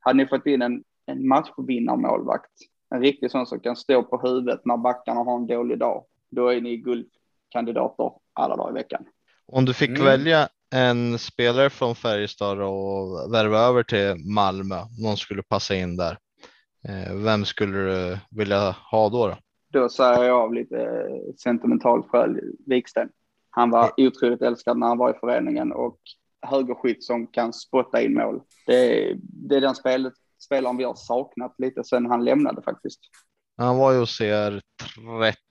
Hade 0.00 0.16
ni 0.16 0.26
fått 0.26 0.46
in 0.46 0.62
en, 0.62 0.84
en 1.06 1.28
matchvinnarmålvakt, 1.28 2.52
en 2.94 3.00
riktig 3.00 3.30
sån 3.30 3.46
som 3.46 3.60
kan 3.60 3.76
stå 3.76 4.02
på 4.02 4.20
huvudet 4.28 4.60
när 4.64 4.76
backarna 4.76 5.20
har 5.20 5.36
en 5.36 5.46
dålig 5.46 5.78
dag, 5.78 6.04
då 6.30 6.48
är 6.48 6.60
ni 6.60 6.76
guldkandidater 6.76 8.12
alla 8.32 8.56
dagar 8.56 8.70
i 8.70 8.74
veckan. 8.74 9.04
Om 9.46 9.64
du 9.64 9.74
fick 9.74 9.90
mm. 9.90 10.04
välja 10.04 10.48
en 10.74 11.18
spelare 11.18 11.70
från 11.70 11.94
Färjestad 11.94 12.60
och 12.60 13.34
värva 13.34 13.58
över 13.58 13.82
till 13.82 14.16
Malmö. 14.34 14.76
Någon 15.02 15.16
skulle 15.16 15.42
passa 15.42 15.74
in 15.74 15.96
där. 15.96 16.18
Eh, 16.88 17.14
vem 17.14 17.44
skulle 17.44 17.78
du 17.78 18.18
vilja 18.30 18.76
ha 18.90 19.08
då? 19.08 19.28
Då, 19.28 19.36
då 19.80 19.88
säger 19.88 20.24
jag 20.24 20.38
av 20.38 20.54
lite 20.54 21.08
sentimentalt 21.42 22.06
skäl 22.08 22.40
Wiksten. 22.66 23.08
Han 23.50 23.70
var 23.70 23.92
otroligt 23.96 24.42
älskad 24.42 24.78
när 24.78 24.86
han 24.86 24.98
var 24.98 25.10
i 25.10 25.18
föreningen 25.20 25.72
och 25.72 25.98
högerskytt 26.42 27.04
som 27.04 27.26
kan 27.26 27.52
spotta 27.52 28.02
in 28.02 28.14
mål. 28.14 28.40
Det 28.66 29.10
är, 29.10 29.16
det 29.22 29.56
är 29.56 29.60
den 29.60 29.74
spelet, 29.74 30.12
spelaren 30.44 30.76
vi 30.76 30.84
har 30.84 30.94
saknat 30.94 31.54
lite 31.58 31.84
sedan 31.84 32.06
han 32.06 32.24
lämnade 32.24 32.62
faktiskt. 32.62 33.00
Han 33.56 33.76
var 33.76 33.92
ju 33.92 33.98
hos 33.98 34.20
er 34.20 34.62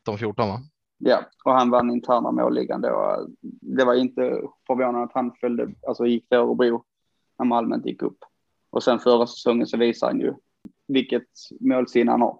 13-14 0.07 0.33
va? 0.37 0.59
Ja, 0.99 1.25
och 1.45 1.53
han 1.53 1.69
vann 1.69 1.91
interna 1.91 2.31
målligan 2.31 2.81
då. 2.81 3.27
Det 3.61 3.85
var 3.85 3.93
inte 3.93 4.41
förvånande 4.67 5.03
att 5.03 5.13
han 5.13 5.31
följde, 5.31 5.67
alltså 5.87 6.05
gick 6.05 6.29
till 6.29 6.37
Örebro 6.37 6.83
när 7.39 7.45
Malmö 7.45 7.75
inte 7.75 7.89
gick 7.89 8.01
upp. 8.01 8.17
Och 8.69 8.83
sen 8.83 8.99
förra 8.99 9.27
säsongen 9.27 9.67
så 9.67 9.77
visar 9.77 10.07
han 10.07 10.19
ju 10.19 10.33
vilket 10.87 11.27
målsinne 11.59 12.11
han 12.11 12.21
har. 12.21 12.39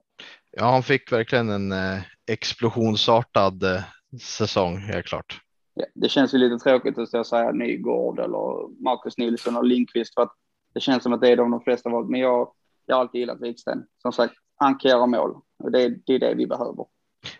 Ja, 0.52 0.72
han 0.72 0.84
fick 0.84 1.12
verkligen 1.12 1.50
en 1.50 1.72
eh, 1.72 2.02
explosionsartad 2.32 3.64
eh, 3.64 3.82
säsong, 4.22 4.78
helt 4.78 5.06
klart. 5.06 5.42
Ja, 5.74 5.86
det 5.94 6.10
känns 6.10 6.34
ju 6.34 6.38
lite 6.38 6.64
tråkigt 6.64 6.98
att 6.98 7.08
stå 7.08 7.20
och 7.20 7.28
säga 7.28 7.52
Nygård 7.52 8.20
eller 8.20 8.84
Marcus 8.84 9.18
Nilsson 9.18 9.58
och 9.58 9.64
Lindqvist 9.64 10.14
för 10.14 10.22
att 10.22 10.34
det 10.74 10.80
känns 10.80 11.04
som 11.04 11.14
att 11.14 11.22
det 11.22 11.30
är 11.30 11.38
de 11.38 11.52
de 11.52 11.62
flesta 11.62 11.90
valt. 11.90 12.10
Men 12.10 12.20
jag, 12.20 12.52
jag 12.86 12.96
har 12.96 13.02
alltid 13.02 13.20
gillat 13.20 13.42
Wiksten. 13.42 13.86
Som 14.02 14.12
sagt, 14.12 14.34
han 14.56 14.78
kan 14.78 14.92
göra 14.92 15.06
mål 15.06 15.42
och 15.64 15.72
det, 15.72 15.90
det 16.06 16.14
är 16.14 16.20
det 16.20 16.34
vi 16.34 16.48
behöver. 16.48 16.86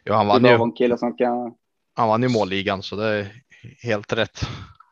Ja, 0.04 0.14
han 0.14 0.28
vann 0.28 0.46
ju. 0.46 0.50
En 0.50 0.72
kille 0.72 0.98
som 0.98 1.18
kan. 1.18 1.54
Han 1.96 2.08
vann 2.08 2.24
ju 2.24 2.30
målligan 2.30 2.84
så 2.84 2.96
det 2.96 3.06
är 3.06 3.28
helt 3.84 4.14
rätt. 4.14 4.40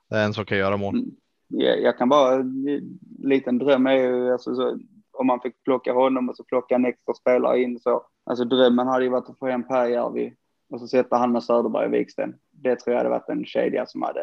Det 0.09 0.15
är 0.15 0.25
en 0.25 0.33
som 0.33 0.45
kan 0.45 0.57
göra 0.57 0.77
mål. 0.77 0.95
Mm. 0.95 1.09
Jag, 1.47 1.81
jag 1.81 1.97
kan 1.97 2.09
bara, 2.09 2.33
en 2.33 2.99
liten 3.23 3.57
dröm 3.57 3.87
är 3.87 3.93
ju 3.93 4.31
alltså, 4.31 4.55
så, 4.55 4.79
om 5.11 5.27
man 5.27 5.41
fick 5.41 5.63
plocka 5.63 5.93
honom 5.93 6.29
och 6.29 6.35
så 6.35 6.43
plocka 6.43 6.75
en 6.75 6.85
extra 6.85 7.13
spelare 7.13 7.61
in 7.61 7.79
så. 7.79 8.05
Alltså 8.25 8.45
drömmen 8.45 8.87
hade 8.87 9.03
ju 9.03 9.09
varit 9.09 9.29
att 9.29 9.39
få 9.39 9.47
hem 9.47 9.67
Pääjärvi 9.67 10.33
och 10.69 10.79
så 10.79 10.87
sätta 10.87 11.17
han 11.17 11.31
med 11.31 11.43
Söderberg 11.43 11.85
och 11.85 11.93
Wiksten. 11.93 12.35
Det 12.51 12.75
tror 12.75 12.93
jag 12.93 12.97
hade 12.97 13.09
varit 13.09 13.29
en 13.29 13.45
kedja 13.45 13.85
som 13.85 14.01
hade, 14.01 14.21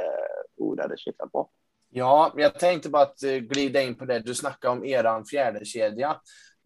oh, 0.56 0.76
det 0.76 0.82
hade 0.82 0.96
kittlat 0.96 1.32
bra. 1.32 1.48
Ja, 1.90 2.32
jag 2.36 2.58
tänkte 2.58 2.90
bara 2.90 3.02
att 3.02 3.22
eh, 3.22 3.36
glida 3.36 3.82
in 3.82 3.94
på 3.94 4.04
det. 4.04 4.18
Du 4.18 4.34
snackade 4.34 4.72
om 4.72 4.84
eran 4.84 5.24
fjärde 5.24 5.64
kedja. 5.64 6.16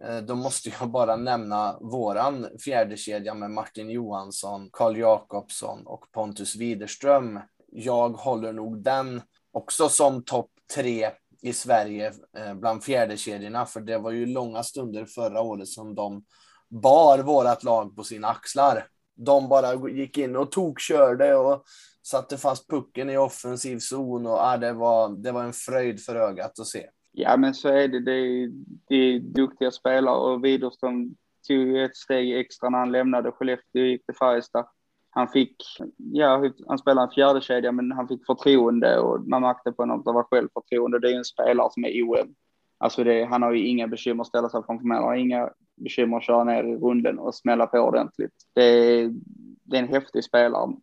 Eh, 0.05 0.19
då 0.19 0.35
måste 0.35 0.71
jag 0.81 0.91
bara 0.91 1.17
nämna 1.17 1.79
våran 1.81 2.49
fjärde 2.65 2.97
kedja 2.97 3.35
med 3.35 3.51
Martin 3.51 3.91
Johansson, 3.91 4.69
Karl 4.73 4.97
Jakobsson 4.97 5.87
och 5.87 6.13
Pontus 6.13 6.57
Widerström. 6.57 7.41
Jag 7.73 8.09
håller 8.09 8.53
nog 8.53 8.83
den 8.83 9.23
också 9.53 9.89
som 9.89 10.25
topp 10.25 10.51
tre 10.75 11.11
i 11.43 11.53
Sverige 11.53 12.13
eh, 12.37 12.55
bland 12.55 12.85
fjärdekedjorna, 12.85 13.67
för 13.67 13.81
det 13.81 13.99
var 13.99 14.11
ju 14.11 14.27
långa 14.27 14.63
stunder 14.63 15.05
förra 15.05 15.41
året 15.41 15.69
som 15.69 15.95
de 15.95 16.25
bar 16.69 17.19
vårat 17.19 17.65
lag 17.65 17.97
på 17.97 18.05
sina 18.05 18.29
axlar. 18.29 18.87
De 19.17 19.49
bara 19.49 19.91
gick 19.91 20.19
in 20.19 20.37
och 20.37 20.53
tokkörde 20.53 21.35
och 21.35 21.65
satte 22.03 22.39
fast 22.39 22.69
pucken 22.69 23.11
i 23.11 23.17
offensiv 23.17 23.79
zon 23.79 24.27
och 24.27 24.41
ah, 24.41 24.57
det, 24.57 24.73
var, 24.73 25.09
det 25.09 25.33
var 25.33 25.45
en 25.45 25.53
fröjd 25.53 26.01
för 26.05 26.17
ögat 26.17 26.59
att 26.59 26.67
se. 26.67 26.87
Ja, 27.21 27.37
men 27.37 27.55
så 27.55 27.69
är 27.69 27.89
det. 27.89 28.01
Det 28.01 28.13
är, 28.13 28.51
det 28.89 28.95
är 28.95 29.19
duktiga 29.21 29.71
spelare 29.71 30.17
och 30.17 30.45
Widerström 30.45 31.15
tog 31.49 31.77
ett 31.77 31.97
steg 31.97 32.39
extra 32.39 32.69
när 32.69 32.79
han 32.79 32.93
lämnade 32.93 33.33
Skellefteå 33.33 33.83
och 33.83 33.89
gick 33.89 34.07
till 34.07 34.15
Färjestad. 34.15 34.67
Han 35.11 35.29
fick, 35.29 35.57
ja, 35.97 36.51
han 36.67 36.79
spelade 36.79 37.07
en 37.07 37.15
fjärde 37.15 37.41
kedja 37.41 37.73
men 37.73 37.93
han 37.93 38.09
fick 38.09 38.27
förtroende 38.27 38.99
och 38.99 39.29
man 39.29 39.43
märkte 39.43 39.73
på 39.73 39.83
honom 39.83 39.99
att 39.99 40.05
det 40.05 40.13
var 40.13 40.23
självförtroende. 40.23 40.99
Det 40.99 41.13
är 41.13 41.17
en 41.17 41.25
spelare 41.25 41.69
som 41.71 41.85
är 41.85 42.03
OM. 42.03 42.35
Alltså 42.79 43.05
det, 43.05 43.25
han 43.25 43.43
har 43.43 43.53
ju 43.53 43.67
inga 43.67 43.89
bekymmer 43.89 44.21
att 44.21 44.29
ställa 44.29 44.49
sig 44.49 44.63
framför 44.67 44.87
mål, 44.87 44.97
han 44.97 45.05
har 45.05 45.15
inga 45.15 45.51
bekymmer 45.77 46.17
att 46.17 46.25
köra 46.25 46.45
ner 46.45 46.65
i 46.65 46.77
runden 46.77 47.19
och 47.19 47.35
smälla 47.35 47.67
på 47.67 47.79
ordentligt. 47.79 48.35
Det 48.55 48.63
är, 48.63 49.15
det 49.65 49.77
är 49.77 49.83
en 49.83 49.89
häftig 49.89 50.25
spelare. 50.25 50.77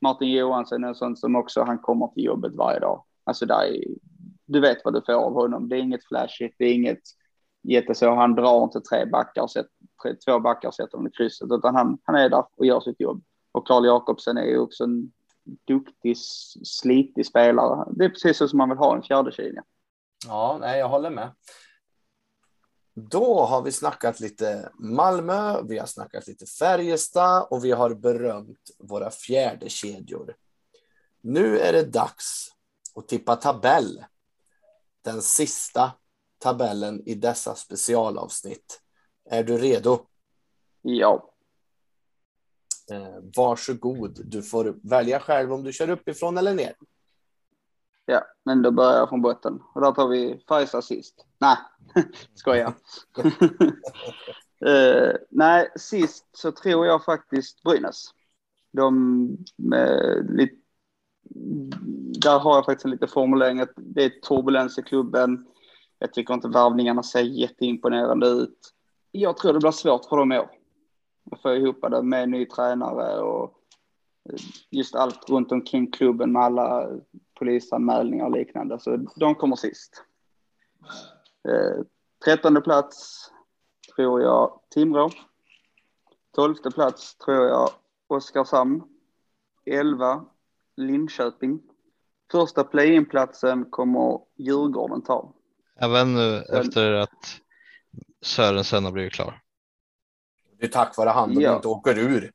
Martin 0.00 0.32
Johansson 0.32 0.84
är 0.84 0.88
en 0.88 0.94
sån 0.94 1.16
som 1.16 1.36
också, 1.36 1.62
han 1.62 1.78
kommer 1.78 2.06
till 2.06 2.24
jobbet 2.24 2.54
varje 2.54 2.78
dag. 2.78 3.02
Alltså 3.24 3.46
där 3.46 3.62
är, 3.62 3.84
du 4.46 4.60
vet 4.60 4.84
vad 4.84 4.94
du 4.94 5.02
får 5.06 5.12
av 5.12 5.32
honom. 5.32 5.68
Det 5.68 5.76
är 5.76 5.80
inget 5.80 6.04
flashigt, 6.04 6.54
det 6.58 6.64
är 6.64 6.72
inget 6.72 7.02
jätteså. 7.62 8.14
Han 8.14 8.34
drar 8.34 8.64
inte 8.64 8.80
tre 8.80 9.06
backar 9.06 9.46
sätter, 9.46 9.70
tre, 10.02 10.14
två 10.14 10.40
backar 10.40 10.68
och 10.68 10.74
sätter 10.74 10.98
dem 10.98 11.06
i 11.06 11.10
krysset, 11.10 11.48
utan 11.52 11.74
han, 11.74 11.98
han 12.02 12.14
är 12.14 12.28
där 12.28 12.44
och 12.56 12.66
gör 12.66 12.80
sitt 12.80 13.00
jobb. 13.00 13.24
Och 13.52 13.66
Karl 13.66 13.86
Jakobsen 13.86 14.36
är 14.36 14.44
ju 14.44 14.58
också 14.58 14.84
en 14.84 15.12
duktig, 15.66 16.18
slitig 16.64 17.26
spelare. 17.26 17.92
Det 17.96 18.04
är 18.04 18.08
precis 18.08 18.36
så 18.36 18.48
som 18.48 18.56
man 18.56 18.68
vill 18.68 18.78
ha 18.78 18.96
en 18.96 19.02
fjärde 19.02 19.32
kedja. 19.32 19.64
Ja, 20.26 20.58
nej, 20.60 20.78
jag 20.78 20.88
håller 20.88 21.10
med. 21.10 21.30
Då 22.94 23.40
har 23.44 23.62
vi 23.62 23.72
snackat 23.72 24.20
lite 24.20 24.70
Malmö, 24.74 25.62
vi 25.62 25.78
har 25.78 25.86
snackat 25.86 26.26
lite 26.26 26.46
Färjestad 26.46 27.46
och 27.50 27.64
vi 27.64 27.72
har 27.72 27.94
berömt 27.94 28.70
våra 28.78 29.10
fjärde 29.10 29.68
kedjor. 29.68 30.36
Nu 31.20 31.58
är 31.58 31.72
det 31.72 31.92
dags 31.92 32.48
att 32.94 33.08
tippa 33.08 33.36
tabell. 33.36 34.04
Den 35.06 35.22
sista 35.22 35.92
tabellen 36.38 37.02
i 37.06 37.14
dessa 37.14 37.54
specialavsnitt. 37.54 38.80
Är 39.30 39.44
du 39.44 39.58
redo? 39.58 39.98
Ja. 40.82 41.34
Eh, 42.90 43.18
varsågod, 43.36 44.20
du 44.24 44.42
får 44.42 44.78
välja 44.82 45.20
själv 45.20 45.52
om 45.52 45.64
du 45.64 45.72
kör 45.72 45.90
uppifrån 45.90 46.38
eller 46.38 46.54
ner. 46.54 46.74
Ja, 48.04 48.26
men 48.44 48.62
då 48.62 48.70
börjar 48.70 48.98
jag 48.98 49.08
från 49.08 49.22
botten. 49.22 49.62
Och 49.74 49.80
där 49.80 49.92
tar 49.92 50.08
vi 50.08 50.44
Färjestad 50.48 50.84
sist. 50.84 51.26
Nej, 51.38 51.56
skojar. 52.34 52.74
uh, 54.66 55.14
nej, 55.30 55.72
sist 55.76 56.26
så 56.32 56.52
tror 56.52 56.86
jag 56.86 57.04
faktiskt 57.04 57.62
Brynäs. 57.62 58.10
De 58.72 59.38
med 59.56 60.26
lite, 60.30 60.56
där 62.20 62.38
har 62.38 62.54
jag 62.54 62.64
faktiskt 62.64 62.84
en 62.84 62.90
liten 62.90 63.08
formulering 63.08 63.60
att 63.60 63.72
det 63.76 64.04
är 64.04 64.08
turbulens 64.08 64.78
i 64.78 64.82
klubben. 64.82 65.46
Jag 65.98 66.12
tycker 66.12 66.34
inte 66.34 66.48
värvningarna 66.48 67.02
ser 67.02 67.20
jätteimponerande 67.20 68.26
ut. 68.26 68.72
Jag 69.12 69.36
tror 69.36 69.52
det 69.52 69.58
blir 69.58 69.70
svårt 69.70 70.04
för 70.04 70.16
dem 70.16 70.32
i 70.32 70.38
år. 70.38 70.50
Att 71.30 71.42
få 71.42 71.54
ihop 71.54 71.80
det 71.90 72.02
med 72.02 72.28
ny 72.28 72.46
tränare 72.46 73.20
och 73.20 73.54
just 74.70 74.94
allt 74.94 75.30
runt 75.30 75.52
omkring 75.52 75.90
klubben 75.90 76.32
med 76.32 76.42
alla 76.42 76.90
polisanmälningar 77.38 78.24
och 78.24 78.36
liknande. 78.36 78.78
Så 78.78 78.96
de 79.16 79.34
kommer 79.34 79.56
sist. 79.56 80.04
Eh, 81.48 81.82
trettonde 82.24 82.60
plats 82.60 83.30
tror 83.96 84.22
jag 84.22 84.60
Timrå. 84.70 85.10
Tolfte 86.34 86.70
plats 86.70 87.16
tror 87.16 87.46
jag 87.46 87.70
Oskarshamn. 88.06 88.82
Elva 89.66 90.24
Linköping. 90.76 91.60
Första 92.32 92.64
play-in-platsen 92.64 93.64
kommer 93.70 94.20
Djurgården 94.36 95.02
ta. 95.02 95.32
Även 95.80 96.14
nu 96.14 96.42
efter 96.42 96.92
att 96.92 97.40
Sörensen 98.22 98.84
har 98.84 98.92
blivit 98.92 99.12
klar. 99.12 99.42
Det 100.58 100.66
är 100.66 100.70
tack 100.70 100.96
vare 100.96 101.10
han 101.10 101.34
de 101.34 101.40
ja. 101.40 101.56
inte 101.56 101.68
åker 101.68 101.98
ur. 101.98 102.32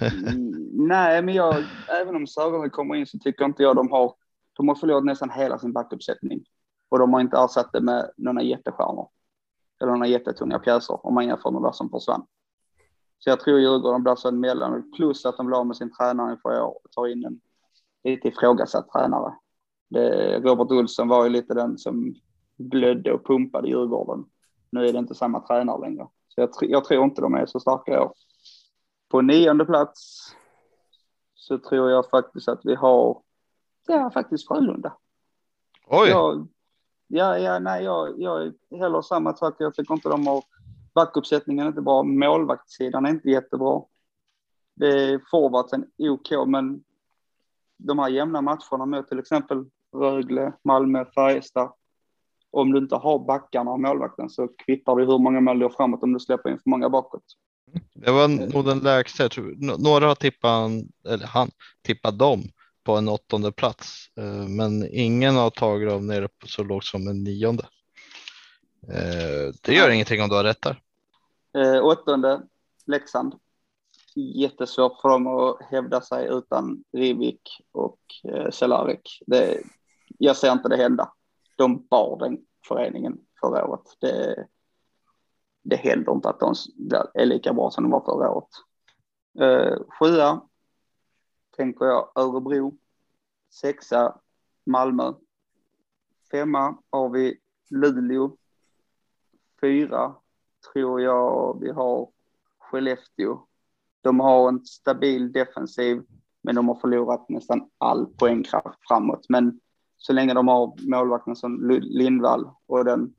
Mm, 0.00 0.68
nej, 0.72 1.22
men 1.22 1.34
jag, 1.34 1.64
även 2.00 2.16
om 2.16 2.26
Söderberg 2.26 2.70
kommer 2.70 2.94
in 2.94 3.06
så 3.06 3.18
tycker 3.18 3.44
inte 3.44 3.62
jag 3.62 3.76
de 3.76 3.90
har, 3.90 4.14
de 4.52 4.68
har 4.68 4.74
förlorat 4.74 5.04
nästan 5.04 5.30
hela 5.30 5.58
sin 5.58 5.72
backuppsättning. 5.72 6.44
Och 6.88 6.98
de 6.98 7.12
har 7.12 7.20
inte 7.20 7.36
ersatt 7.36 7.72
det 7.72 7.80
med 7.80 8.10
några 8.16 8.42
jättestjärnor. 8.42 9.08
Eller 9.82 9.92
några 9.92 10.06
jättetunga 10.06 10.58
pjäser 10.58 11.06
om 11.06 11.14
man 11.14 11.26
jämför 11.26 11.50
med 11.50 11.60
vad 11.62 11.76
som 11.76 11.90
försvann. 11.90 12.26
Så 13.24 13.30
jag 13.30 13.40
tror 13.40 13.60
Djurgården 13.60 14.02
blir 14.02 14.26
en 14.26 14.40
mellan, 14.40 14.92
plus 14.92 15.26
att 15.26 15.36
de 15.36 15.46
blir 15.46 15.58
av 15.58 15.66
med 15.66 15.76
sin 15.76 15.92
tränare 15.92 16.32
inför 16.32 16.62
år 16.62 16.78
och 16.84 16.90
tar 16.90 17.06
in 17.06 17.24
en 17.24 17.40
lite 18.04 18.28
ifrågasatt 18.28 18.88
tränare. 18.92 19.34
Det, 19.90 20.38
Robert 20.40 20.70
Olsson 20.70 21.08
var 21.08 21.24
ju 21.24 21.30
lite 21.30 21.54
den 21.54 21.78
som 21.78 22.14
blödde 22.56 23.12
och 23.12 23.26
pumpade 23.26 23.68
Djurgården. 23.68 24.24
Nu 24.70 24.86
är 24.86 24.92
det 24.92 24.98
inte 24.98 25.14
samma 25.14 25.40
tränare 25.40 25.80
längre. 25.80 26.08
Så 26.28 26.40
jag, 26.40 26.50
jag 26.60 26.84
tror 26.84 27.04
inte 27.04 27.20
de 27.20 27.34
är 27.34 27.46
så 27.46 27.60
starka 27.60 27.94
i 27.94 27.98
år. 27.98 28.12
På 29.08 29.20
nionde 29.20 29.64
plats 29.64 30.30
så 31.34 31.58
tror 31.58 31.90
jag 31.90 32.10
faktiskt 32.10 32.48
att 32.48 32.60
vi 32.64 32.74
har, 32.74 33.22
ja 33.86 34.10
faktiskt 34.10 34.48
Frölunda. 34.48 34.96
Oj! 35.86 36.08
Jag, 36.08 36.48
ja, 37.06 37.38
ja, 37.38 37.58
nej, 37.58 37.84
jag, 37.84 38.20
jag 38.20 38.42
är 38.42 38.78
heller 38.78 39.02
samma 39.02 39.36
sak. 39.36 39.54
Jag 39.58 39.74
tycker 39.74 39.94
inte 39.94 40.08
de 40.08 40.26
har, 40.26 40.44
backuppsättningen 40.94 41.64
är 41.64 41.68
inte 41.68 41.82
bra, 41.82 42.02
målvaktssidan 42.02 43.06
är 43.06 43.10
inte 43.10 43.30
jättebra. 43.30 43.82
Det 44.76 44.86
är 44.86 45.20
forwardsen 45.30 45.86
OK, 45.98 46.30
men 46.46 46.84
de 47.78 47.98
här 47.98 48.08
jämna 48.08 48.40
matcherna 48.40 48.86
med 48.86 49.08
till 49.08 49.18
exempel 49.18 49.64
Rögle, 49.96 50.52
Malmö, 50.64 51.04
Färjestad. 51.14 51.72
Om 52.50 52.72
du 52.72 52.78
inte 52.78 52.96
har 52.96 53.18
backarna 53.18 53.70
och 53.70 53.80
målvakten 53.80 54.30
så 54.30 54.48
kvittar 54.48 54.96
det 54.96 55.04
hur 55.04 55.18
många 55.18 55.40
mål 55.40 55.58
du 55.58 55.64
har 55.64 55.70
framåt 55.70 56.02
om 56.02 56.12
du 56.12 56.20
släpper 56.20 56.50
in 56.50 56.58
för 56.62 56.70
många 56.70 56.88
bakåt. 56.88 57.24
Det 57.94 58.10
var 58.10 58.28
nog 58.28 58.64
den 58.64 58.78
lägsta. 58.78 59.22
Jag 59.22 59.30
tror, 59.30 59.54
några 59.78 60.06
har 60.06 60.14
tippat, 60.14 60.70
eller 61.08 61.26
han 61.26 61.50
tippat 61.82 62.18
dem 62.18 62.42
på 62.84 62.96
en 62.96 63.08
åttonde 63.08 63.52
plats, 63.52 64.06
eh, 64.16 64.48
men 64.48 64.88
ingen 64.90 65.36
har 65.36 65.50
tagit 65.50 65.88
dem 65.88 66.06
ner 66.06 66.28
så 66.46 66.64
lågt 66.64 66.84
som 66.84 67.08
en 67.08 67.24
nionde. 67.24 67.66
Eh, 68.88 69.54
det 69.62 69.74
gör 69.74 69.90
ingenting 69.90 70.22
om 70.22 70.28
du 70.28 70.34
har 70.34 70.44
rätt 70.44 70.62
där. 70.62 70.82
Eh, 71.52 71.84
åttonde, 71.84 72.42
Leksand. 72.86 73.34
Jättesvårt 74.14 75.00
för 75.00 75.08
dem 75.08 75.26
att 75.26 75.62
hävda 75.70 76.00
sig 76.00 76.28
utan 76.30 76.84
Rivik 76.92 77.60
och 77.72 77.98
Cehlarik. 78.52 79.22
jag 80.18 80.36
ser 80.36 80.52
inte 80.52 80.68
det 80.68 80.76
hända. 80.76 81.12
De 81.56 81.86
bar 81.86 82.18
den 82.18 82.38
föreningen 82.68 83.18
förra 83.40 83.66
året. 83.66 83.96
Det, 84.00 84.46
det 85.62 85.76
händer 85.76 86.12
inte 86.12 86.28
att 86.28 86.40
de 86.40 86.54
är 87.14 87.26
lika 87.26 87.52
bra 87.52 87.70
som 87.70 87.84
de 87.84 87.90
var 87.90 88.04
förra 88.04 88.30
året. 88.30 88.48
Eh, 89.40 89.78
sjua 89.98 90.40
tänker 91.56 91.84
jag 91.84 92.12
Örebro. 92.14 92.78
Sexa 93.50 94.18
Malmö. 94.66 95.12
Femma 96.30 96.78
har 96.90 97.08
vi 97.08 97.40
Luleå. 97.70 98.36
Fyra 99.64 100.14
tror 100.72 101.00
jag 101.00 101.60
vi 101.60 101.70
har 101.70 102.08
Skellefteå. 102.58 103.46
De 104.00 104.20
har 104.20 104.48
en 104.48 104.64
stabil 104.64 105.32
defensiv, 105.32 106.02
men 106.42 106.54
de 106.54 106.68
har 106.68 106.74
förlorat 106.74 107.28
nästan 107.28 107.70
all 107.78 108.06
poängkraft 108.06 108.78
framåt. 108.88 109.26
Men 109.28 109.60
så 109.96 110.12
länge 110.12 110.34
de 110.34 110.48
har 110.48 110.90
målvakten 110.90 111.36
som 111.36 111.80
Lindvall 111.80 112.50
och 112.66 112.84
den 112.84 113.14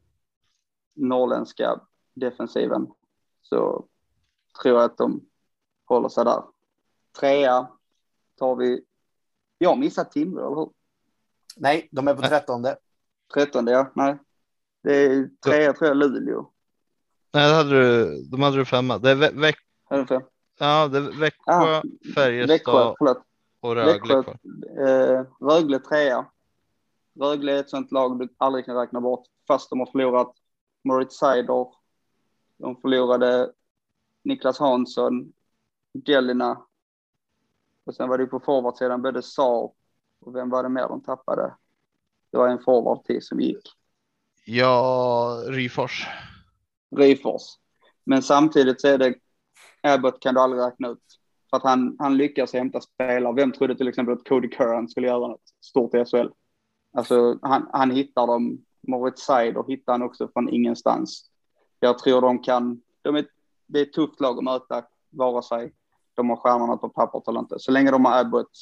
norrländska 0.94 1.82
defensiven 2.14 2.88
så 3.42 3.86
tror 4.62 4.76
jag 4.76 4.84
att 4.84 4.98
de 4.98 5.22
håller 5.86 6.10
sig 6.10 6.26
där. 6.26 6.44
Trea 7.20 7.68
tar 8.36 8.56
vi, 8.56 8.86
jag 9.58 9.80
missat 9.80 10.12
Timrå, 10.12 10.46
eller 10.46 10.56
hur? 10.56 10.70
Nej, 11.58 11.90
de 11.92 12.08
är 12.08 12.16
på 12.16 12.22
trettonde. 12.22 12.78
Trettonde, 13.34 13.72
ja. 13.72 13.92
Nej. 13.96 14.18
Det 14.86 14.96
är 15.06 15.30
trea 15.46 15.74
tror 15.74 15.88
jag 15.88 15.98
Luleå. 15.98 16.52
Nej, 17.34 17.50
det 17.50 17.56
hade 17.56 17.70
du, 17.70 18.24
de 18.24 18.42
hade 18.42 18.58
du 18.58 18.66
femma. 18.66 18.98
Det 18.98 19.12
är 19.12 19.16
Vä- 19.16 19.54
det 19.90 20.06
fel? 20.08 20.22
ja, 20.60 20.88
det 20.88 20.98
är 20.98 21.20
Växjö, 21.20 21.52
Ah, 21.54 21.82
Färjestad 22.16 22.48
Växjö, 22.56 22.94
förlåt. 22.98 23.22
och 23.60 23.76
Rögle 23.76 24.16
Växjö, 24.16 24.32
eh, 24.88 25.26
Rögle 25.40 25.80
trea. 25.80 26.26
Rögle 27.20 27.52
är 27.56 27.60
ett 27.60 27.70
sånt 27.70 27.92
lag 27.92 28.20
du 28.20 28.30
aldrig 28.38 28.66
kan 28.66 28.76
räkna 28.76 29.02
bort 29.02 29.26
fast 29.48 29.70
de 29.70 29.80
har 29.80 29.86
förlorat 29.92 30.34
Moritz 30.84 31.18
Seider. 31.18 31.68
De 32.58 32.82
förlorade 32.82 33.52
Niklas 34.24 34.60
Hansson, 34.60 35.34
Jelina. 35.94 36.62
Och 37.86 37.96
sen 37.96 38.10
var 38.10 38.18
det 38.18 38.26
på 38.26 38.40
forwardsidan 38.40 39.02
både 39.02 39.22
Saar 39.22 39.70
och 40.22 40.36
vem 40.36 40.50
var 40.50 40.64
det 40.64 40.70
mer 40.70 40.88
de 40.88 41.02
tappade? 41.04 41.56
Det 42.32 42.38
var 42.38 42.48
en 42.48 42.60
forward 42.60 43.04
till 43.04 43.22
som 43.26 43.40
gick. 43.40 43.68
Ja, 44.48 45.42
Ryfors. 45.48 46.08
Ryfors. 46.96 47.42
Men 48.04 48.22
samtidigt 48.22 48.82
så 48.82 48.88
är 48.88 48.98
det 48.98 49.16
Abbott 49.82 50.20
kan 50.20 50.34
du 50.34 50.42
aldrig 50.42 50.62
räkna 50.62 50.90
ut. 50.90 51.20
För 51.50 51.58
att 51.58 51.64
han, 51.64 51.96
han 52.00 52.18
lyckas 52.18 52.54
hämta 52.54 52.82
spelare. 52.82 53.34
Vem 53.34 53.52
trodde 53.52 53.76
till 53.76 53.88
exempel 53.88 54.14
att 54.14 54.28
Cody 54.28 54.50
Curran 54.50 54.88
skulle 54.88 55.08
göra 55.08 55.28
något 55.28 55.42
stort 55.62 55.96
i 55.96 56.06
SHL? 56.06 56.28
Alltså 56.94 57.40
han, 57.42 57.70
han 57.72 57.92
hittar 57.92 58.28
dem. 58.28 58.66
Moritz 58.88 59.22
Seider 59.22 59.64
hittar 59.68 59.94
han 59.94 60.02
också 60.02 60.28
från 60.34 60.50
ingenstans. 60.50 61.30
Jag 61.80 62.00
tror 62.00 62.22
de 62.22 62.40
kan, 62.40 62.82
de 63.02 63.16
är, 63.16 63.28
det 63.66 63.80
är 63.80 63.84
ett 63.84 63.94
tufft 63.94 64.20
lag 64.20 64.38
att 64.38 64.44
möta, 64.44 64.84
vare 65.10 65.44
sig 65.44 65.74
de 66.14 66.30
har 66.30 66.38
stjärnorna 66.38 66.78
på 66.78 66.90
pappret 66.90 67.28
eller 67.28 67.40
inte. 67.40 67.60
Så 67.60 67.72
länge 67.72 67.92
de 67.92 68.06
har 68.06 68.20
Abbott 68.20 68.58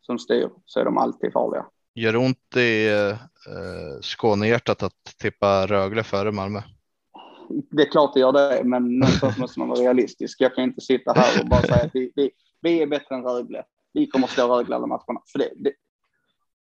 som 0.00 0.18
styr 0.18 0.50
så 0.64 0.80
är 0.80 0.84
de 0.84 0.98
alltid 0.98 1.32
farliga. 1.32 1.66
Gör 1.94 2.16
ont 2.16 2.56
i 2.56 2.88
eh, 2.88 4.00
Skånehjärtat 4.00 4.82
att 4.82 5.04
tippa 5.18 5.66
Rögle 5.66 6.02
före 6.02 6.32
Malmö. 6.32 6.60
det 7.70 7.82
är 7.82 7.90
klart 7.90 8.14
det 8.14 8.20
gör 8.20 8.32
det, 8.32 8.64
men 8.64 8.98
någonstans 8.98 9.38
måste 9.38 9.58
man 9.58 9.68
vara 9.68 9.80
realistisk. 9.80 10.40
Jag 10.40 10.54
kan 10.54 10.64
inte 10.64 10.80
sitta 10.80 11.12
här 11.12 11.40
och 11.40 11.48
bara 11.48 11.62
säga 11.62 11.84
att 11.84 11.94
vi, 11.94 12.12
vi, 12.16 12.30
vi 12.60 12.82
är 12.82 12.86
bättre 12.86 13.14
än 13.14 13.22
Rögle. 13.22 13.64
Vi 13.92 14.06
kommer 14.06 14.26
att 14.26 14.30
slå 14.30 14.56
Rögle 14.56 14.76
alla 14.76 14.86
matcherna. 14.86 15.22
För 15.32 15.38
det, 15.38 15.50
det, 15.56 15.72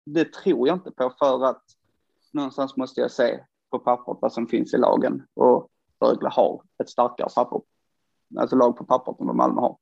det 0.06 0.34
tror 0.34 0.68
jag 0.68 0.78
inte 0.78 0.92
på 0.92 1.14
för 1.20 1.46
att 1.46 1.64
någonstans 2.34 2.78
måste 2.78 3.02
jag 3.02 3.12
se 3.12 3.40
på 3.70 3.80
pappret 3.80 4.18
vad 4.22 4.34
som 4.34 4.48
finns 4.48 4.74
i 4.74 4.78
lagen 4.78 5.24
och 5.34 5.70
Rögle 6.00 6.30
har 6.30 6.62
ett 6.84 6.90
starkare 6.90 7.30
papper, 7.36 7.62
alltså 8.40 8.56
lag 8.56 8.78
på 8.78 8.86
pappret 8.86 9.20
än 9.20 9.28
vad 9.28 9.36
Malmö 9.36 9.62
har. 9.62 9.78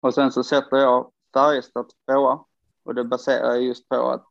Och 0.00 0.14
sen 0.14 0.32
så 0.32 0.44
sätter 0.44 0.76
jag 0.76 1.10
Färjestad 1.34 1.86
tvåa 2.06 2.44
och 2.84 2.94
det 2.94 3.04
baserar 3.04 3.54
jag 3.54 3.62
just 3.62 3.88
på 3.88 4.10
att 4.10 4.26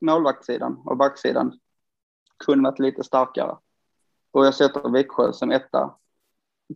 målvaktssidan 0.00 0.82
och 0.84 0.96
backsidan 0.96 1.58
kunde 2.44 2.70
varit 2.70 2.78
lite 2.78 3.04
starkare. 3.04 3.56
Och 4.30 4.46
jag 4.46 4.54
sätter 4.54 4.90
Växjö 4.90 5.32
som 5.32 5.50
etta. 5.50 5.96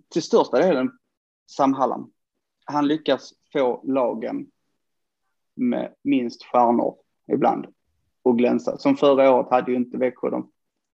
Till 0.09 0.23
största 0.23 0.59
delen 0.59 0.99
Sam 1.47 1.75
Hallam. 1.75 2.12
Han 2.64 2.89
lyckas 2.89 3.33
få 3.53 3.83
lagen 3.85 4.51
med 5.55 5.95
minst 6.03 6.45
stjärnor 6.45 6.97
ibland 7.29 7.66
och 8.23 8.39
glänsa. 8.39 8.79
Som 8.79 8.97
förra 8.97 9.31
året 9.31 9.51
hade 9.51 9.70
ju 9.70 9.77
inte 9.77 9.99
Växjö 9.99 10.31
de, 10.31 10.51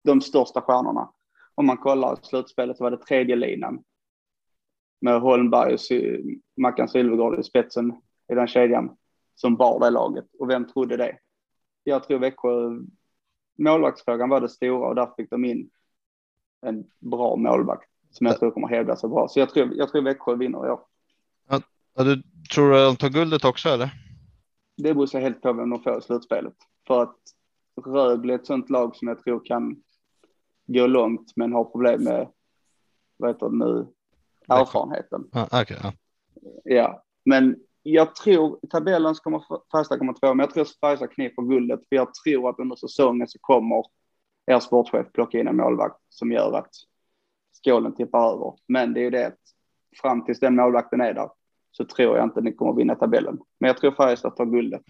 de 0.04 0.22
största 0.22 0.62
stjärnorna. 0.62 1.12
Om 1.56 1.66
man 1.66 1.78
kollar 1.78 2.16
slutspelet 2.22 2.78
så 2.78 2.84
var 2.84 2.92
det 2.92 2.98
tredje 2.98 3.36
linan 3.36 3.84
med 5.02 5.22
Holmberg 5.22 5.74
och 5.74 5.80
Mackan 6.58 6.90
Sylvegård 6.90 7.40
i 7.40 7.44
spetsen 7.44 8.02
i 8.32 8.36
den 8.36 8.48
kedjan 8.48 8.98
som 9.36 9.56
bar 9.56 9.80
det 9.80 9.90
laget. 9.90 10.26
Och 10.40 10.50
vem 10.50 10.68
trodde 10.68 10.98
det? 10.98 11.18
Jag 11.88 12.04
tror 12.04 12.20
Växjö, 12.20 12.80
målvaktsfrågan 13.58 14.30
var 14.30 14.42
det 14.42 14.50
stora 14.50 14.88
och 14.88 14.96
där 14.96 15.10
fick 15.18 15.30
de 15.30 15.46
in 15.46 15.70
en 16.62 16.86
bra 17.00 17.36
målvakt 17.36 17.90
som 18.12 18.28
jag 18.28 18.40
tror 18.40 18.52
kommer 18.52 18.68
hävda 18.68 18.96
sig 18.96 19.10
bra. 19.10 19.28
Så 19.28 19.40
jag 19.40 19.50
tror, 19.50 19.74
jag 19.74 19.92
tror 19.92 20.02
Växjö 20.02 20.36
vinner 20.36 20.68
i 20.68 20.70
år. 20.70 20.80
Ja, 21.48 22.04
du 22.04 22.24
tror 22.54 22.72
du 22.72 22.80
att 22.80 22.90
de 22.90 22.96
tar 22.96 23.10
guldet 23.10 23.46
också 23.46 23.70
eller? 23.70 23.90
Det 24.78 24.94
beror 24.94 25.08
sig 25.08 25.22
helt 25.22 25.42
på 25.42 25.54
vem 25.54 25.70
de 25.70 25.84
får 25.84 25.98
i 25.98 26.02
slutspelet. 26.02 26.56
För 26.88 27.04
att 27.04 27.18
Rögle 27.86 28.34
är 28.34 28.36
ett 28.36 28.46
sånt 28.46 28.70
lag 28.70 28.96
som 28.96 29.08
jag 29.08 29.24
tror 29.24 29.46
kan 29.46 29.84
gå 30.66 30.88
långt 30.88 31.34
men 31.36 31.54
har 31.54 31.64
problem 31.64 32.04
med, 32.04 32.28
vad 33.18 33.30
heter 33.30 33.50
det 33.50 33.58
nu, 33.58 33.88
erfarenheten. 34.48 35.28
Ja, 35.32 35.48
okej, 35.52 35.78
ja. 35.84 35.94
Ja, 36.64 37.04
men 37.26 37.56
jag 37.88 38.16
tror 38.16 38.60
tabellen 38.70 39.16
så 39.16 39.24
kommer 39.24 39.44
Färjestad 39.72 40.00
komma 40.00 40.14
två, 40.14 40.34
men 40.34 40.40
jag 40.40 40.54
tror 40.54 40.68
Färjestad 40.82 41.12
kniper 41.12 41.42
guldet 41.42 41.80
för 41.90 41.96
jag 41.96 42.14
tror 42.14 42.50
att 42.50 42.60
under 42.60 42.76
säsongen 42.76 43.28
så 43.28 43.40
kommer 43.42 43.84
er 44.52 44.60
sportchef 44.60 45.08
plocka 45.14 45.40
in 45.40 45.48
en 45.48 45.58
målvakt 45.58 46.00
som 46.10 46.32
gör 46.32 46.58
att 46.58 46.70
skålen 47.64 47.96
tippar 47.96 48.34
över. 48.34 48.54
Men 48.68 48.94
det 48.94 49.00
är 49.00 49.04
ju 49.04 49.10
det 49.10 49.28
att 49.28 49.40
fram 50.02 50.26
tills 50.26 50.40
den 50.40 50.56
målvakten 50.56 51.02
är 51.02 51.14
där 51.14 51.30
så 51.72 51.86
tror 51.86 52.18
jag 52.18 52.26
inte 52.26 52.42
ni 52.42 52.54
kommer 52.54 52.74
vinna 52.74 52.96
tabellen. 52.96 53.38
Men 53.60 53.68
jag 53.68 53.78
tror 53.78 53.92
Färjestad 53.92 54.36
tar 54.36 54.46
guldet. 54.46 54.82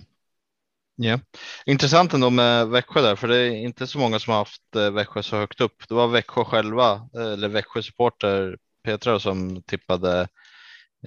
Ja. 0.96 1.20
Intressant 1.66 2.14
ändå 2.14 2.30
med 2.30 2.68
Växjö 2.68 3.02
där, 3.02 3.16
för 3.16 3.28
det 3.28 3.38
är 3.38 3.52
inte 3.52 3.88
så 3.88 4.00
många 4.00 4.20
som 4.20 4.32
har 4.32 4.38
haft 4.38 4.76
eh, 4.76 4.92
Växjö 4.92 5.24
så 5.24 5.36
högt 5.36 5.62
upp. 5.62 5.88
Det 5.90 5.96
var 5.96 6.08
Växjö 6.08 6.44
själva, 6.44 6.92
eh, 6.94 7.34
eller 7.34 7.48
Växjö 7.48 7.82
supporter 7.82 8.58
Petra 8.84 9.20
som 9.20 9.62
tippade 9.62 10.28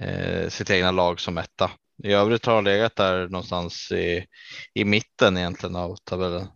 eh, 0.01 0.49
sitt 0.49 0.69
egna 0.69 0.91
lag 0.91 1.19
som 1.19 1.37
etta. 1.37 1.71
I 2.03 2.13
övrigt 2.13 2.45
har 2.45 2.55
han 2.55 2.63
legat 2.63 2.95
där 2.95 3.29
någonstans 3.29 3.91
i, 3.91 4.25
i 4.73 4.85
mitten 4.85 5.37
egentligen 5.37 5.75
av 5.75 5.95
tabellen. 5.95 6.47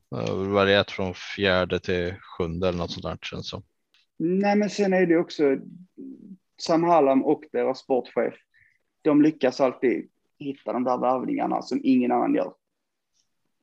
Varierat 0.53 0.91
från 0.91 1.13
fjärde 1.13 1.79
till 1.79 2.15
sjunde 2.21 2.67
eller 2.67 2.77
något 2.77 2.91
sånt 2.91 3.03
där 3.03 3.17
känns 3.21 3.49
som. 3.49 3.63
Nej, 4.17 4.55
men 4.55 4.69
sen 4.69 4.93
är 4.93 5.05
det 5.05 5.17
också 5.17 5.57
Sam 6.61 6.83
Hallam 6.83 7.25
och 7.25 7.43
deras 7.51 7.79
sportchef. 7.79 8.33
De 9.01 9.21
lyckas 9.21 9.61
alltid 9.61 10.09
hitta 10.39 10.73
de 10.73 10.83
där 10.83 10.97
värvningarna 10.97 11.61
som 11.61 11.81
ingen 11.83 12.11
annan 12.11 12.35
gör. 12.35 12.53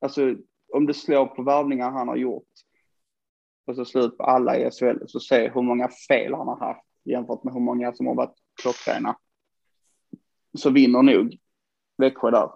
Alltså 0.01 0.35
om 0.73 0.85
du 0.85 0.93
slår 0.93 1.25
på 1.25 1.43
värvningar 1.43 1.91
han 1.91 2.07
har 2.07 2.15
gjort 2.15 2.47
och 3.67 3.75
så 3.75 3.85
slut 3.85 4.17
på 4.17 4.23
alla 4.23 4.57
i 4.57 4.71
SHL 4.71 5.05
så 5.07 5.19
se 5.19 5.51
hur 5.53 5.61
många 5.61 5.89
fel 6.07 6.33
han 6.33 6.47
har 6.47 6.59
haft 6.59 6.85
jämfört 7.03 7.43
med 7.43 7.53
hur 7.53 7.61
många 7.61 7.93
som 7.93 8.07
har 8.07 8.15
varit 8.15 8.35
klockrena. 8.61 9.15
Så 10.57 10.69
vinner 10.69 11.01
nog 11.01 11.37
Växjö 11.97 12.31
där. 12.31 12.49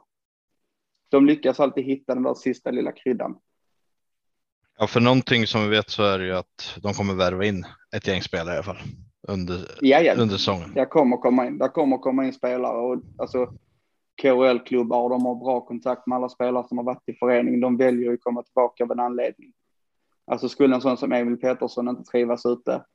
De 1.10 1.26
lyckas 1.26 1.60
alltid 1.60 1.84
hitta 1.84 2.14
den 2.14 2.24
där 2.24 2.34
sista 2.34 2.72
lilla 2.72 2.92
kryddan. 2.92 3.38
Ja, 4.78 4.88
för 4.88 5.00
någonting 5.00 5.48
som 5.48 5.64
vi 5.64 5.70
vet 5.70 5.90
så 5.90 6.04
är 6.04 6.20
det 6.20 6.26
ju 6.26 6.36
att 6.36 6.78
de 6.82 6.94
kommer 6.94 7.14
värva 7.14 7.46
in 7.46 7.66
ett 7.96 8.08
gäng 8.08 8.22
spelare 8.22 8.54
i 8.54 8.58
alla 8.58 8.64
fall 8.64 8.78
under, 9.28 9.60
Ja, 9.82 10.00
ja. 10.00 10.14
under 10.14 10.38
säsongen. 10.38 10.74
Där 10.74 10.86
kommer 10.86 11.18
komma 11.18 11.48
in, 11.48 11.58
där 11.58 11.68
kommer 11.68 11.98
komma 11.98 12.26
in 12.26 12.34
spelare 12.34 12.78
och 12.78 13.02
alltså 13.18 13.54
KHL-klubbar 14.22 15.10
de 15.10 15.26
har 15.26 15.36
bra 15.36 15.62
kontakt 15.62 16.08
med 16.08 16.16
alla 16.16 16.30
spelare 16.30 16.68
som 16.68 16.78
har 16.78 16.86
varit 16.86 17.10
i 17.10 17.14
föreningen. 17.14 17.60
De 17.60 17.78
väljer 17.78 18.12
ju 18.12 18.18
komma 18.18 18.44
tillbaka 18.44 18.84
av 18.84 18.92
en 18.92 19.00
anledning. 19.00 19.54
Alltså 20.26 20.50
skulle 20.50 20.76
en 20.76 20.82
sån 20.82 20.98
som 20.98 21.12
Emil 21.12 21.38
Pettersson 21.38 21.88
inte 21.90 22.04
trivas 22.04 22.46
ute, 22.46 22.86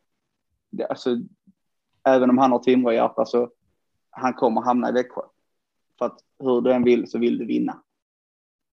det, 0.71 0.87
alltså, 0.87 1.17
även 2.05 2.31
om 2.31 2.39
han 2.39 2.53
har 2.53 2.59
Timrå-hjärta 2.59 3.25
så 3.27 3.51
han 4.11 4.35
kommer 4.35 4.61
hamna 4.61 4.89
i 4.89 4.93
Växjö. 4.93 5.23
För 5.99 6.07
att 6.07 6.19
hur 6.39 6.61
du 6.61 6.73
än 6.73 6.85
vill 6.85 7.11
så 7.11 7.19
vill 7.19 7.39
du 7.39 7.47
vinna. 7.47 7.83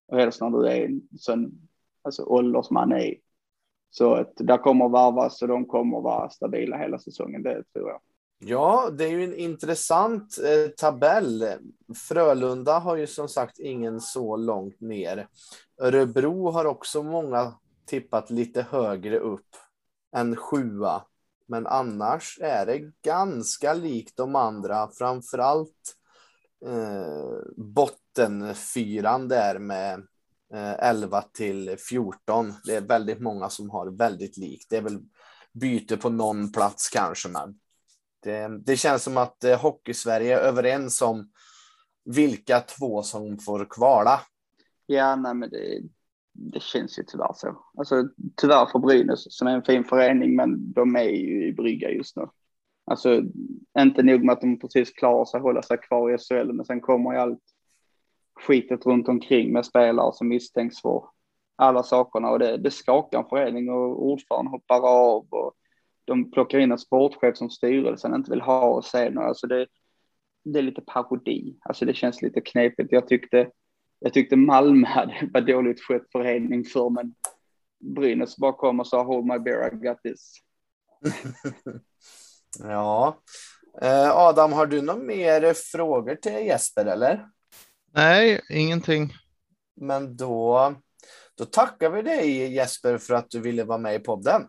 Och 0.08 0.18
helst 0.18 0.40
när 0.40 0.50
du 0.50 0.68
är 0.68 0.84
en 0.84 1.08
sån 1.18 1.68
alltså, 2.02 2.24
åldersman 2.24 2.92
är. 2.92 3.14
Så 3.90 4.14
att 4.14 4.32
där 4.36 4.58
kommer 4.58 4.88
varvas 4.88 5.42
och 5.42 5.48
de 5.48 5.66
kommer 5.66 6.00
vara 6.00 6.30
stabila 6.30 6.76
hela 6.76 6.98
säsongen, 6.98 7.42
det 7.42 7.64
tror 7.72 7.88
jag. 7.88 8.00
Ja, 8.40 8.90
det 8.90 9.04
är 9.04 9.10
ju 9.10 9.24
en 9.24 9.34
intressant 9.34 10.38
eh, 10.38 10.70
tabell. 10.70 11.44
Frölunda 12.08 12.78
har 12.78 12.96
ju 12.96 13.06
som 13.06 13.28
sagt 13.28 13.58
ingen 13.58 14.00
så 14.00 14.36
långt 14.36 14.80
ner. 14.80 15.28
Örebro 15.78 16.50
har 16.50 16.64
också 16.64 17.02
många 17.02 17.54
tippat 17.86 18.30
lite 18.30 18.62
högre 18.62 19.18
upp 19.18 19.56
än 20.16 20.36
sjua. 20.36 21.02
Men 21.48 21.66
annars 21.66 22.38
är 22.42 22.66
det 22.66 22.92
ganska 23.04 23.74
likt 23.74 24.16
de 24.16 24.36
andra, 24.36 24.90
framförallt 24.98 25.96
eh, 26.66 27.38
bottenfyran 27.56 29.28
där 29.28 29.58
med 29.58 29.94
eh, 30.54 30.72
11 30.88 31.22
till 31.22 31.76
14. 31.88 32.54
Det 32.64 32.74
är 32.74 32.80
väldigt 32.80 33.20
många 33.20 33.48
som 33.50 33.70
har 33.70 33.86
väldigt 33.86 34.36
likt. 34.36 34.70
Det 34.70 34.76
är 34.76 34.82
väl 34.82 35.00
byte 35.52 35.96
på 35.96 36.10
någon 36.10 36.52
plats 36.52 36.88
kanske, 36.88 37.28
men 37.28 37.58
det, 38.22 38.48
det 38.64 38.76
känns 38.76 39.02
som 39.02 39.16
att 39.16 39.44
eh, 39.44 39.60
Hockeysverige 39.60 40.38
är 40.38 40.42
överens 40.42 41.02
om 41.02 41.30
vilka 42.04 42.60
två 42.60 43.02
som 43.02 43.38
får 43.38 43.66
kvala. 43.70 44.20
Ja, 44.86 45.16
nej, 45.16 45.34
men 45.34 45.50
det, 45.50 45.82
det 46.38 46.62
känns 46.62 46.98
ju 46.98 47.02
tyvärr 47.02 47.32
så. 47.34 47.64
Alltså 47.78 48.08
tyvärr 48.36 48.66
för 48.66 48.78
Brynäs 48.78 49.36
som 49.36 49.48
är 49.48 49.54
en 49.54 49.62
fin 49.62 49.84
förening, 49.84 50.36
men 50.36 50.72
de 50.72 50.96
är 50.96 51.10
ju 51.10 51.46
i 51.46 51.52
brygga 51.52 51.90
just 51.90 52.16
nu. 52.16 52.28
Alltså 52.84 53.22
inte 53.78 54.02
nog 54.02 54.24
med 54.24 54.32
att 54.32 54.40
de 54.40 54.58
precis 54.58 54.92
klarar 54.92 55.24
sig 55.24 55.40
hålla 55.40 55.62
sig 55.62 55.78
kvar 55.78 56.14
i 56.14 56.18
SHL, 56.18 56.52
men 56.52 56.64
sen 56.64 56.80
kommer 56.80 57.12
ju 57.12 57.18
allt 57.18 57.42
skitet 58.34 58.86
runt 58.86 59.08
omkring 59.08 59.52
med 59.52 59.66
spelare 59.66 60.12
som 60.12 60.28
misstänks 60.28 60.82
för 60.82 61.04
alla 61.56 61.82
sakerna 61.82 62.30
och 62.30 62.38
det, 62.38 62.56
det 62.56 62.70
skakar 62.70 63.18
en 63.18 63.28
förening 63.28 63.70
och 63.70 64.06
ordföranden 64.06 64.50
hoppar 64.50 64.88
av 64.88 65.26
och 65.30 65.52
de 66.04 66.30
plockar 66.30 66.58
in 66.58 66.72
en 66.72 66.78
sportchef 66.78 67.36
som 67.36 67.50
styrelsen 67.50 68.14
inte 68.14 68.30
vill 68.30 68.40
ha 68.40 68.68
och 68.68 68.84
sen 68.84 69.18
alltså 69.18 69.46
det, 69.46 69.66
det 70.44 70.58
är 70.58 70.62
lite 70.62 70.80
parodi. 70.80 71.58
Alltså 71.64 71.84
det 71.84 71.94
känns 71.94 72.22
lite 72.22 72.40
knepigt. 72.40 72.92
Jag 72.92 73.08
tyckte, 73.08 73.50
jag 73.98 74.12
tyckte 74.12 74.36
Malmö 74.36 74.86
hade 74.86 75.28
var 75.32 75.40
dåligt 75.40 75.80
skött 75.80 76.12
förening 76.12 76.64
för 76.64 76.90
men 76.90 77.14
Brynäs 77.80 78.36
bara 78.36 78.52
kom 78.52 78.80
och 78.80 78.86
sa 78.86 79.02
hold 79.02 79.26
my 79.26 79.38
beer, 79.38 79.74
I 79.74 79.76
got 79.76 80.02
this. 80.02 80.34
ja. 82.58 83.18
Eh, 83.82 84.16
Adam, 84.16 84.52
har 84.52 84.66
du 84.66 84.82
några 84.82 85.00
mer 85.00 85.54
frågor 85.54 86.14
till 86.14 86.32
Jesper 86.32 86.86
eller? 86.86 87.28
Nej, 87.94 88.40
ingenting. 88.50 89.12
Men 89.76 90.16
då, 90.16 90.74
då 91.34 91.44
tackar 91.44 91.90
vi 91.90 92.02
dig 92.02 92.54
Jesper 92.54 92.98
för 92.98 93.14
att 93.14 93.30
du 93.30 93.40
ville 93.40 93.64
vara 93.64 93.78
med 93.78 93.94
i 93.94 93.98
podden. 93.98 94.46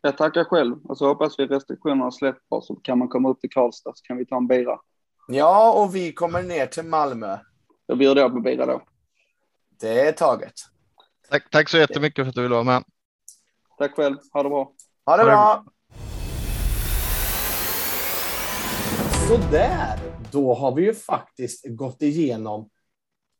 Jag 0.00 0.16
tackar 0.16 0.44
själv 0.44 0.76
och 0.84 0.98
så 0.98 1.06
hoppas 1.06 1.38
vi 1.38 1.46
restriktionerna 1.46 2.10
släpper 2.10 2.60
så 2.60 2.76
kan 2.76 2.98
man 2.98 3.08
komma 3.08 3.28
upp 3.28 3.40
till 3.40 3.50
Karlstad 3.50 3.92
så 3.94 4.02
kan 4.02 4.16
vi 4.16 4.26
ta 4.26 4.36
en 4.36 4.46
bira. 4.46 4.80
Ja, 5.28 5.82
och 5.82 5.94
vi 5.94 6.12
kommer 6.12 6.42
ner 6.42 6.66
till 6.66 6.84
Malmö. 6.84 7.38
Då 7.88 7.96
bjuder 7.96 8.22
jag 8.22 8.32
på 8.32 8.40
bira 8.40 8.66
då. 8.66 8.82
Det 9.80 10.00
är 10.00 10.12
taget. 10.12 10.54
Tack, 11.30 11.50
tack 11.50 11.68
så 11.68 11.78
jättemycket 11.78 12.24
för 12.24 12.28
att 12.28 12.34
du 12.34 12.42
ville 12.42 12.54
vara 12.54 12.64
med. 12.64 12.84
Tack 13.78 13.94
själv. 13.94 14.16
Ha 14.32 14.42
det 14.42 14.48
bra. 14.48 14.72
Ha 15.06 15.16
det 15.16 15.24
bra. 15.24 15.64
Så 19.28 19.36
där, 19.36 19.98
då 20.32 20.54
har 20.54 20.74
vi 20.74 20.82
ju 20.82 20.94
faktiskt 20.94 21.64
gått 21.68 22.02
igenom 22.02 22.70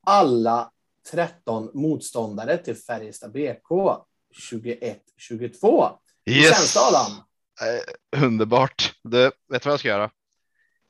alla 0.07 0.71
13 1.11 1.71
motståndare 1.75 2.57
till 2.59 2.77
Färjestad 2.77 3.33
BK 3.33 3.69
21-22. 4.51 5.91
Hur 6.25 6.35
Yes. 6.35 6.57
känns 6.57 6.75
det 6.75 6.81
Adam? 6.81 7.13
Eh, 7.63 8.25
underbart. 8.25 8.95
Du, 9.03 9.23
vet 9.25 9.33
du 9.49 9.59
vad 9.69 9.73
jag 9.73 9.79
ska 9.81 9.89
göra? 9.89 10.11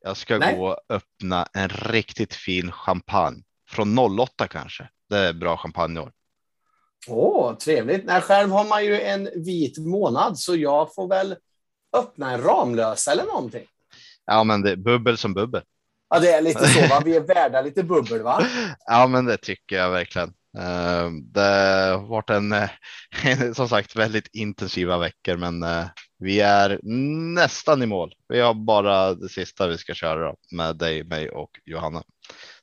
Jag 0.01 0.17
ska 0.17 0.39
Nej. 0.39 0.57
gå 0.57 0.69
och 0.69 0.81
öppna 0.89 1.47
en 1.53 1.69
riktigt 1.69 2.35
fin 2.35 2.73
champagne 2.73 3.43
från 3.69 3.99
08 3.99 4.47
kanske. 4.49 4.89
Det 5.11 5.19
är 5.19 5.33
bra 5.33 5.57
champagne 5.57 6.01
i 6.01 6.03
år. 6.03 6.13
Åh, 7.09 7.55
trevligt. 7.55 8.05
Nej, 8.05 8.21
själv 8.21 8.51
har 8.51 8.65
man 8.65 8.85
ju 8.85 9.01
en 9.01 9.29
vit 9.45 9.79
månad, 9.79 10.39
så 10.39 10.57
jag 10.57 10.95
får 10.95 11.09
väl 11.09 11.37
öppna 11.97 12.31
en 12.33 12.43
Ramlösa 12.43 13.13
eller 13.13 13.25
någonting. 13.25 13.65
Ja, 14.25 14.45
men 14.45 14.63
det 14.63 14.71
är 14.71 14.77
bubbel 14.77 15.19
som 15.19 15.35
bubbel. 15.35 15.63
Ja, 16.11 16.19
det 16.21 16.33
är 16.33 16.43
lite 16.43 16.69
så, 16.69 16.81
va? 16.81 17.03
Vi 17.05 17.17
är 17.17 17.21
värda 17.35 17.63
lite 17.63 17.83
bubbel, 17.83 18.23
va? 18.23 18.47
Ja, 18.87 19.07
men 19.07 19.25
det 19.25 19.37
tycker 19.37 19.77
jag 19.77 19.91
verkligen. 19.91 20.29
Eh, 20.59 21.11
Det 21.23 21.41
har 21.91 22.07
varit 22.09 22.31
en, 22.31 22.53
eh, 22.53 22.71
som 23.55 23.69
sagt 23.69 23.97
väldigt 23.97 24.29
intensiva 24.33 24.99
veckor, 24.99 25.37
men 25.37 25.63
eh, 25.63 25.85
vi 26.19 26.41
är 26.41 26.81
nästan 27.35 27.83
i 27.83 27.87
mål. 27.87 28.15
Vi 28.29 28.41
har 28.41 28.55
bara 28.55 29.15
det 29.15 29.29
sista 29.29 29.67
vi 29.67 29.79
ska 29.79 29.95
köra 29.95 30.35
med 30.53 30.77
dig, 30.77 31.05
mig 31.05 31.31
och 31.31 31.51
Johanna. 31.65 32.03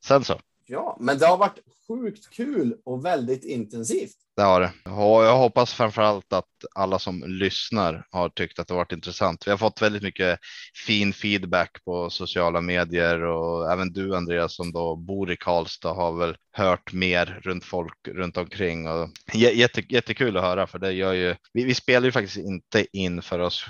Sen 0.06 0.24
så. 0.24 0.40
Ja, 0.66 0.98
men 1.00 1.18
det 1.18 1.26
har 1.26 1.38
varit 1.38 1.60
sjukt 1.88 2.30
kul 2.30 2.76
och 2.86 3.06
väldigt 3.06 3.44
intensivt. 3.44 4.16
Det 4.36 4.42
har 4.42 4.62
det. 4.62 4.72
Och 4.90 5.24
jag 5.26 5.38
hoppas 5.38 5.74
framför 5.74 6.02
allt 6.02 6.34
att 6.34 6.46
alla 6.76 7.00
som 7.00 7.24
lyssnar 7.28 8.08
har 8.12 8.30
tyckt 8.30 8.60
att 8.60 8.68
det 8.68 8.74
varit 8.74 8.92
intressant. 8.92 9.48
Vi 9.48 9.52
har 9.52 9.58
fått 9.58 9.82
väldigt 9.82 10.04
mycket 10.04 10.40
fin 10.86 11.14
feedback 11.14 11.84
på 11.86 12.10
sociala 12.10 12.62
medier 12.62 13.22
och 13.22 13.72
även 13.72 13.94
du 13.94 14.16
Andreas 14.16 14.56
som 14.56 14.72
då 14.72 14.96
bor 14.96 15.32
i 15.32 15.38
Karlstad 15.38 15.94
har 15.94 16.14
väl 16.14 16.36
hört 16.52 16.94
mer 16.94 17.40
runt 17.44 17.64
folk 17.66 18.08
runt 18.08 18.38
omkring 18.38 18.90
och 18.90 19.10
jätte, 19.34 19.84
jättekul 19.90 20.38
att 20.38 20.44
höra 20.44 20.68
för 20.68 20.80
det 20.80 20.92
gör 20.92 21.14
ju. 21.14 21.36
Vi, 21.54 21.64
vi 21.64 21.74
spelar 21.74 22.06
ju 22.06 22.12
faktiskt 22.12 22.38
inte 22.38 22.88
in 22.94 23.22
för 23.22 23.40
oss 23.40 23.66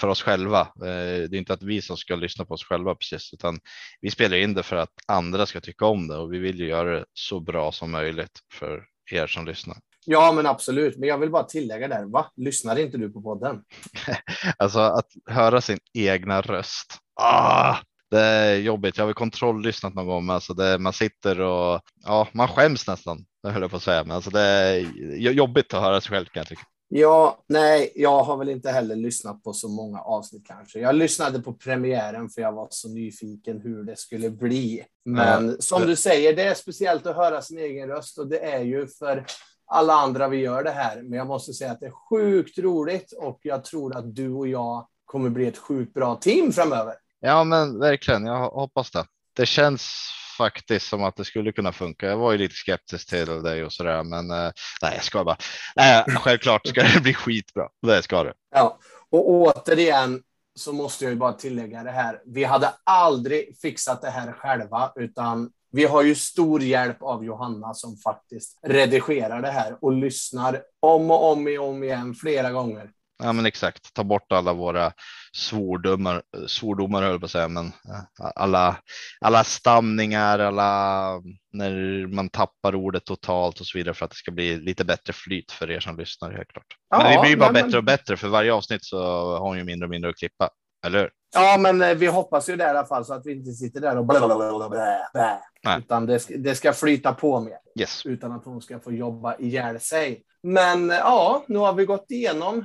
för 0.00 0.08
oss 0.08 0.22
själva. 0.22 0.60
Eh, 0.60 1.28
det 1.28 1.36
är 1.36 1.38
inte 1.38 1.52
att 1.52 1.62
vi 1.62 1.82
som 1.82 1.96
ska 1.96 2.16
lyssna 2.16 2.44
på 2.44 2.54
oss 2.54 2.64
själva 2.64 2.94
precis, 2.94 3.32
utan 3.32 3.58
vi 4.00 4.10
spelar 4.10 4.36
in 4.36 4.54
det 4.54 4.62
för 4.62 4.76
att 4.76 4.92
andra 5.06 5.46
ska 5.46 5.60
tycka 5.60 5.86
om 5.86 6.08
det 6.08 6.16
och 6.16 6.32
vi 6.32 6.38
vill 6.38 6.60
ju 6.60 6.66
göra 6.66 6.98
det 6.98 7.04
så 7.12 7.40
bra 7.40 7.53
som 7.72 7.90
möjligt 7.90 8.38
för 8.52 8.84
er 9.10 9.26
som 9.26 9.44
lyssnar. 9.46 9.76
Ja, 10.06 10.32
men 10.32 10.46
absolut. 10.46 10.96
Men 10.96 11.08
jag 11.08 11.18
vill 11.18 11.30
bara 11.30 11.44
tillägga 11.44 11.88
där, 11.88 12.04
va? 12.04 12.26
Lyssnar 12.36 12.78
inte 12.78 12.98
du 12.98 13.10
på 13.12 13.22
podden? 13.22 13.62
Alltså 14.58 14.78
att 14.78 15.08
höra 15.30 15.60
sin 15.60 15.78
egna 15.94 16.40
röst. 16.40 16.98
Ah, 17.20 17.76
det 18.10 18.20
är 18.20 18.56
jobbigt. 18.56 18.98
Jag 18.98 19.06
har 19.06 19.12
kontrolllyssnat 19.12 19.94
någon 19.94 20.06
gång, 20.06 20.26
men 20.26 20.34
alltså 20.34 20.54
det, 20.54 20.78
man 20.78 20.92
sitter 20.92 21.40
och 21.40 21.80
ja, 22.04 22.28
man 22.32 22.48
skäms 22.48 22.86
nästan. 22.86 23.24
Det 23.42 23.50
höll 23.50 23.62
jag 23.62 23.70
på 23.70 23.76
att 23.76 23.82
säga, 23.82 24.04
men 24.04 24.16
alltså 24.16 24.30
det 24.30 24.40
är 24.40 24.86
jo- 24.96 25.32
jobbigt 25.32 25.74
att 25.74 25.82
höra 25.82 26.00
sig 26.00 26.10
själv 26.10 26.24
kan 26.26 26.40
jag 26.40 26.46
tycka. 26.46 26.62
Ja, 26.96 27.38
nej, 27.46 27.92
jag 27.94 28.22
har 28.22 28.36
väl 28.36 28.48
inte 28.48 28.70
heller 28.70 28.96
lyssnat 28.96 29.42
på 29.42 29.52
så 29.52 29.68
många 29.68 30.00
avsnitt 30.00 30.46
kanske. 30.46 30.78
Jag 30.80 30.94
lyssnade 30.94 31.40
på 31.40 31.52
premiären 31.52 32.28
för 32.28 32.42
jag 32.42 32.52
var 32.52 32.68
så 32.70 32.88
nyfiken 32.88 33.60
hur 33.60 33.84
det 33.84 33.96
skulle 33.96 34.30
bli. 34.30 34.84
Men 35.04 35.62
som 35.62 35.82
du 35.82 35.96
säger, 35.96 36.36
det 36.36 36.42
är 36.42 36.54
speciellt 36.54 37.06
att 37.06 37.16
höra 37.16 37.42
sin 37.42 37.58
egen 37.58 37.88
röst 37.88 38.18
och 38.18 38.26
det 38.26 38.38
är 38.38 38.60
ju 38.60 38.86
för 38.86 39.26
alla 39.66 39.94
andra 39.94 40.28
vi 40.28 40.36
gör 40.36 40.64
det 40.64 40.70
här. 40.70 41.02
Men 41.02 41.18
jag 41.18 41.26
måste 41.26 41.52
säga 41.52 41.72
att 41.72 41.80
det 41.80 41.86
är 41.86 42.08
sjukt 42.10 42.58
roligt 42.58 43.12
och 43.12 43.40
jag 43.42 43.64
tror 43.64 43.96
att 43.96 44.14
du 44.14 44.30
och 44.30 44.48
jag 44.48 44.88
kommer 45.04 45.30
bli 45.30 45.46
ett 45.46 45.58
sjukt 45.58 45.94
bra 45.94 46.16
team 46.16 46.52
framöver. 46.52 46.94
Ja, 47.20 47.44
men 47.44 47.78
verkligen. 47.78 48.26
Jag 48.26 48.50
hoppas 48.50 48.90
det. 48.90 49.06
Det 49.36 49.46
känns 49.46 50.10
faktiskt 50.36 50.88
som 50.88 51.04
att 51.04 51.16
det 51.16 51.24
skulle 51.24 51.52
kunna 51.52 51.72
funka. 51.72 52.06
Jag 52.06 52.16
var 52.16 52.32
ju 52.32 52.38
lite 52.38 52.54
skeptisk 52.54 53.08
till 53.08 53.42
dig 53.42 53.64
och 53.64 53.72
så 53.72 53.82
där, 53.82 54.02
men 54.02 54.30
eh, 54.30 54.50
nej, 54.82 54.92
jag 54.94 55.04
ska 55.04 55.24
bara. 55.24 55.36
Nej, 55.76 56.04
självklart 56.08 56.66
ska 56.66 56.82
det 56.82 57.02
bli 57.02 57.14
skitbra. 57.14 57.68
Det 57.82 58.02
ska 58.02 58.22
det. 58.22 58.34
Ja, 58.54 58.78
och 59.10 59.30
återigen 59.30 60.22
så 60.54 60.72
måste 60.72 61.04
jag 61.04 61.10
ju 61.10 61.16
bara 61.16 61.32
tillägga 61.32 61.82
det 61.82 61.90
här. 61.90 62.20
Vi 62.26 62.44
hade 62.44 62.70
aldrig 62.84 63.58
fixat 63.62 64.02
det 64.02 64.10
här 64.10 64.32
själva, 64.32 64.92
utan 64.96 65.50
vi 65.70 65.84
har 65.84 66.02
ju 66.02 66.14
stor 66.14 66.62
hjälp 66.62 67.02
av 67.02 67.24
Johanna 67.24 67.74
som 67.74 67.96
faktiskt 67.96 68.58
redigerar 68.62 69.42
det 69.42 69.50
här 69.50 69.76
och 69.80 69.92
lyssnar 69.92 70.62
om 70.80 71.10
och 71.10 71.32
om, 71.32 71.46
och 71.46 71.68
om 71.68 71.84
igen 71.84 72.14
flera 72.14 72.50
gånger. 72.50 72.90
Ja, 73.22 73.32
men 73.32 73.46
exakt. 73.46 73.94
Ta 73.94 74.04
bort 74.04 74.32
alla 74.32 74.52
våra 74.52 74.92
svordomar, 75.36 76.22
svordomar 76.46 77.02
höll 77.02 77.20
på 77.20 77.24
att 77.26 77.30
säga, 77.30 77.48
men 77.48 77.66
eh, 77.66 78.26
alla, 78.34 78.76
alla 79.20 79.44
stamningar, 79.44 80.38
alla 80.38 81.10
när 81.52 82.06
man 82.06 82.28
tappar 82.28 82.74
ordet 82.74 83.04
totalt 83.04 83.60
och 83.60 83.66
så 83.66 83.78
vidare 83.78 83.94
för 83.94 84.04
att 84.04 84.10
det 84.10 84.16
ska 84.16 84.30
bli 84.30 84.56
lite 84.56 84.84
bättre 84.84 85.12
flyt 85.12 85.52
för 85.52 85.70
er 85.70 85.80
som 85.80 85.96
lyssnar 85.96 86.32
helt 86.32 86.48
klart. 86.48 86.66
Men 86.90 87.00
Ja, 87.00 87.14
det 87.16 87.20
blir 87.20 87.30
ju 87.30 87.36
bara 87.36 87.52
men- 87.52 87.64
bättre 87.64 87.78
och 87.78 87.84
bättre 87.84 88.16
för 88.16 88.28
varje 88.28 88.52
avsnitt 88.52 88.84
så 88.84 88.98
har 89.32 89.38
hon 89.48 89.58
ju 89.58 89.64
mindre 89.64 89.86
och 89.86 89.90
mindre 89.90 90.10
att 90.10 90.16
klippa, 90.16 90.48
eller 90.86 90.98
hur? 90.98 91.10
Ja, 91.34 91.56
men 91.60 91.82
eh, 91.82 91.94
vi 91.94 92.06
hoppas 92.06 92.48
ju 92.48 92.56
det 92.56 92.64
i 92.64 92.66
alla 92.66 92.86
fall 92.86 93.04
så 93.04 93.14
att 93.14 93.26
vi 93.26 93.32
inte 93.32 93.52
sitter 93.52 93.80
där 93.80 93.98
och 93.98 94.06
blablabla. 94.06 95.40
Utan 95.78 96.06
det 96.06 96.20
det 96.38 96.54
ska 96.54 96.72
flyta 96.72 97.12
på 97.14 97.40
mer. 97.40 97.58
Yes. 97.80 98.06
utan 98.06 98.32
att 98.32 98.44
hon 98.44 98.62
ska 98.62 98.80
få 98.80 98.92
jobba 98.92 99.36
ihjäl 99.36 99.80
sig. 99.80 100.22
Men 100.42 100.90
eh, 100.90 100.96
ja, 100.96 101.44
nu 101.48 101.58
har 101.58 101.72
vi 101.72 101.84
gått 101.84 102.10
igenom 102.10 102.64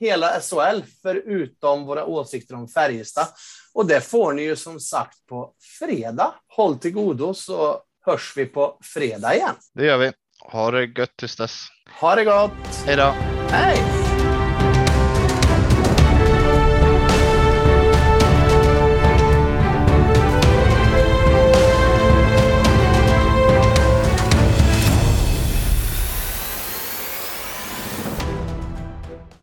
hela 0.00 0.40
SHL 0.40 0.82
förutom 1.02 1.86
våra 1.86 2.04
åsikter 2.04 2.54
om 2.54 2.68
Färjestad. 2.68 3.26
Och 3.74 3.86
det 3.86 4.00
får 4.00 4.32
ni 4.32 4.42
ju 4.42 4.56
som 4.56 4.80
sagt 4.80 5.26
på 5.26 5.52
fredag. 5.78 6.34
Håll 6.56 6.78
till 6.78 6.92
godo 6.92 7.34
så 7.34 7.80
hörs 8.06 8.32
vi 8.36 8.46
på 8.46 8.78
fredag 8.82 9.34
igen. 9.34 9.54
Det 9.74 9.84
gör 9.84 9.98
vi. 9.98 10.12
Ha 10.40 10.70
det 10.70 10.84
gött 10.84 11.16
tills 11.16 11.36
dess. 11.36 11.66
Ha 12.00 12.14
det 12.14 12.24
gott! 12.24 12.84
Hej 12.86 12.96
då! 12.96 13.14
Hej! 13.50 13.99